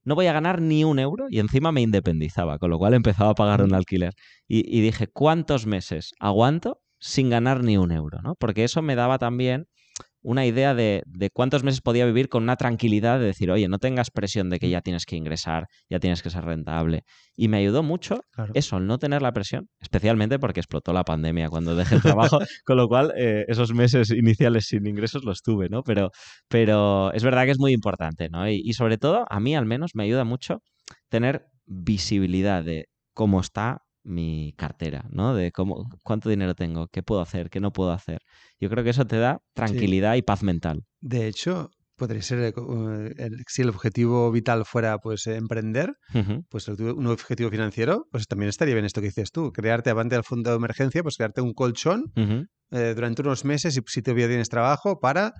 no 0.02 0.14
voy 0.14 0.26
a 0.26 0.32
ganar 0.32 0.60
ni 0.60 0.84
un 0.84 0.98
euro 0.98 1.26
y 1.30 1.38
encima 1.38 1.72
me 1.72 1.80
independizaba, 1.80 2.58
con 2.58 2.70
lo 2.70 2.78
cual 2.78 2.94
empezaba 2.94 3.30
a 3.30 3.34
pagar 3.34 3.62
un 3.62 3.74
alquiler. 3.74 4.12
Y, 4.46 4.76
y 4.76 4.82
dije, 4.82 5.06
¿cuántos 5.06 5.66
meses 5.66 6.12
aguanto 6.20 6.80
sin 6.98 7.30
ganar 7.30 7.62
ni 7.62 7.76
un 7.76 7.92
euro? 7.92 8.20
¿no? 8.22 8.34
Porque 8.34 8.64
eso 8.64 8.82
me 8.82 8.96
daba 8.96 9.18
también 9.18 9.66
una 10.24 10.46
idea 10.46 10.74
de, 10.74 11.02
de, 11.06 11.30
cuántos 11.30 11.62
meses 11.62 11.82
podía 11.82 12.06
vivir 12.06 12.28
con 12.30 12.42
una 12.42 12.56
tranquilidad 12.56 13.20
de 13.20 13.26
decir, 13.26 13.50
oye, 13.50 13.68
no 13.68 13.78
tengas 13.78 14.10
presión 14.10 14.48
de 14.48 14.58
que 14.58 14.70
ya 14.70 14.80
tienes 14.80 15.04
que 15.04 15.16
ingresar, 15.16 15.66
ya 15.90 16.00
tienes 16.00 16.22
que 16.22 16.30
ser 16.30 16.44
rentable. 16.44 17.02
Y 17.36 17.48
me 17.48 17.58
ayudó 17.58 17.82
mucho 17.82 18.22
claro. 18.32 18.52
eso, 18.54 18.78
el 18.78 18.86
no 18.86 18.98
tener 18.98 19.20
la 19.20 19.32
presión, 19.32 19.68
especialmente 19.80 20.38
porque 20.38 20.60
explotó 20.60 20.94
la 20.94 21.04
pandemia 21.04 21.50
cuando 21.50 21.76
dejé 21.76 21.96
el 21.96 22.02
trabajo, 22.02 22.38
con 22.64 22.76
lo 22.78 22.88
cual 22.88 23.12
eh, 23.16 23.44
esos 23.48 23.74
meses 23.74 24.10
iniciales 24.10 24.66
sin 24.66 24.86
ingresos 24.86 25.24
los 25.24 25.42
tuve, 25.42 25.68
¿no? 25.68 25.82
Pero, 25.82 26.10
pero 26.48 27.12
es 27.12 27.22
verdad 27.22 27.44
que 27.44 27.50
es 27.50 27.58
muy 27.60 27.72
importante, 27.72 28.30
¿no? 28.30 28.48
Y, 28.48 28.62
y 28.64 28.72
sobre 28.72 28.96
todo, 28.96 29.26
a 29.28 29.40
mí 29.40 29.54
al 29.54 29.66
menos 29.66 29.90
me 29.94 30.04
ayuda 30.04 30.24
mucho 30.24 30.62
tener 31.10 31.46
visibilidad 31.66 32.64
de 32.64 32.86
cómo 33.12 33.40
está 33.40 33.83
mi 34.04 34.54
cartera, 34.56 35.06
¿no? 35.10 35.34
De 35.34 35.50
cómo, 35.50 35.88
cuánto 36.02 36.28
dinero 36.28 36.54
tengo, 36.54 36.88
qué 36.88 37.02
puedo 37.02 37.20
hacer, 37.20 37.50
qué 37.50 37.60
no 37.60 37.72
puedo 37.72 37.90
hacer. 37.90 38.20
Yo 38.60 38.68
creo 38.70 38.84
que 38.84 38.90
eso 38.90 39.06
te 39.06 39.18
da 39.18 39.40
tranquilidad 39.54 40.12
sí. 40.12 40.18
y 40.18 40.22
paz 40.22 40.42
mental. 40.42 40.84
De 41.00 41.26
hecho, 41.26 41.70
podría 41.96 42.22
ser 42.22 42.40
eh, 42.40 43.14
el, 43.16 43.44
si 43.48 43.62
el 43.62 43.68
objetivo 43.68 44.30
vital 44.30 44.64
fuera 44.64 44.98
pues 44.98 45.26
emprender, 45.26 45.94
uh 46.14 46.18
-huh. 46.18 46.44
pues 46.48 46.68
un 46.68 47.06
objetivo 47.06 47.50
financiero, 47.50 48.06
pues 48.10 48.26
también 48.26 48.48
estaría 48.48 48.74
bien 48.74 48.84
esto 48.84 49.00
que 49.00 49.08
dices 49.08 49.30
tú, 49.30 49.52
crearte 49.52 49.90
avante 49.90 50.16
al 50.16 50.24
fondo 50.24 50.50
de 50.50 50.56
emergencia, 50.56 51.02
pues 51.02 51.16
crearte 51.16 51.40
un 51.40 51.52
colchón 51.54 52.12
uh 52.16 52.20
-huh. 52.20 52.48
eh, 52.72 52.92
durante 52.94 53.22
unos 53.22 53.44
meses 53.44 53.76
y 53.76 53.80
si 53.86 54.02
todavía 54.02 54.28
tienes 54.28 54.48
trabajo 54.48 55.00
para 55.00 55.32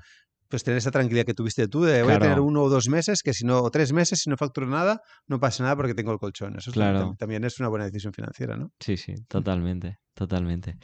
pues 0.55 0.63
tener 0.63 0.79
esa 0.79 0.93
tranquilidad 0.93 1.25
que 1.25 1.35
tuviste 1.35 1.67
tú 1.67 1.83
de 1.83 2.03
voy 2.03 2.11
claro. 2.11 2.25
a 2.25 2.29
tener 2.29 2.41
uno 2.41 2.63
o 2.63 2.69
dos 2.69 2.89
meses 2.89 3.23
que 3.23 3.35
si 3.35 3.45
no 3.45 3.61
o 3.61 3.71
tres 3.73 3.93
meses 3.93 4.21
si 4.21 4.31
no 4.31 4.37
facturo 4.37 4.69
nada 4.69 5.01
no 5.27 5.41
pasa 5.41 5.65
nada 5.65 5.75
porque 5.75 5.95
tengo 5.95 6.13
el 6.13 6.19
colchón 6.21 6.57
eso 6.57 6.71
claro. 6.71 7.17
también 7.19 7.43
es 7.43 7.59
una 7.59 7.69
buena 7.69 7.87
decisión 7.87 8.13
financiera 8.13 8.57
no 8.57 8.71
sí 8.79 8.97
sí 8.97 9.15
totalmente 9.27 9.99
totalmente 10.15 10.77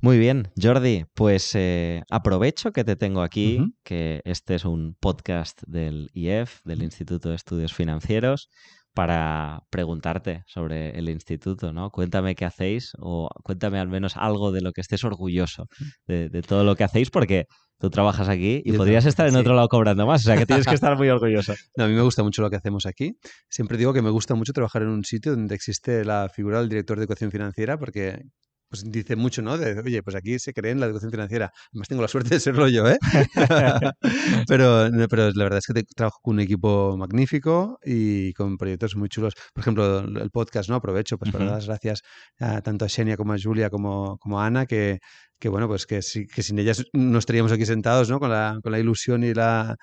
muy 0.00 0.18
bien 0.18 0.48
Jordi 0.60 1.04
pues 1.14 1.54
eh, 1.54 2.02
aprovecho 2.10 2.72
que 2.72 2.82
te 2.82 2.96
tengo 2.96 3.20
aquí 3.20 3.58
uh 3.58 3.64
-huh. 3.64 3.72
que 3.84 4.22
este 4.24 4.54
es 4.54 4.64
un 4.64 4.96
podcast 4.98 5.60
del 5.66 6.08
IEF 6.14 6.60
del 6.64 6.82
Instituto 6.82 7.28
de 7.28 7.36
Estudios 7.36 7.74
Financieros 7.74 8.48
para 8.92 9.60
preguntarte 9.70 10.42
sobre 10.46 10.90
el 10.98 11.08
instituto, 11.08 11.72
¿no? 11.72 11.90
Cuéntame 11.90 12.34
qué 12.34 12.44
hacéis 12.44 12.92
o 12.98 13.28
cuéntame 13.44 13.78
al 13.78 13.88
menos 13.88 14.16
algo 14.16 14.50
de 14.50 14.62
lo 14.62 14.72
que 14.72 14.80
estés 14.80 15.04
orgulloso 15.04 15.66
de, 16.08 16.28
de 16.28 16.42
todo 16.42 16.64
lo 16.64 16.74
que 16.74 16.82
hacéis, 16.82 17.08
porque 17.10 17.46
tú 17.80 17.90
trabajas 17.90 18.28
aquí 18.28 18.62
y 18.64 18.72
Yo 18.72 18.78
podrías 18.78 19.06
estar 19.06 19.26
en 19.26 19.32
sí. 19.32 19.38
otro 19.38 19.54
lado 19.54 19.68
cobrando 19.68 20.06
más, 20.06 20.20
o 20.20 20.24
sea 20.24 20.36
que 20.36 20.46
tienes 20.46 20.66
que 20.66 20.74
estar 20.74 20.96
muy 20.96 21.08
orgulloso. 21.08 21.54
No, 21.76 21.84
a 21.84 21.88
mí 21.88 21.94
me 21.94 22.02
gusta 22.02 22.22
mucho 22.22 22.42
lo 22.42 22.50
que 22.50 22.56
hacemos 22.56 22.84
aquí. 22.84 23.16
Siempre 23.48 23.78
digo 23.78 23.92
que 23.92 24.02
me 24.02 24.10
gusta 24.10 24.34
mucho 24.34 24.52
trabajar 24.52 24.82
en 24.82 24.88
un 24.88 25.04
sitio 25.04 25.32
donde 25.32 25.54
existe 25.54 26.04
la 26.04 26.28
figura 26.28 26.58
del 26.60 26.68
director 26.68 26.98
de 26.98 27.04
educación 27.04 27.30
financiera, 27.30 27.78
porque 27.78 28.22
pues 28.70 28.84
dice 28.86 29.16
mucho, 29.16 29.42
¿no? 29.42 29.58
De, 29.58 29.80
oye, 29.80 30.02
pues 30.02 30.14
aquí 30.14 30.38
se 30.38 30.52
cree 30.52 30.70
en 30.70 30.80
la 30.80 30.86
educación 30.86 31.10
financiera. 31.10 31.52
Además 31.72 31.88
tengo 31.88 32.02
la 32.02 32.08
suerte 32.08 32.34
de 32.34 32.40
serlo 32.40 32.68
yo, 32.68 32.88
¿eh? 32.88 32.98
pero, 34.48 34.88
pero 35.10 35.30
la 35.32 35.44
verdad 35.44 35.58
es 35.58 35.66
que 35.66 35.74
te, 35.74 35.82
trabajo 35.82 36.20
con 36.22 36.34
un 36.34 36.40
equipo 36.40 36.96
magnífico 36.96 37.78
y 37.84 38.32
con 38.34 38.56
proyectos 38.56 38.94
muy 38.94 39.08
chulos. 39.08 39.34
Por 39.52 39.62
ejemplo, 39.62 39.98
el 40.00 40.30
podcast, 40.30 40.70
¿no? 40.70 40.76
Aprovecho 40.76 41.18
pues, 41.18 41.32
para 41.32 41.44
uh 41.44 41.48
-huh. 41.48 41.50
dar 41.50 41.58
las 41.58 41.66
gracias 41.66 42.02
a, 42.38 42.62
tanto 42.62 42.84
a 42.84 42.88
Xenia 42.88 43.16
como 43.16 43.32
a 43.32 43.36
Julia 43.42 43.70
como, 43.70 44.16
como 44.18 44.40
a 44.40 44.46
Ana, 44.46 44.66
que, 44.66 45.00
que 45.40 45.48
bueno, 45.48 45.66
pues 45.66 45.86
que, 45.86 46.00
que 46.32 46.42
sin 46.42 46.58
ellas 46.58 46.84
no 46.92 47.18
estaríamos 47.18 47.50
aquí 47.50 47.66
sentados, 47.66 48.08
¿no? 48.08 48.20
Con 48.20 48.30
la, 48.30 48.58
con 48.62 48.70
la 48.70 48.78
ilusión 48.78 49.24
y 49.24 49.34
la, 49.34 49.76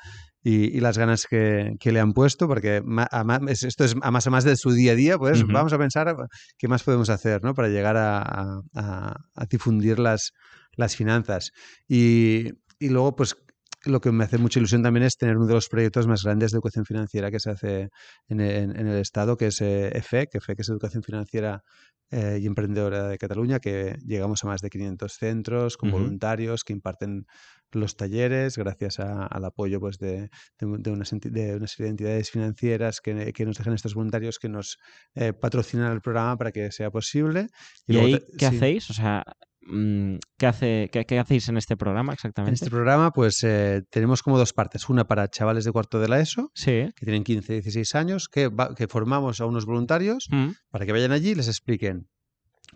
y, 0.47 0.77
y, 0.77 0.79
las 0.79 0.97
ganas 0.97 1.25
que, 1.29 1.75
que, 1.77 1.91
le 1.91 1.99
han 1.99 2.13
puesto, 2.13 2.47
porque 2.47 2.81
además, 3.11 3.63
esto 3.63 3.83
es 3.83 3.95
a 4.01 4.11
más 4.11 4.27
a 4.27 4.29
más 4.29 4.45
de 4.45 4.55
su 4.55 4.71
día 4.71 4.93
a 4.93 4.95
día, 4.95 5.17
pues 5.17 5.43
uh 5.43 5.45
-huh. 5.45 5.53
vamos 5.53 5.73
a 5.73 5.77
pensar 5.77 6.15
qué 6.57 6.69
más 6.69 6.83
podemos 6.83 7.09
hacer 7.09 7.43
¿no? 7.43 7.53
para 7.53 7.67
llegar 7.67 7.97
a, 7.97 8.61
a, 8.73 9.15
a 9.35 9.45
difundir 9.49 9.99
las, 9.99 10.31
las 10.77 10.95
finanzas. 10.95 11.51
Y, 11.85 12.45
y, 12.79 12.87
luego, 12.87 13.17
pues 13.17 13.35
lo 13.83 13.99
que 13.99 14.11
me 14.13 14.23
hace 14.23 14.37
mucha 14.37 14.59
ilusión 14.59 14.83
también 14.83 15.03
es 15.03 15.17
tener 15.17 15.35
uno 15.35 15.47
de 15.47 15.53
los 15.53 15.67
proyectos 15.67 16.07
más 16.07 16.23
grandes 16.23 16.51
de 16.51 16.55
educación 16.55 16.85
financiera 16.85 17.29
que 17.29 17.41
se 17.41 17.49
hace 17.51 17.89
en, 18.29 18.39
en, 18.39 18.73
en 18.79 18.87
el 18.87 18.99
Estado, 18.99 19.35
que 19.35 19.47
es 19.47 19.59
eh, 19.59 19.89
EFEC, 19.97 20.35
EFEC 20.35 20.59
es 20.61 20.69
Educación 20.69 21.03
Financiera 21.03 21.61
eh, 22.09 22.39
y 22.41 22.45
Emprendedora 22.45 23.09
de 23.09 23.17
Cataluña, 23.17 23.59
que 23.59 23.97
llegamos 24.05 24.41
a 24.43 24.47
más 24.47 24.61
de 24.61 24.69
500 24.69 25.11
centros 25.11 25.75
con 25.75 25.89
uh 25.89 25.91
-huh. 25.91 25.95
voluntarios 25.99 26.63
que 26.63 26.71
imparten 26.71 27.25
los 27.71 27.95
talleres, 27.95 28.57
gracias 28.57 28.99
a, 28.99 29.25
al 29.25 29.45
apoyo 29.45 29.79
pues, 29.79 29.97
de, 29.99 30.21
de, 30.21 30.29
de, 30.59 30.65
una, 30.91 31.03
de, 31.05 31.55
una, 31.55 31.67
serie 31.67 31.85
de 31.85 31.89
entidades 31.89 32.31
financieras 32.31 33.01
que, 33.01 33.33
que 33.33 33.45
nos 33.45 33.57
dejan 33.57 33.73
estos 33.73 33.93
voluntarios 33.93 34.39
que 34.39 34.49
nos 34.49 34.77
eh, 35.15 35.33
patrocinan 35.33 35.91
el 35.91 36.01
programa 36.01 36.37
para 36.37 36.51
que 36.51 36.71
sea 36.71 36.91
posible. 36.91 37.47
¿Y, 37.85 37.95
¿Y 37.95 37.99
ahí 37.99 38.19
qué 38.37 38.49
sí. 38.49 38.55
hacéis? 38.55 38.89
O 38.89 38.93
sea, 38.93 39.23
mm, 39.61 40.15
¿qué, 40.37 40.47
hace, 40.47 40.89
qué, 40.91 41.05
qué, 41.05 41.19
hacéis 41.19 41.49
en 41.49 41.57
este 41.57 41.77
programa 41.77 42.13
exactamente? 42.13 42.51
En 42.51 42.53
este 42.55 42.69
programa, 42.69 43.11
pues 43.11 43.43
eh, 43.43 43.83
tenemos 43.89 44.23
como 44.23 44.37
dos 44.37 44.53
partes. 44.53 44.89
Una 44.89 45.05
para 45.07 45.27
chavales 45.27 45.65
de 45.65 45.71
cuarto 45.71 45.99
de 45.99 46.07
la 46.07 46.19
ESO, 46.19 46.51
sí. 46.53 46.89
que 46.95 47.05
tienen 47.05 47.23
15, 47.23 47.53
16 47.53 47.95
años, 47.95 48.29
que, 48.29 48.47
va, 48.47 48.73
que 48.75 48.87
formamos 48.87 49.41
a 49.41 49.45
unos 49.45 49.65
voluntarios 49.65 50.27
mm. 50.31 50.49
para 50.69 50.85
que 50.85 50.91
vayan 50.91 51.11
allí 51.11 51.31
y 51.31 51.35
les 51.35 51.47
expliquen 51.47 52.07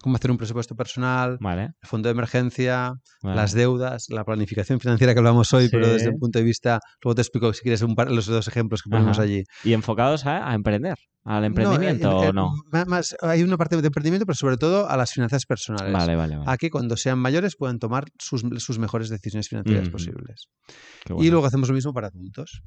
cómo 0.01 0.15
hacer 0.15 0.31
un 0.31 0.37
presupuesto 0.37 0.75
personal, 0.75 1.37
vale. 1.39 1.63
el 1.81 1.87
fondo 1.87 2.07
de 2.07 2.11
emergencia, 2.11 2.93
vale. 3.21 3.35
las 3.35 3.53
deudas, 3.53 4.07
la 4.09 4.23
planificación 4.23 4.79
financiera 4.79 5.13
que 5.13 5.19
hablamos 5.19 5.53
hoy, 5.53 5.65
sí. 5.65 5.69
pero 5.71 5.87
desde 5.87 6.09
un 6.09 6.19
punto 6.19 6.39
de 6.39 6.45
vista, 6.45 6.79
luego 7.03 7.15
te 7.15 7.21
explico 7.21 7.53
si 7.53 7.61
quieres 7.61 7.81
un 7.81 7.95
par, 7.95 8.11
los 8.11 8.25
dos 8.25 8.47
ejemplos 8.47 8.81
que 8.81 8.89
ponemos 8.89 9.17
Ajá. 9.17 9.23
allí. 9.23 9.43
¿Y 9.63 9.73
enfocados 9.73 10.25
a, 10.25 10.49
a 10.49 10.55
emprender? 10.55 10.97
¿Al 11.23 11.45
emprendimiento 11.45 12.09
no, 12.09 12.17
o 12.17 12.33
no? 12.33 12.85
Más, 12.87 13.15
hay 13.21 13.43
una 13.43 13.57
parte 13.57 13.79
de 13.79 13.85
emprendimiento, 13.85 14.25
pero 14.25 14.35
sobre 14.35 14.57
todo 14.57 14.89
a 14.89 14.97
las 14.97 15.13
finanzas 15.13 15.45
personales. 15.45 15.93
Vale, 15.93 16.15
vale, 16.15 16.37
vale. 16.37 16.51
A 16.51 16.57
que 16.57 16.71
cuando 16.71 16.97
sean 16.97 17.19
mayores 17.19 17.55
puedan 17.55 17.77
tomar 17.77 18.05
sus, 18.17 18.43
sus 18.57 18.79
mejores 18.79 19.09
decisiones 19.09 19.47
financieras 19.47 19.89
mm 19.89 19.91
posibles. 19.91 20.47
Bueno. 21.07 21.23
Y 21.23 21.29
luego 21.29 21.45
hacemos 21.45 21.67
lo 21.69 21.75
mismo 21.75 21.93
para 21.93 22.07
adultos. 22.07 22.63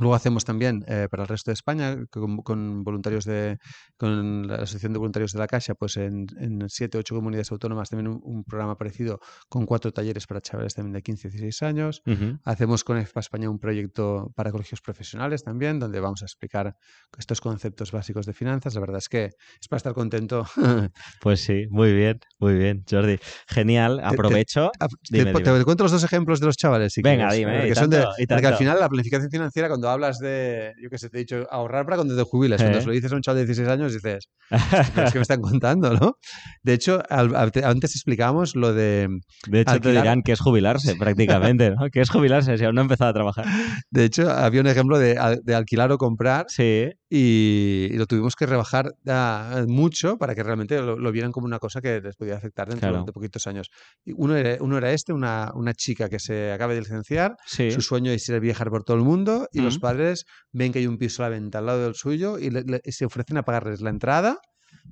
Luego 0.00 0.14
hacemos 0.14 0.44
también 0.44 0.84
eh, 0.88 1.08
para 1.10 1.22
el 1.24 1.28
resto 1.28 1.50
de 1.50 1.54
España, 1.54 1.96
con, 2.10 2.38
con, 2.38 2.82
voluntarios 2.82 3.24
de, 3.24 3.58
con 3.96 4.48
la 4.48 4.56
Asociación 4.56 4.92
de 4.92 4.98
Voluntarios 4.98 5.32
de 5.32 5.38
la 5.38 5.46
Caixa, 5.46 5.74
pues 5.74 5.96
en, 5.96 6.26
en 6.38 6.68
siete 6.68 6.98
o 6.98 7.00
ocho 7.00 7.14
comunidades 7.14 7.52
autónomas 7.52 7.90
también 7.90 8.08
un, 8.08 8.20
un, 8.22 8.44
programa 8.44 8.76
parecido 8.76 9.20
con 9.48 9.66
cuatro 9.66 9.92
talleres 9.92 10.26
para 10.26 10.40
chavales 10.40 10.74
también 10.74 10.94
de 10.94 11.02
15 11.02 11.28
16 11.28 11.62
años. 11.62 12.02
Uh 12.06 12.10
-huh. 12.10 12.40
Hacemos 12.44 12.84
con 12.84 12.98
EFPA 12.98 13.20
España 13.20 13.50
un 13.50 13.58
proyecto 13.58 14.32
para 14.34 14.50
colegios 14.50 14.80
profesionales 14.80 15.44
también, 15.44 15.78
donde 15.78 16.00
vamos 16.00 16.22
a 16.22 16.24
explicar 16.24 16.76
estos 17.18 17.40
conceptos 17.40 17.92
básicos 17.92 18.26
de 18.26 18.32
finanzas. 18.32 18.74
La 18.74 18.80
verdad 18.80 18.98
es 18.98 19.08
que 19.08 19.24
es 19.60 19.68
para 19.68 19.78
estar 19.78 19.92
contento. 19.92 20.46
pues 21.20 21.40
sí, 21.42 21.66
muy 21.70 21.92
bien, 21.92 22.20
muy 22.38 22.54
bien, 22.54 22.84
Jordi. 22.88 23.18
Genial, 23.46 24.00
aprovecho. 24.02 24.70
Te, 24.78 24.86
te, 24.86 24.94
dime, 25.10 25.32
te, 25.32 25.42
dime. 25.42 25.58
te 25.58 25.64
cuento 25.64 25.84
los 25.84 25.92
dos 25.92 26.04
ejemplos 26.04 26.40
de 26.40 26.46
los 26.46 26.56
chavales. 26.56 26.92
Si 26.92 27.02
Venga, 27.02 27.28
quieres, 27.28 27.38
dime. 27.38 27.68
Que 27.68 27.74
son 27.74 27.90
de, 27.90 28.06
porque 28.28 28.46
al 28.46 28.56
final 28.56 28.80
la 28.80 28.88
planificación 28.88 29.30
financiera, 29.30 29.68
cuando 29.68 29.89
hablas 29.90 30.18
de, 30.18 30.72
yo 30.82 30.88
que 30.88 30.98
sé, 30.98 31.08
te 31.10 31.18
he 31.18 31.20
dicho, 31.20 31.46
ahorrar 31.50 31.84
para 31.84 31.96
cuando 31.96 32.16
te 32.16 32.22
jubiles. 32.22 32.60
¿Eh? 32.60 32.64
Cuando 32.64 32.86
lo 32.86 32.92
dices 32.92 33.12
a 33.12 33.16
un 33.16 33.22
chaval 33.22 33.40
de 33.40 33.46
16 33.46 33.68
años, 33.68 33.92
dices, 33.92 34.28
es 34.50 35.12
que 35.12 35.18
me 35.18 35.22
están 35.22 35.40
contando, 35.40 35.94
¿no? 35.94 36.16
De 36.62 36.74
hecho, 36.74 37.02
al, 37.08 37.34
antes 37.34 37.94
explicábamos 37.94 38.56
lo 38.56 38.72
de. 38.72 39.08
De 39.46 39.60
hecho, 39.60 39.72
alquilar... 39.72 39.94
te 39.94 40.00
dirán 40.00 40.22
que 40.22 40.32
es 40.32 40.40
jubilarse 40.40 40.96
prácticamente, 40.96 41.70
¿no? 41.70 41.88
que 41.90 42.00
es 42.00 42.10
jubilarse 42.10 42.56
si 42.56 42.64
aún 42.64 42.74
no 42.74 42.80
ha 42.80 42.84
empezado 42.84 43.10
a 43.10 43.14
trabajar. 43.14 43.44
De 43.90 44.04
hecho, 44.04 44.30
había 44.30 44.60
un 44.60 44.66
ejemplo 44.66 44.98
de, 44.98 45.18
de 45.42 45.54
alquilar 45.54 45.92
o 45.92 45.98
comprar. 45.98 46.46
Sí. 46.48 46.90
Y, 47.12 47.88
y, 47.90 47.96
lo 47.96 48.06
tuvimos 48.06 48.36
que 48.36 48.46
rebajar 48.46 48.94
uh, 49.04 49.66
mucho 49.66 50.16
para 50.16 50.36
que 50.36 50.44
realmente 50.44 50.80
lo, 50.80 50.96
lo, 50.96 51.10
vieran 51.10 51.32
como 51.32 51.44
una 51.44 51.58
cosa 51.58 51.80
que 51.80 52.00
les 52.00 52.14
podía 52.14 52.36
afectar 52.36 52.68
dentro 52.68 52.88
claro. 52.88 53.04
de 53.04 53.12
poquitos 53.12 53.48
años. 53.48 53.68
Uno, 54.06 54.36
era, 54.36 54.62
uno 54.62 54.78
era 54.78 54.92
este, 54.92 55.12
una, 55.12 55.50
una 55.54 55.74
chica 55.74 56.08
que 56.08 56.20
se 56.20 56.52
acaba 56.52 56.72
de 56.72 56.80
licenciar, 56.80 57.34
sí. 57.46 57.72
su 57.72 57.80
sueño 57.80 58.12
es 58.12 58.28
ir 58.28 58.36
a 58.36 58.38
viajar 58.38 58.70
por 58.70 58.84
todo 58.84 58.96
el 58.96 59.02
mundo 59.02 59.48
y 59.52 59.60
los 59.60 59.80
padres 59.80 60.24
ven 60.52 60.72
que 60.72 60.78
hay 60.78 60.86
un 60.86 60.98
piso 60.98 61.24
a 61.24 61.26
la 61.26 61.30
venta 61.30 61.58
al 61.58 61.66
lado 61.66 61.82
del 61.82 61.96
suyo 61.96 62.38
y, 62.38 62.50
le, 62.50 62.62
le, 62.62 62.80
y 62.84 62.92
se 62.92 63.04
ofrecen 63.04 63.38
a 63.38 63.42
pagarles 63.42 63.80
la 63.80 63.90
entrada 63.90 64.38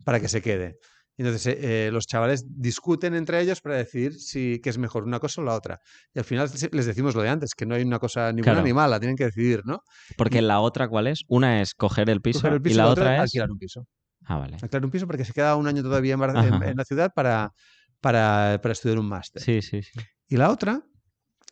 para 0.04 0.18
que 0.18 0.28
se 0.28 0.42
quede. 0.42 0.74
Entonces 1.18 1.46
eh, 1.46 1.58
eh, 1.86 1.90
los 1.90 2.06
chavales 2.06 2.44
discuten 2.48 3.14
entre 3.14 3.40
ellos 3.40 3.60
para 3.60 3.76
decidir 3.76 4.14
si 4.14 4.60
es 4.64 4.78
mejor 4.78 5.04
una 5.04 5.18
cosa 5.18 5.40
o 5.40 5.44
la 5.44 5.54
otra. 5.54 5.80
Y 6.14 6.20
al 6.20 6.24
final 6.24 6.48
les 6.72 6.86
decimos 6.86 7.14
lo 7.14 7.22
de 7.22 7.28
antes, 7.28 7.54
que 7.56 7.66
no 7.66 7.74
hay 7.74 7.82
una 7.82 7.98
cosa 7.98 8.32
ni 8.32 8.42
claro. 8.42 8.58
buena 8.58 8.68
ni 8.68 8.72
mala, 8.72 9.00
tienen 9.00 9.16
que 9.16 9.24
decidir, 9.24 9.62
¿no? 9.64 9.82
Porque 10.16 10.40
la 10.40 10.60
otra, 10.60 10.88
¿cuál 10.88 11.08
es? 11.08 11.24
Una 11.26 11.60
es 11.60 11.74
coger 11.74 12.08
el 12.08 12.20
piso, 12.20 12.40
coger 12.40 12.54
el 12.54 12.62
piso 12.62 12.74
y 12.74 12.76
la, 12.76 12.84
la 12.84 12.90
otra, 12.90 13.16
es 13.16 13.20
alquilar 13.22 13.50
un 13.50 13.58
piso. 13.58 13.86
Ah, 14.24 14.38
vale. 14.38 14.56
Alquilar 14.62 14.84
un 14.84 14.90
piso 14.90 15.06
porque 15.06 15.24
se 15.24 15.32
queda 15.32 15.56
un 15.56 15.66
año 15.66 15.82
todavía 15.82 16.14
en, 16.14 16.36
en, 16.36 16.62
en 16.62 16.76
la 16.76 16.84
ciudad 16.84 17.12
para, 17.14 17.52
para, 18.00 18.60
para 18.62 18.72
estudiar 18.72 18.98
un 18.98 19.08
máster. 19.08 19.42
Sí, 19.42 19.60
sí, 19.60 19.82
sí. 19.82 20.00
Y 20.28 20.36
la 20.36 20.50
otra 20.50 20.82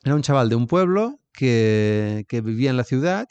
era 0.05 0.15
un 0.15 0.23
chaval 0.23 0.49
de 0.49 0.55
un 0.55 0.69
pueblo 0.69 1.21
que, 1.33 2.25
que 2.29 2.41
vivía 2.41 2.71
en 2.71 2.77
la 2.77 2.85
ciudad 2.85 3.27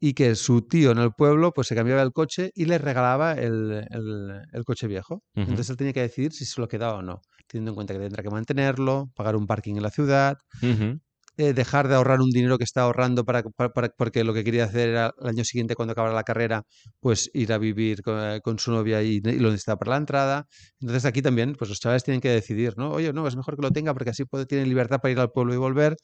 y 0.00 0.14
que 0.14 0.34
su 0.36 0.62
tío 0.62 0.92
en 0.92 0.98
el 0.98 1.12
pueblo 1.12 1.52
pues 1.52 1.66
se 1.68 1.74
cambiaba 1.74 2.02
el 2.02 2.12
coche 2.12 2.50
y 2.54 2.66
le 2.66 2.78
regalaba 2.78 3.32
el, 3.32 3.84
el, 3.90 4.42
el 4.52 4.64
coche 4.64 4.86
viejo. 4.86 5.22
Uh 5.34 5.40
-huh. 5.40 5.48
Entonces 5.48 5.70
él 5.70 5.76
tenía 5.76 5.92
que 5.92 6.02
decidir 6.02 6.32
si 6.32 6.44
se 6.44 6.60
lo 6.60 6.68
quedaba 6.68 6.98
o 6.98 7.02
no, 7.02 7.20
teniendo 7.48 7.72
en 7.72 7.74
cuenta 7.74 7.94
que 7.94 8.00
tendrá 8.00 8.22
que 8.22 8.30
mantenerlo, 8.30 9.10
pagar 9.14 9.36
un 9.36 9.46
parking 9.46 9.76
en 9.76 9.82
la 9.82 9.90
ciudad, 9.90 10.36
uh 10.62 10.66
-huh. 10.66 11.00
eh, 11.38 11.52
dejar 11.52 11.88
de 11.88 11.94
ahorrar 11.96 12.20
un 12.20 12.30
dinero 12.30 12.58
que 12.58 12.64
está 12.64 12.82
ahorrando 12.82 13.24
para, 13.24 13.42
para, 13.42 13.70
para, 13.70 13.88
porque 13.96 14.22
lo 14.24 14.34
que 14.34 14.44
quería 14.44 14.64
hacer 14.64 14.88
era 14.90 15.12
el 15.20 15.28
año 15.28 15.44
siguiente 15.44 15.74
cuando 15.74 15.92
acabara 15.92 16.14
la 16.14 16.24
carrera, 16.24 16.62
pues 17.00 17.30
ir 17.34 17.52
a 17.52 17.58
vivir 17.58 18.02
con, 18.02 18.18
eh, 18.20 18.40
con 18.42 18.58
su 18.58 18.70
novia 18.72 19.02
y, 19.02 19.20
y, 19.24 19.38
lo 19.38 19.50
necesitaba 19.50 19.78
para 19.78 19.90
la 19.92 19.96
entrada. 19.98 20.46
Entonces 20.80 21.04
aquí 21.04 21.22
también 21.22 21.54
pues 21.58 21.68
los 21.70 21.80
chavales 21.80 22.04
tienen 22.04 22.20
que 22.20 22.30
decidir, 22.30 22.74
¿no? 22.76 22.90
Oye, 22.92 23.12
no, 23.12 23.26
es 23.26 23.36
mejor 23.36 23.56
que 23.56 23.62
lo 23.62 23.70
tenga 23.70 23.92
porque 23.94 24.10
así 24.10 24.24
puede, 24.24 24.46
tienen 24.46 24.68
libertad 24.68 24.98
para 25.00 25.12
ir 25.12 25.18
al 25.20 25.30
pueblo 25.30 25.54
y 25.54 25.56
volver 25.56 25.96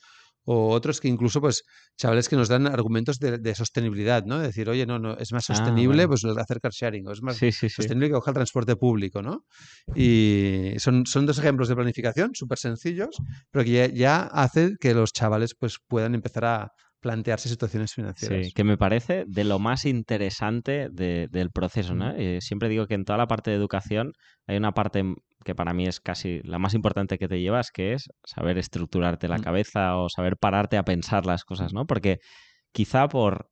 o 0.44 0.70
otros 0.70 1.00
que 1.00 1.09
incluso, 1.09 1.40
pues, 1.40 1.62
chavales 1.96 2.28
que 2.28 2.37
nos 2.37 2.48
dan 2.48 2.66
argumentos 2.66 3.18
de, 3.18 3.54
sostenibilidad, 3.54 4.24
¿no? 4.24 4.38
decir, 4.38 4.68
oye, 4.68 4.87
no, 4.87 4.98
no, 4.98 5.16
es 5.16 5.33
más 5.33 5.48
ah, 5.48 5.54
sostenible 5.54 6.07
pues 6.09 6.24
hacer 6.24 6.61
car 6.61 6.72
sharing, 6.72 7.07
o 7.07 7.12
es 7.12 7.22
más 7.22 7.37
sostenible 7.37 8.09
que 8.09 8.14
coger 8.14 8.33
el 8.33 8.35
transporte 8.35 8.76
público, 8.76 9.22
¿no? 9.22 9.44
Y 9.94 10.74
son, 10.78 11.07
son 11.07 11.26
dos 11.26 11.38
ejemplos 11.38 11.68
de 11.68 11.76
planificación 11.76 12.30
súper 12.35 12.59
sencillos, 12.59 13.16
pero 13.50 13.64
que 13.64 13.70
ya, 13.70 13.87
ya 13.87 14.22
hacen 14.22 14.76
que 14.80 14.94
los 14.94 15.12
chavales 15.12 15.54
pues 15.59 15.78
puedan 15.87 16.14
empezar 16.14 16.44
a 16.44 16.72
plantearse 17.04 17.50
situaciones 17.50 17.92
financieras. 17.92 18.46
Sí, 18.46 18.52
que 18.52 18.64
me 18.64 18.78
parece 18.78 19.24
de 19.26 19.44
lo 19.44 19.59
más 19.59 19.85
interesante 19.85 20.88
del 20.90 21.50
proceso. 21.50 21.94
¿no? 21.94 22.14
Eh, 22.16 22.38
siempre 22.40 22.70
digo 22.70 22.87
que 22.87 22.94
en 22.94 23.04
toda 23.04 23.18
la 23.18 23.26
parte 23.26 23.50
de 23.50 23.57
educación 23.57 24.14
hay 24.46 24.57
una 24.57 24.72
parte 24.72 25.04
que 25.44 25.54
para 25.54 25.72
mí 25.72 25.87
es 25.87 26.00
casi 26.00 26.40
la 26.42 26.59
más 26.59 26.74
importante 26.74 27.18
que 27.18 27.28
te 27.28 27.40
llevas, 27.40 27.70
que 27.70 27.92
es 27.92 28.09
saber 28.24 28.59
estructurarte 28.59 29.28
la 29.28 29.38
cabeza 29.38 29.96
o 29.96 30.09
saber 30.09 30.37
pararte 30.37 30.76
a 30.76 30.85
pensar 30.85 31.26
las 31.26 31.44
cosas, 31.44 31.72
¿no? 31.72 31.87
Porque 31.87 32.18
quizá 32.72 33.09
por 33.09 33.48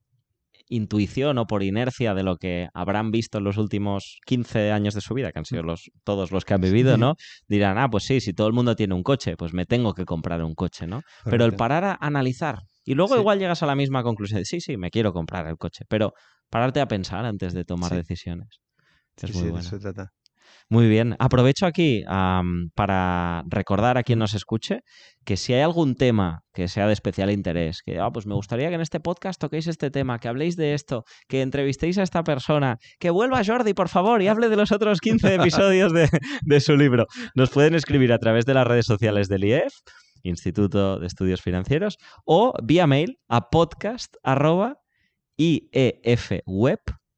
intuición 0.68 1.38
o 1.38 1.46
por 1.46 1.62
inercia 1.62 2.14
de 2.14 2.22
lo 2.22 2.37
que 2.37 2.68
habrán 2.72 3.11
visto 3.11 3.38
en 3.38 3.44
los 3.44 3.59
últimos 3.59 4.18
15 4.26 4.72
años 4.72 4.94
de 4.94 5.02
su 5.02 5.12
vida, 5.14 5.31
que 5.31 5.38
han 5.38 5.44
sido 5.44 5.62
los, 5.62 5.90
todos 6.02 6.33
los 6.33 6.44
que 6.44 6.55
han 6.55 6.62
vivido, 6.62 6.96
¿no? 6.96 7.14
Dirán, 7.46 7.78
ah, 7.78 7.88
pues 7.90 8.05
sí, 8.05 8.20
si 8.20 8.33
todo 8.33 8.46
el 8.46 8.55
mundo 8.55 8.74
tiene 8.74 8.94
un 8.94 9.02
coche, 9.02 9.37
pues 9.37 9.52
me 9.52 9.66
tengo 9.66 9.92
que 9.92 10.05
comprar 10.05 10.42
un 10.42 10.55
coche, 10.55 10.87
¿no? 10.87 11.02
Pero 11.24 11.44
el 11.44 11.55
parar 11.55 11.85
a 11.85 11.98
analizar 12.00 12.61
y 12.85 12.94
luego 12.94 13.16
igual 13.16 13.38
llegas 13.38 13.62
a 13.62 13.66
la 13.66 13.74
misma 13.74 14.02
conclusión 14.02 14.40
de, 14.40 14.44
sí, 14.44 14.61
sí, 14.61 14.76
me 14.76 14.90
quiero 14.90 15.12
comprar 15.12 15.46
el 15.46 15.57
coche, 15.57 15.85
pero 15.88 16.14
pararte 16.50 16.81
a 16.81 16.88
pensar 16.88 17.24
antes 17.24 17.52
de 17.52 17.64
tomar 17.64 17.92
decisiones. 17.92 18.48
Es 19.20 19.35
muy 19.35 19.50
bueno. 19.50 19.68
trata. 19.81 20.11
Muy 20.72 20.88
bien. 20.88 21.16
Aprovecho 21.18 21.66
aquí 21.66 22.02
para 22.74 23.44
recordar 23.46 23.98
a 23.98 24.02
quien 24.02 24.18
nos 24.18 24.32
escuche 24.32 24.80
que 25.22 25.37
si 25.37 25.52
hay 25.52 25.61
algún 25.61 25.96
tema 25.96 26.44
que 26.54 26.66
sea 26.66 26.87
de 26.87 26.94
especial 26.94 27.30
interés, 27.30 27.82
que 27.85 27.98
ah, 27.98 28.08
pues 28.11 28.24
me 28.24 28.35
gustaría 28.35 28.70
que 28.70 28.76
en 28.76 28.80
este 28.80 28.98
podcast 28.98 29.38
toquéis 29.38 29.66
este 29.66 29.90
tema, 29.90 30.18
que 30.18 30.28
habléis 30.28 30.56
de 30.56 30.72
esto, 30.72 31.04
que 31.28 31.42
entrevistéis 31.42 31.98
a 31.98 32.02
esta 32.02 32.24
persona, 32.24 32.78
que 32.98 33.11
vuelva 33.11 33.44
Jordi, 33.44 33.74
por 33.74 33.90
favor, 33.90 34.22
y 34.22 34.28
hable 34.28 34.48
de 34.48 34.56
los 34.56 34.72
otros 34.72 35.00
15 35.02 35.35
episodios 35.35 35.92
de, 35.92 36.08
de 36.40 36.61
su 36.61 36.74
libro. 36.74 37.04
Nos 37.35 37.50
pueden 37.50 37.74
escribir 37.74 38.11
a 38.11 38.18
través 38.18 38.46
de 38.46 38.54
las 38.54 38.66
redes 38.66 38.87
sociales 38.87 39.28
del 39.28 39.44
IEF 39.44 39.74
Instituto 40.22 40.98
de 40.98 41.06
Estudios 41.06 41.42
Financieros, 41.42 41.98
o 42.24 42.54
vía 42.62 42.87
mail 42.87 43.18
a 43.28 43.50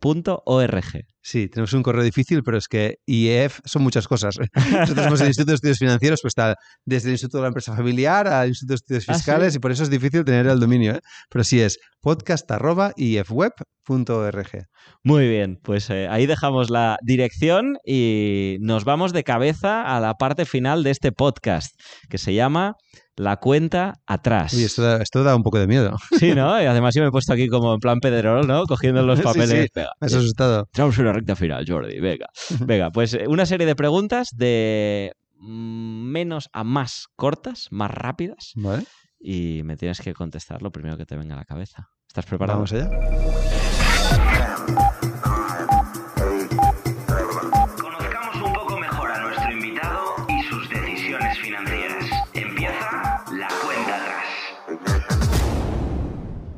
podcast.iefweb.org. 0.05 1.07
Sí, 1.23 1.49
tenemos 1.49 1.73
un 1.73 1.83
correo 1.83 2.05
difícil, 2.05 2.43
pero 2.43 2.59
es 2.59 2.69
que 2.69 2.99
IEF 3.07 3.61
son 3.65 3.83
muchas 3.83 4.07
cosas. 4.07 4.37
Nosotros 4.55 5.05
somos 5.05 5.23
el 5.23 5.29
Instituto 5.29 5.53
de 5.53 5.55
Estudios 5.55 5.79
Financieros, 5.79 6.21
pues 6.21 6.33
está 6.33 6.57
desde 6.85 7.09
el 7.09 7.15
Instituto 7.15 7.39
de 7.39 7.43
la 7.43 7.49
Empresa 7.49 7.75
Familiar 7.75 8.29
al 8.29 8.49
Instituto 8.49 8.73
de 8.73 8.77
Estudios 8.77 9.09
ah, 9.09 9.15
Fiscales 9.15 9.55
y 9.55 9.59
por 9.59 9.73
eso 9.73 9.83
es 9.83 9.89
difícil 9.91 10.23
tener 10.25 10.47
el 10.47 10.61
dominio. 10.61 10.97
¿eh? 10.97 11.01
Pero 11.31 11.45
sí 11.45 11.63
es 11.63 11.79
podcast.iefweb.org. 12.03 14.67
Muy 15.03 15.29
bien, 15.29 15.59
pues 15.63 15.89
eh, 15.89 16.09
ahí 16.11 16.27
dejamos 16.27 16.69
la 16.69 16.99
dirección 17.03 17.79
y 17.87 18.59
nos 18.61 18.85
vamos 18.85 19.15
de 19.15 19.25
cabeza 19.25 19.81
a 19.83 19.99
la 20.01 20.13
parte 20.15 20.45
final 20.45 20.83
de 20.83 20.91
este 20.91 21.13
podcast 21.13 21.75
que 22.11 22.19
se 22.19 22.35
llama 22.35 22.77
la 23.17 23.37
cuenta 23.37 24.01
atrás. 24.07 24.53
Uy, 24.55 24.65
esto 24.65 24.83
da, 24.83 25.03
esto 25.03 25.23
da 25.23 25.37
un 25.37 25.43
poco 25.43 25.59
de 25.59 25.67
miedo. 25.67 25.97
Sí, 26.19 26.35
¿no? 26.35 26.61
Y 26.61 26.67
además 26.67 26.95
yo 26.95 27.03
me 27.03 27.09
he 27.09 27.11
puesto 27.11 27.33
aquí 27.33 27.49
como 27.49 27.75
en 27.75 27.81
plan 27.81 28.01
Pedrerol, 28.01 28.47
¿no? 28.47 28.65
Cogiendo 28.67 29.03
los 29.03 29.21
papeles. 29.21 29.45
Sí, 29.55 29.69
sí. 29.75 29.81
me 30.01 30.07
has 30.07 30.15
asustado. 30.15 30.69
Traemos 30.73 30.99
una 30.99 31.13
recta 31.13 31.37
final, 31.37 31.65
Jordi. 31.67 32.01
Venga. 32.01 32.27
Venga, 32.61 32.91
pues 32.91 33.15
eh, 33.15 33.25
una 33.29 33.47
serie 33.47 33.67
de 33.67 33.77
preguntas 33.77 34.29
de 34.35 35.13
mm, 35.39 36.11
menos 36.11 36.49
a 36.53 36.65
más 36.65 37.07
cortas, 37.17 37.69
más 37.71 37.91
rápidas. 37.91 38.53
Vale. 38.57 38.85
Y 39.19 39.63
me 39.65 39.77
tienes 39.77 40.01
que 40.01 40.13
contestar 40.13 40.63
lo 40.63 40.71
primero 40.71 40.97
que 40.97 41.07
te 41.07 41.17
venga 41.17 41.35
a 41.35 41.39
la 41.39 41.45
cabeza. 41.45 41.89
¿Estás 42.07 42.27
preparado? 42.27 42.59
Vamos 42.59 42.73
allá. 42.73 42.91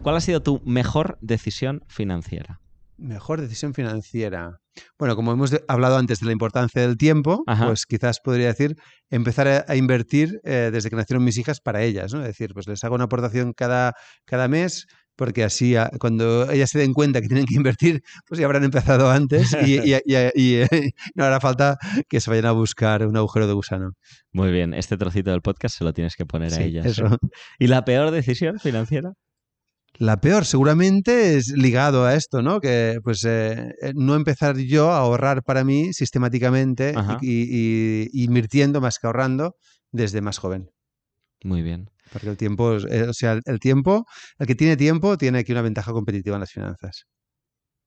¿Cuál 0.07 0.19
ha 0.19 0.21
sido 0.21 0.41
tu 0.41 0.63
mejor 0.65 1.19
decisión 1.21 1.83
financiera? 1.89 2.61
Mejor 2.97 3.41
decisión 3.41 3.75
financiera. 3.75 4.61
Bueno, 5.01 5.17
como 5.17 5.33
hemos 5.33 5.51
hablado 5.67 5.97
antes 5.97 6.21
de 6.21 6.27
la 6.27 6.33
importancia 6.33 6.81
del 6.81 6.97
tiempo, 6.97 7.43
pues 7.65 7.87
quizás 7.87 8.21
podría 8.21 8.47
decir 8.47 8.77
empezar 9.11 9.65
a, 9.67 9.75
invertir 9.75 10.41
eh, 10.45 10.71
desde 10.73 10.91
que 10.91 10.95
nacieron 10.95 11.25
mis 11.25 11.39
hijas 11.39 11.61
para 11.61 11.83
ellas, 11.83 12.15
¿no? 12.15 12.21
Es 12.21 12.29
decir, 12.29 12.55
pues 12.55 12.69
les 12.69 12.85
hago 12.85 12.95
una 12.95 13.07
aportación 13.07 13.53
cada, 13.53 13.95
cada 14.25 14.47
mes, 14.47 14.87
porque 15.17 15.43
así 15.43 15.75
cuando 15.99 16.53
ellas 16.53 16.71
se 16.71 16.79
den 16.79 16.93
cuenta 16.93 17.21
que 17.21 17.27
tienen 17.27 17.45
que 17.45 17.57
invertir, 17.57 18.03
pues 18.29 18.39
ya 18.39 18.47
habrán 18.47 18.63
empezado 18.63 19.11
antes 19.11 19.57
y, 19.67 19.81
no 21.17 21.25
hará 21.25 21.41
falta 21.41 21.79
que 22.09 22.21
se 22.21 22.31
vayan 22.31 22.47
a 22.47 22.53
buscar 22.53 23.05
un 23.05 23.17
agujero 23.17 23.49
de 23.49 23.55
gusano. 23.55 23.91
Muy 24.31 24.53
bien, 24.53 24.73
este 24.73 24.97
trocito 24.97 25.33
del 25.33 25.43
podcast 25.43 25.77
se 25.77 25.83
lo 25.83 25.93
tienes 25.93 26.15
que 26.15 26.27
poner 26.27 26.55
a 26.55 26.63
ellas. 26.63 26.97
¿eh? 26.97 27.03
¿Y 27.59 27.67
la 27.67 27.85
peor 27.85 28.13
decisión 28.13 28.61
financiera? 28.61 29.15
La 29.99 30.21
peor 30.21 30.45
seguramente 30.45 31.37
es 31.37 31.49
ligado 31.49 32.05
a 32.05 32.15
esto, 32.15 32.43
¿no? 32.43 32.61
Que 32.61 32.99
pues 33.03 33.25
eh, 33.25 33.73
eh, 33.81 33.93
no 33.95 34.15
empezar 34.15 34.57
yo 34.57 34.91
a 34.91 34.99
ahorrar 34.99 35.43
para 35.43 35.65
mí 35.65 35.93
sistemáticamente 35.93 36.95
y, 37.23 38.09
invirtiendo 38.13 38.81
más 38.81 38.99
que 38.99 39.07
ahorrando 39.07 39.57
desde 39.93 40.21
más 40.21 40.39
joven. 40.39 40.71
Muy 41.45 41.63
bien. 41.63 41.91
Porque 42.13 42.29
el 42.29 42.37
tiempo, 42.37 42.77
eh, 42.77 43.09
o 43.09 43.13
sea, 43.13 43.39
el 43.45 43.59
tiempo, 43.59 44.05
el 44.39 44.47
que 44.47 44.55
tiene 44.55 44.77
tiempo 44.77 45.17
tiene 45.17 45.39
aquí 45.39 45.53
una 45.53 45.63
ventaja 45.63 45.93
competitiva 45.93 46.37
en 46.37 46.41
las 46.41 46.53
finanzas. 46.53 47.07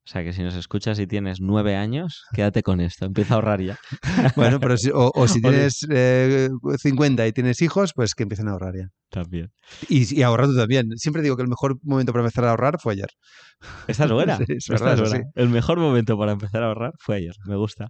O 0.09 0.11
sea 0.11 0.23
que 0.23 0.33
si 0.33 0.41
nos 0.41 0.55
escuchas 0.55 0.97
y 0.97 1.05
tienes 1.05 1.39
nueve 1.39 1.75
años, 1.75 2.23
quédate 2.33 2.63
con 2.63 2.81
esto, 2.81 3.05
empieza 3.05 3.35
a 3.35 3.37
ahorrar 3.37 3.61
ya. 3.61 3.77
bueno, 4.35 4.59
pero 4.59 4.75
si, 4.75 4.89
o, 4.91 5.27
si 5.27 5.39
tienes 5.41 5.85
eh, 5.87 6.49
50 6.79 7.27
y 7.27 7.31
tienes 7.31 7.61
hijos, 7.61 7.91
pues 7.93 8.15
que 8.15 8.23
empiecen 8.23 8.47
a 8.47 8.53
ahorrar 8.53 8.73
ya. 8.75 8.87
También. 9.11 9.51
Y, 9.87 10.19
y 10.19 10.23
ahorrar 10.23 10.47
tú 10.47 10.55
también. 10.55 10.97
Siempre 10.97 11.21
digo 11.21 11.35
que 11.35 11.43
el 11.43 11.47
mejor 11.47 11.77
momento 11.83 12.11
para 12.11 12.23
empezar 12.23 12.45
a 12.45 12.49
ahorrar 12.49 12.79
fue 12.79 12.93
ayer. 12.93 13.09
Esta 13.87 14.05
es 14.05 14.11
buena. 14.11 14.39
El 15.35 15.49
mejor 15.49 15.77
momento 15.77 16.17
para 16.17 16.31
empezar 16.31 16.63
a 16.63 16.69
ahorrar 16.69 16.93
fue 16.97 17.17
ayer. 17.17 17.35
Me 17.45 17.55
gusta. 17.55 17.89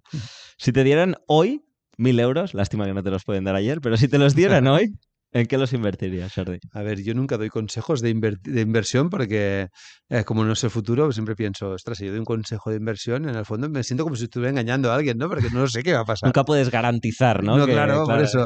Si 0.58 0.74
te 0.74 0.84
dieran 0.84 1.16
hoy 1.26 1.62
mil 1.98 2.20
euros, 2.20 2.54
lástima 2.54 2.86
que 2.86 2.94
no 2.94 3.02
te 3.02 3.12
los 3.12 3.24
pueden 3.24 3.46
dar 3.46 3.56
ayer, 3.56 3.80
pero 3.80 3.96
si 3.96 4.10
te 4.10 4.18
los 4.18 4.36
dieran 4.36 4.68
hoy, 4.68 4.94
¿En 5.32 5.46
qué 5.46 5.60
los 5.60 5.74
invertirías, 5.74 6.34
Jordi? 6.34 6.58
A 6.72 6.82
ver, 6.82 7.04
yo 7.04 7.14
nunca 7.14 7.38
doy 7.38 7.50
consejos 7.50 8.02
de, 8.02 8.10
inversión 8.10 9.12
porque, 9.12 9.68
eh, 10.10 10.24
como 10.24 10.44
no 10.44 10.56
sé 10.56 10.68
el 10.68 10.72
futuro, 10.72 11.12
siempre 11.12 11.36
pienso, 11.36 11.70
ostras, 11.70 12.00
si 12.00 12.06
yo 12.06 12.12
doy 12.12 12.20
un 12.20 12.26
consejo 12.26 12.72
de 12.72 12.78
inversión, 12.78 13.30
en 13.30 13.36
el 13.36 13.46
fondo 13.46 13.70
me 13.70 13.84
siento 13.84 14.04
como 14.04 14.16
si 14.16 14.24
estuviera 14.24 14.50
engañando 14.50 14.92
a 14.92 14.96
alguien, 14.96 15.20
¿no? 15.20 15.30
Porque 15.30 15.50
no 15.52 15.68
sé 15.68 15.84
qué 15.84 15.94
va 15.94 16.00
a 16.00 16.06
pasar. 16.06 16.28
Nunca 16.28 16.44
puedes 16.44 16.72
garantizar, 16.72 17.44
¿no? 17.44 17.58
No, 17.58 17.68
claro, 17.68 18.06
por 18.06 18.20
eso. 18.20 18.44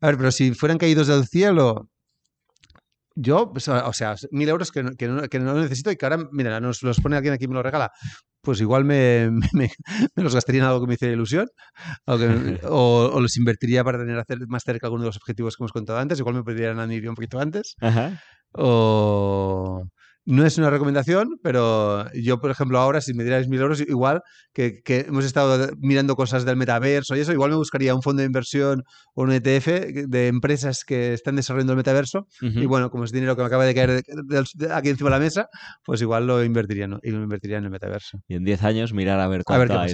A 0.00 0.06
ver, 0.06 0.16
pero 0.16 0.32
si 0.32 0.54
fueran 0.54 0.78
caídos 0.78 1.08
del 1.08 1.26
cielo, 1.26 1.90
yo, 3.14 3.52
pues, 3.52 3.68
o 3.68 3.92
sea, 3.92 4.14
mil 4.30 4.48
euros 4.48 4.70
que 4.70 4.82
no, 4.82 4.92
que, 4.92 5.38
no, 5.38 5.54
necesito 5.54 5.90
y 5.90 5.96
que 5.96 6.06
ahora, 6.06 6.18
mira, 6.32 6.60
nos 6.60 6.82
los 6.82 7.00
pone 7.00 7.16
alguien 7.16 7.34
aquí 7.34 7.44
y 7.44 7.48
me 7.48 7.54
lo 7.54 7.62
regala, 7.62 7.90
pues 8.40 8.60
igual 8.60 8.84
me, 8.84 9.30
me, 9.52 9.70
los 10.16 10.34
gastaría 10.34 10.62
en 10.62 10.66
algo 10.66 10.80
que 10.80 10.86
me 10.86 10.94
hiciera 10.94 11.14
ilusión 11.14 11.48
o, 12.06 13.18
los 13.20 13.36
invertiría 13.36 13.84
para 13.84 13.98
tener 13.98 14.18
hacer 14.18 14.38
más 14.48 14.62
cerca 14.64 14.86
alguno 14.86 15.04
de 15.04 15.08
los 15.08 15.16
objetivos 15.16 15.56
que 15.56 15.62
hemos 15.62 15.72
contado 15.72 15.98
antes, 15.98 16.18
igual 16.18 16.36
me 16.36 16.44
pedirían 16.44 16.80
a 16.80 16.86
mí 16.86 16.98
un 17.06 17.14
poquito 17.14 17.40
antes. 17.40 17.76
O, 18.54 19.84
no 20.24 20.46
es 20.46 20.56
una 20.58 20.70
recomendación, 20.70 21.38
pero 21.42 22.10
yo, 22.12 22.38
por 22.40 22.50
ejemplo, 22.50 22.78
ahora, 22.78 23.00
si 23.00 23.12
me 23.14 23.24
dierais 23.24 23.48
mil 23.48 23.60
euros, 23.60 23.80
igual 23.80 24.22
que, 24.52 24.82
hemos 24.86 25.24
estado 25.24 25.70
mirando 25.78 26.14
cosas 26.14 26.44
del 26.44 26.56
metaverso 26.56 27.16
y 27.16 27.20
eso, 27.20 27.32
igual 27.32 27.50
me 27.50 27.56
buscaría 27.56 27.94
un 27.94 28.02
fondo 28.02 28.20
de 28.20 28.26
inversión 28.26 28.84
o 29.14 29.22
un 29.22 29.32
ETF 29.32 29.66
de 29.66 30.28
empresas 30.28 30.84
que 30.84 31.12
están 31.12 31.36
desarrollando 31.36 31.72
el 31.72 31.78
metaverso. 31.78 32.26
Y 32.40 32.66
bueno, 32.66 32.90
como 32.90 33.04
es 33.04 33.12
dinero 33.12 33.34
que 33.34 33.42
me 33.42 33.46
acaba 33.46 33.64
de 33.64 33.74
caer 33.74 34.02
aquí 34.70 34.88
encima 34.88 35.10
de 35.10 35.16
la 35.16 35.20
mesa, 35.20 35.48
pues 35.84 36.00
igual 36.00 36.26
lo 36.26 36.44
invertiría, 36.44 36.86
¿no? 36.86 36.98
Y 37.02 37.10
lo 37.10 37.22
invertiría 37.22 37.58
en 37.58 37.64
el 37.64 37.70
metaverso. 37.70 38.18
Y 38.28 38.34
en 38.34 38.44
10 38.44 38.62
años 38.62 38.92
mirar 38.92 39.20
a 39.20 39.28
ver 39.28 39.42
cuánto 39.44 39.78
hay, 39.78 39.92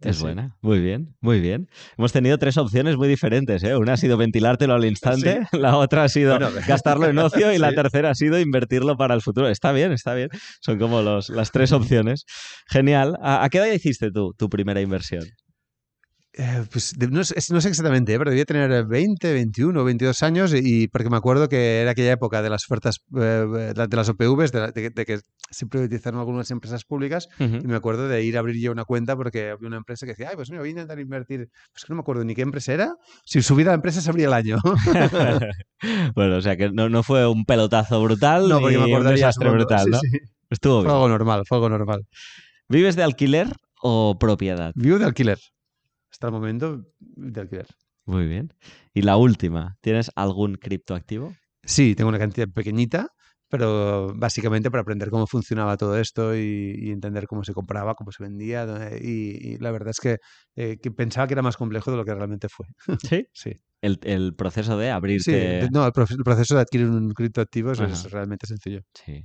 es 0.00 0.20
buena, 0.20 0.56
muy 0.60 0.80
bien, 0.80 1.16
muy 1.20 1.40
bien. 1.40 1.68
Hemos 1.96 2.12
tenido 2.12 2.36
tres 2.38 2.58
opciones 2.58 2.96
muy 2.96 3.08
diferentes. 3.08 3.62
¿eh? 3.64 3.76
Una 3.76 3.94
ha 3.94 3.96
sido 3.96 4.16
ventilártelo 4.16 4.74
al 4.74 4.84
instante, 4.84 5.46
la 5.52 5.76
otra 5.76 6.04
ha 6.04 6.08
sido 6.08 6.38
gastarlo 6.68 7.06
en 7.06 7.18
ocio 7.18 7.52
y 7.52 7.58
la 7.58 7.72
tercera 7.72 8.10
ha 8.10 8.14
sido 8.14 8.38
invertirlo 8.38 8.96
para 8.96 9.14
el 9.14 9.22
futuro. 9.22 9.48
Está 9.48 9.72
bien, 9.72 9.92
está 9.92 10.14
bien. 10.14 10.28
Son 10.60 10.78
como 10.78 11.02
los, 11.02 11.30
las 11.30 11.50
tres 11.50 11.72
opciones. 11.72 12.24
Genial. 12.68 13.16
¿A, 13.22 13.48
qué 13.50 13.58
edad 13.58 13.72
hiciste 13.72 14.10
tú 14.10 14.34
tu 14.36 14.48
primera 14.48 14.80
inversión? 14.80 15.24
Eh, 16.38 16.64
pues 16.70 16.94
no, 16.98 17.24
sé, 17.24 17.34
no, 17.50 17.62
sé, 17.62 17.70
exactamente, 17.70 18.12
¿eh? 18.12 18.18
pero 18.18 18.28
debía 18.28 18.44
tener 18.44 18.84
20, 18.84 19.32
21, 19.32 19.84
22 19.84 20.22
años 20.22 20.52
y 20.54 20.86
porque 20.88 21.08
me 21.08 21.16
acuerdo 21.16 21.48
que 21.48 21.80
era 21.80 21.92
aquella 21.92 22.12
época 22.12 22.42
de 22.42 22.50
las 22.50 22.64
ofertas 22.66 22.98
eh, 23.18 23.72
de 23.74 23.96
las 23.96 24.10
OPVs, 24.10 24.52
de, 24.52 24.70
de, 24.72 24.90
de, 24.90 25.06
que 25.06 25.20
se 25.50 25.66
privatizaron 25.66 26.20
algunas 26.20 26.50
empresas 26.50 26.84
públicas 26.84 27.28
uh 27.40 27.44
-huh. 27.44 27.64
y 27.64 27.66
me 27.66 27.76
acuerdo 27.76 28.06
de 28.06 28.22
ir 28.22 28.36
a 28.36 28.40
abrir 28.40 28.60
yo 28.60 28.70
una 28.70 28.84
cuenta 28.84 29.16
porque 29.16 29.52
había 29.52 29.66
una 29.66 29.78
empresa 29.78 30.04
que 30.04 30.12
decía, 30.12 30.28
ay, 30.28 30.36
pues 30.36 30.50
me 30.50 30.58
voy 30.58 30.68
a 30.68 30.70
intentar 30.72 31.00
invertir. 31.00 31.48
Pues 31.72 31.86
que 31.86 31.92
no 31.92 31.96
me 31.96 32.00
acuerdo 32.00 32.22
ni 32.22 32.34
qué 32.34 32.42
empresa 32.42 32.74
era, 32.74 32.92
si 33.24 33.40
su 33.40 33.54
vida 33.54 33.70
la 33.70 33.76
empresa 33.76 34.02
se 34.02 34.10
abría 34.10 34.26
el 34.26 34.34
año. 34.34 34.58
bueno, 36.14 36.36
o 36.36 36.42
sea 36.42 36.58
que 36.58 36.70
no, 36.70 36.90
no, 36.90 37.02
fue 37.02 37.26
un 37.26 37.46
pelotazo 37.46 38.02
brutal 38.02 38.46
no, 38.46 38.60
porque 38.60 38.76
ni 38.76 38.84
me 38.84 38.98
un 38.98 39.06
desastre 39.06 39.48
brutal, 39.48 39.86
¿no? 39.88 39.98
Sí. 40.00 40.18
Estuvo 40.50 40.82
fue 40.82 40.82
bien. 40.82 40.94
algo 40.96 41.08
normal, 41.08 41.44
fue 41.48 41.56
algo 41.56 41.70
normal. 41.70 42.02
¿Vives 42.68 42.94
de 42.94 43.04
alquiler 43.04 43.48
o 43.80 44.18
propiedad? 44.18 44.72
Vivo 44.74 44.98
de 44.98 45.06
alquiler 45.06 45.38
hasta 46.16 46.28
el 46.28 46.32
momento 46.32 46.82
de 46.98 47.40
alquiler. 47.40 47.66
Muy 48.06 48.26
bien. 48.26 48.54
Y 48.94 49.02
la 49.02 49.18
última, 49.18 49.76
¿tienes 49.82 50.10
algún 50.16 50.54
criptoactivo? 50.54 51.34
Sí, 51.62 51.94
tengo 51.94 52.08
una 52.08 52.18
cantidad 52.18 52.48
pequeñita, 52.48 53.08
pero 53.50 54.14
básicamente 54.14 54.70
para 54.70 54.80
aprender 54.80 55.10
cómo 55.10 55.26
funcionaba 55.26 55.76
todo 55.76 55.98
esto 55.98 56.34
y, 56.34 56.74
y 56.78 56.90
entender 56.90 57.26
cómo 57.26 57.44
se 57.44 57.52
compraba, 57.52 57.94
cómo 57.94 58.12
se 58.12 58.22
vendía. 58.22 58.66
Y, 58.98 59.52
y 59.52 59.58
la 59.58 59.70
verdad 59.72 59.90
es 59.90 60.00
que, 60.00 60.16
eh, 60.54 60.78
que, 60.80 60.90
pensaba 60.90 61.26
que 61.26 61.34
era 61.34 61.42
más 61.42 61.58
complejo 61.58 61.90
de 61.90 61.98
lo 61.98 62.04
que 62.06 62.14
realmente 62.14 62.48
fue. 62.48 62.66
¿Sí? 63.02 63.26
sí. 63.34 63.52
El, 63.82 63.98
el 64.04 64.34
proceso 64.34 64.78
de 64.78 64.90
abrirte... 64.90 65.62
Sí, 65.62 65.68
no, 65.70 65.84
el, 65.84 65.92
proceso 65.92 66.54
de 66.54 66.60
adquirir 66.62 66.86
un 66.86 67.10
criptoactivo 67.10 67.72
es, 67.72 67.80
es 67.80 68.10
realmente 68.10 68.46
sencillo. 68.46 68.80
Sí. 68.94 69.22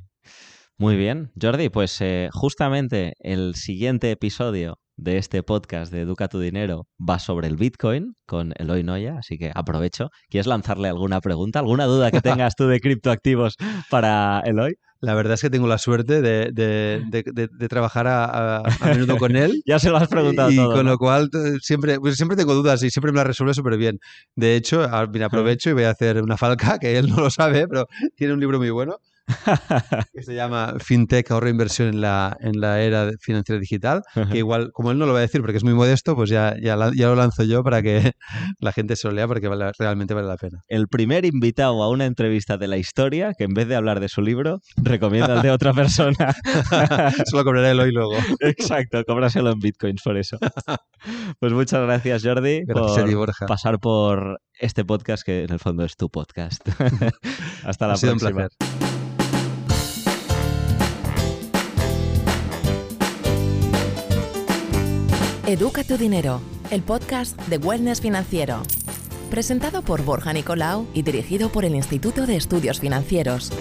Muy 0.81 0.95
bien, 0.95 1.29
Jordi, 1.39 1.69
pues 1.69 2.01
eh, 2.01 2.29
justamente 2.31 3.13
el 3.19 3.53
siguiente 3.53 4.09
episodio 4.09 4.79
de 4.97 5.17
este 5.17 5.43
podcast 5.43 5.93
de 5.93 6.01
Educa 6.01 6.27
tu 6.27 6.39
Dinero 6.39 6.87
va 6.99 7.19
sobre 7.19 7.45
el 7.45 7.55
Bitcoin 7.55 8.15
con 8.25 8.53
Eloy 8.57 8.83
Noya, 8.83 9.17
así 9.19 9.37
que 9.37 9.51
aprovecho. 9.53 10.09
¿Quieres 10.27 10.47
lanzarle 10.47 10.87
alguna 10.87 11.21
pregunta, 11.21 11.59
alguna 11.59 11.85
duda 11.85 12.09
que 12.09 12.19
tengas 12.21 12.55
tú 12.55 12.65
de 12.65 12.79
criptoactivos 12.79 13.57
para 13.91 14.41
Eloy? 14.43 14.73
La 15.01 15.13
verdad 15.13 15.35
es 15.35 15.41
que 15.41 15.51
tengo 15.51 15.67
la 15.67 15.77
suerte 15.77 16.19
de, 16.19 16.49
de, 16.51 17.03
de, 17.11 17.47
de 17.47 17.67
trabajar 17.67 18.07
a, 18.07 18.25
a, 18.25 18.63
a, 18.79 18.85
menudo 18.87 19.17
con 19.17 19.35
él. 19.35 19.61
ya 19.67 19.77
se 19.77 19.91
lo 19.91 19.97
has 19.97 20.07
preguntado 20.07 20.49
y, 20.49 20.55
todo. 20.55 20.73
con 20.73 20.85
¿no? 20.85 20.93
lo 20.93 20.97
cual 20.97 21.29
siempre, 21.61 21.99
pues 21.99 22.15
siempre 22.15 22.35
tengo 22.35 22.55
dudas 22.55 22.81
y 22.81 22.89
siempre 22.89 23.11
me 23.11 23.17
las 23.17 23.27
resuelve 23.27 23.53
súper 23.53 23.77
bien. 23.77 23.99
De 24.35 24.55
hecho, 24.55 24.89
mira, 25.13 25.27
aprovecho 25.27 25.69
y 25.69 25.73
voy 25.73 25.83
a 25.83 25.91
hacer 25.91 26.23
una 26.23 26.37
falca, 26.37 26.79
que 26.79 26.97
él 26.97 27.07
no 27.07 27.17
lo 27.17 27.29
sabe, 27.29 27.67
pero 27.67 27.85
tiene 28.15 28.33
un 28.33 28.39
libro 28.39 28.57
muy 28.57 28.71
bueno 28.71 28.97
que 30.13 30.23
se 30.23 30.35
llama 30.35 30.75
FinTech, 30.79 31.29
ahorro 31.31 31.47
e 31.47 31.51
inversión 31.51 31.89
en 31.89 32.01
la, 32.01 32.37
en 32.39 32.59
la 32.59 32.81
era 32.81 33.11
financiera 33.19 33.59
digital, 33.59 34.01
que 34.31 34.37
igual, 34.37 34.71
como 34.73 34.91
él 34.91 34.97
no 34.97 35.05
lo 35.05 35.13
va 35.13 35.19
a 35.19 35.21
decir 35.21 35.41
porque 35.41 35.57
es 35.57 35.63
muy 35.63 35.73
modesto, 35.73 36.15
pues 36.15 36.29
ya, 36.29 36.55
ya, 36.61 36.77
ya 36.95 37.07
lo 37.07 37.15
lanzo 37.15 37.43
yo 37.43 37.63
para 37.63 37.81
que 37.81 38.11
la 38.59 38.71
gente 38.71 38.95
se 38.95 39.07
lo 39.07 39.13
lea 39.13 39.27
porque 39.27 39.47
vale, 39.47 39.71
realmente 39.77 40.13
vale 40.13 40.27
la 40.27 40.37
pena. 40.37 40.61
El 40.67 40.87
primer 40.87 41.25
invitado 41.25 41.83
a 41.83 41.89
una 41.89 42.05
entrevista 42.05 42.57
de 42.57 42.67
la 42.67 42.77
historia 42.77 43.33
que 43.37 43.45
en 43.45 43.53
vez 43.53 43.67
de 43.67 43.75
hablar 43.75 43.99
de 43.99 44.09
su 44.09 44.21
libro, 44.21 44.59
recomienda 44.77 45.35
el 45.35 45.41
de 45.41 45.51
otra 45.51 45.73
persona. 45.73 46.35
se 47.25 47.35
lo 47.35 47.43
cobraré 47.43 47.71
él 47.71 47.79
hoy 47.79 47.91
luego. 47.91 48.15
Exacto, 48.39 49.03
cóbraselo 49.05 49.51
en 49.51 49.59
bitcoins 49.59 50.01
por 50.01 50.17
eso. 50.17 50.37
Pues 51.39 51.53
muchas 51.53 51.81
gracias 51.81 52.23
Jordi 52.23 52.63
gracias 52.65 52.91
por 52.91 52.99
a 52.99 53.05
ti, 53.05 53.13
Borja. 53.15 53.45
pasar 53.45 53.79
por 53.79 54.39
este 54.59 54.85
podcast 54.85 55.23
que 55.23 55.43
en 55.43 55.51
el 55.51 55.59
fondo 55.59 55.83
es 55.83 55.95
tu 55.95 56.09
podcast. 56.09 56.67
Hasta 57.63 57.87
la 57.87 57.93
ha 57.93 57.97
sido 57.97 58.15
próxima. 58.15 58.43
Un 58.43 58.49
placer. 58.49 58.70
Educa 65.51 65.83
tu 65.83 65.97
dinero, 65.97 66.39
el 66.69 66.81
podcast 66.81 67.37
de 67.49 67.57
Wellness 67.57 67.99
Financiero. 67.99 68.63
Presentado 69.29 69.81
por 69.81 70.01
Borja 70.01 70.31
Nicolau 70.31 70.87
y 70.93 71.01
dirigido 71.01 71.49
por 71.49 71.65
el 71.65 71.75
Instituto 71.75 72.25
de 72.25 72.37
Estudios 72.37 72.79
Financieros. 72.79 73.51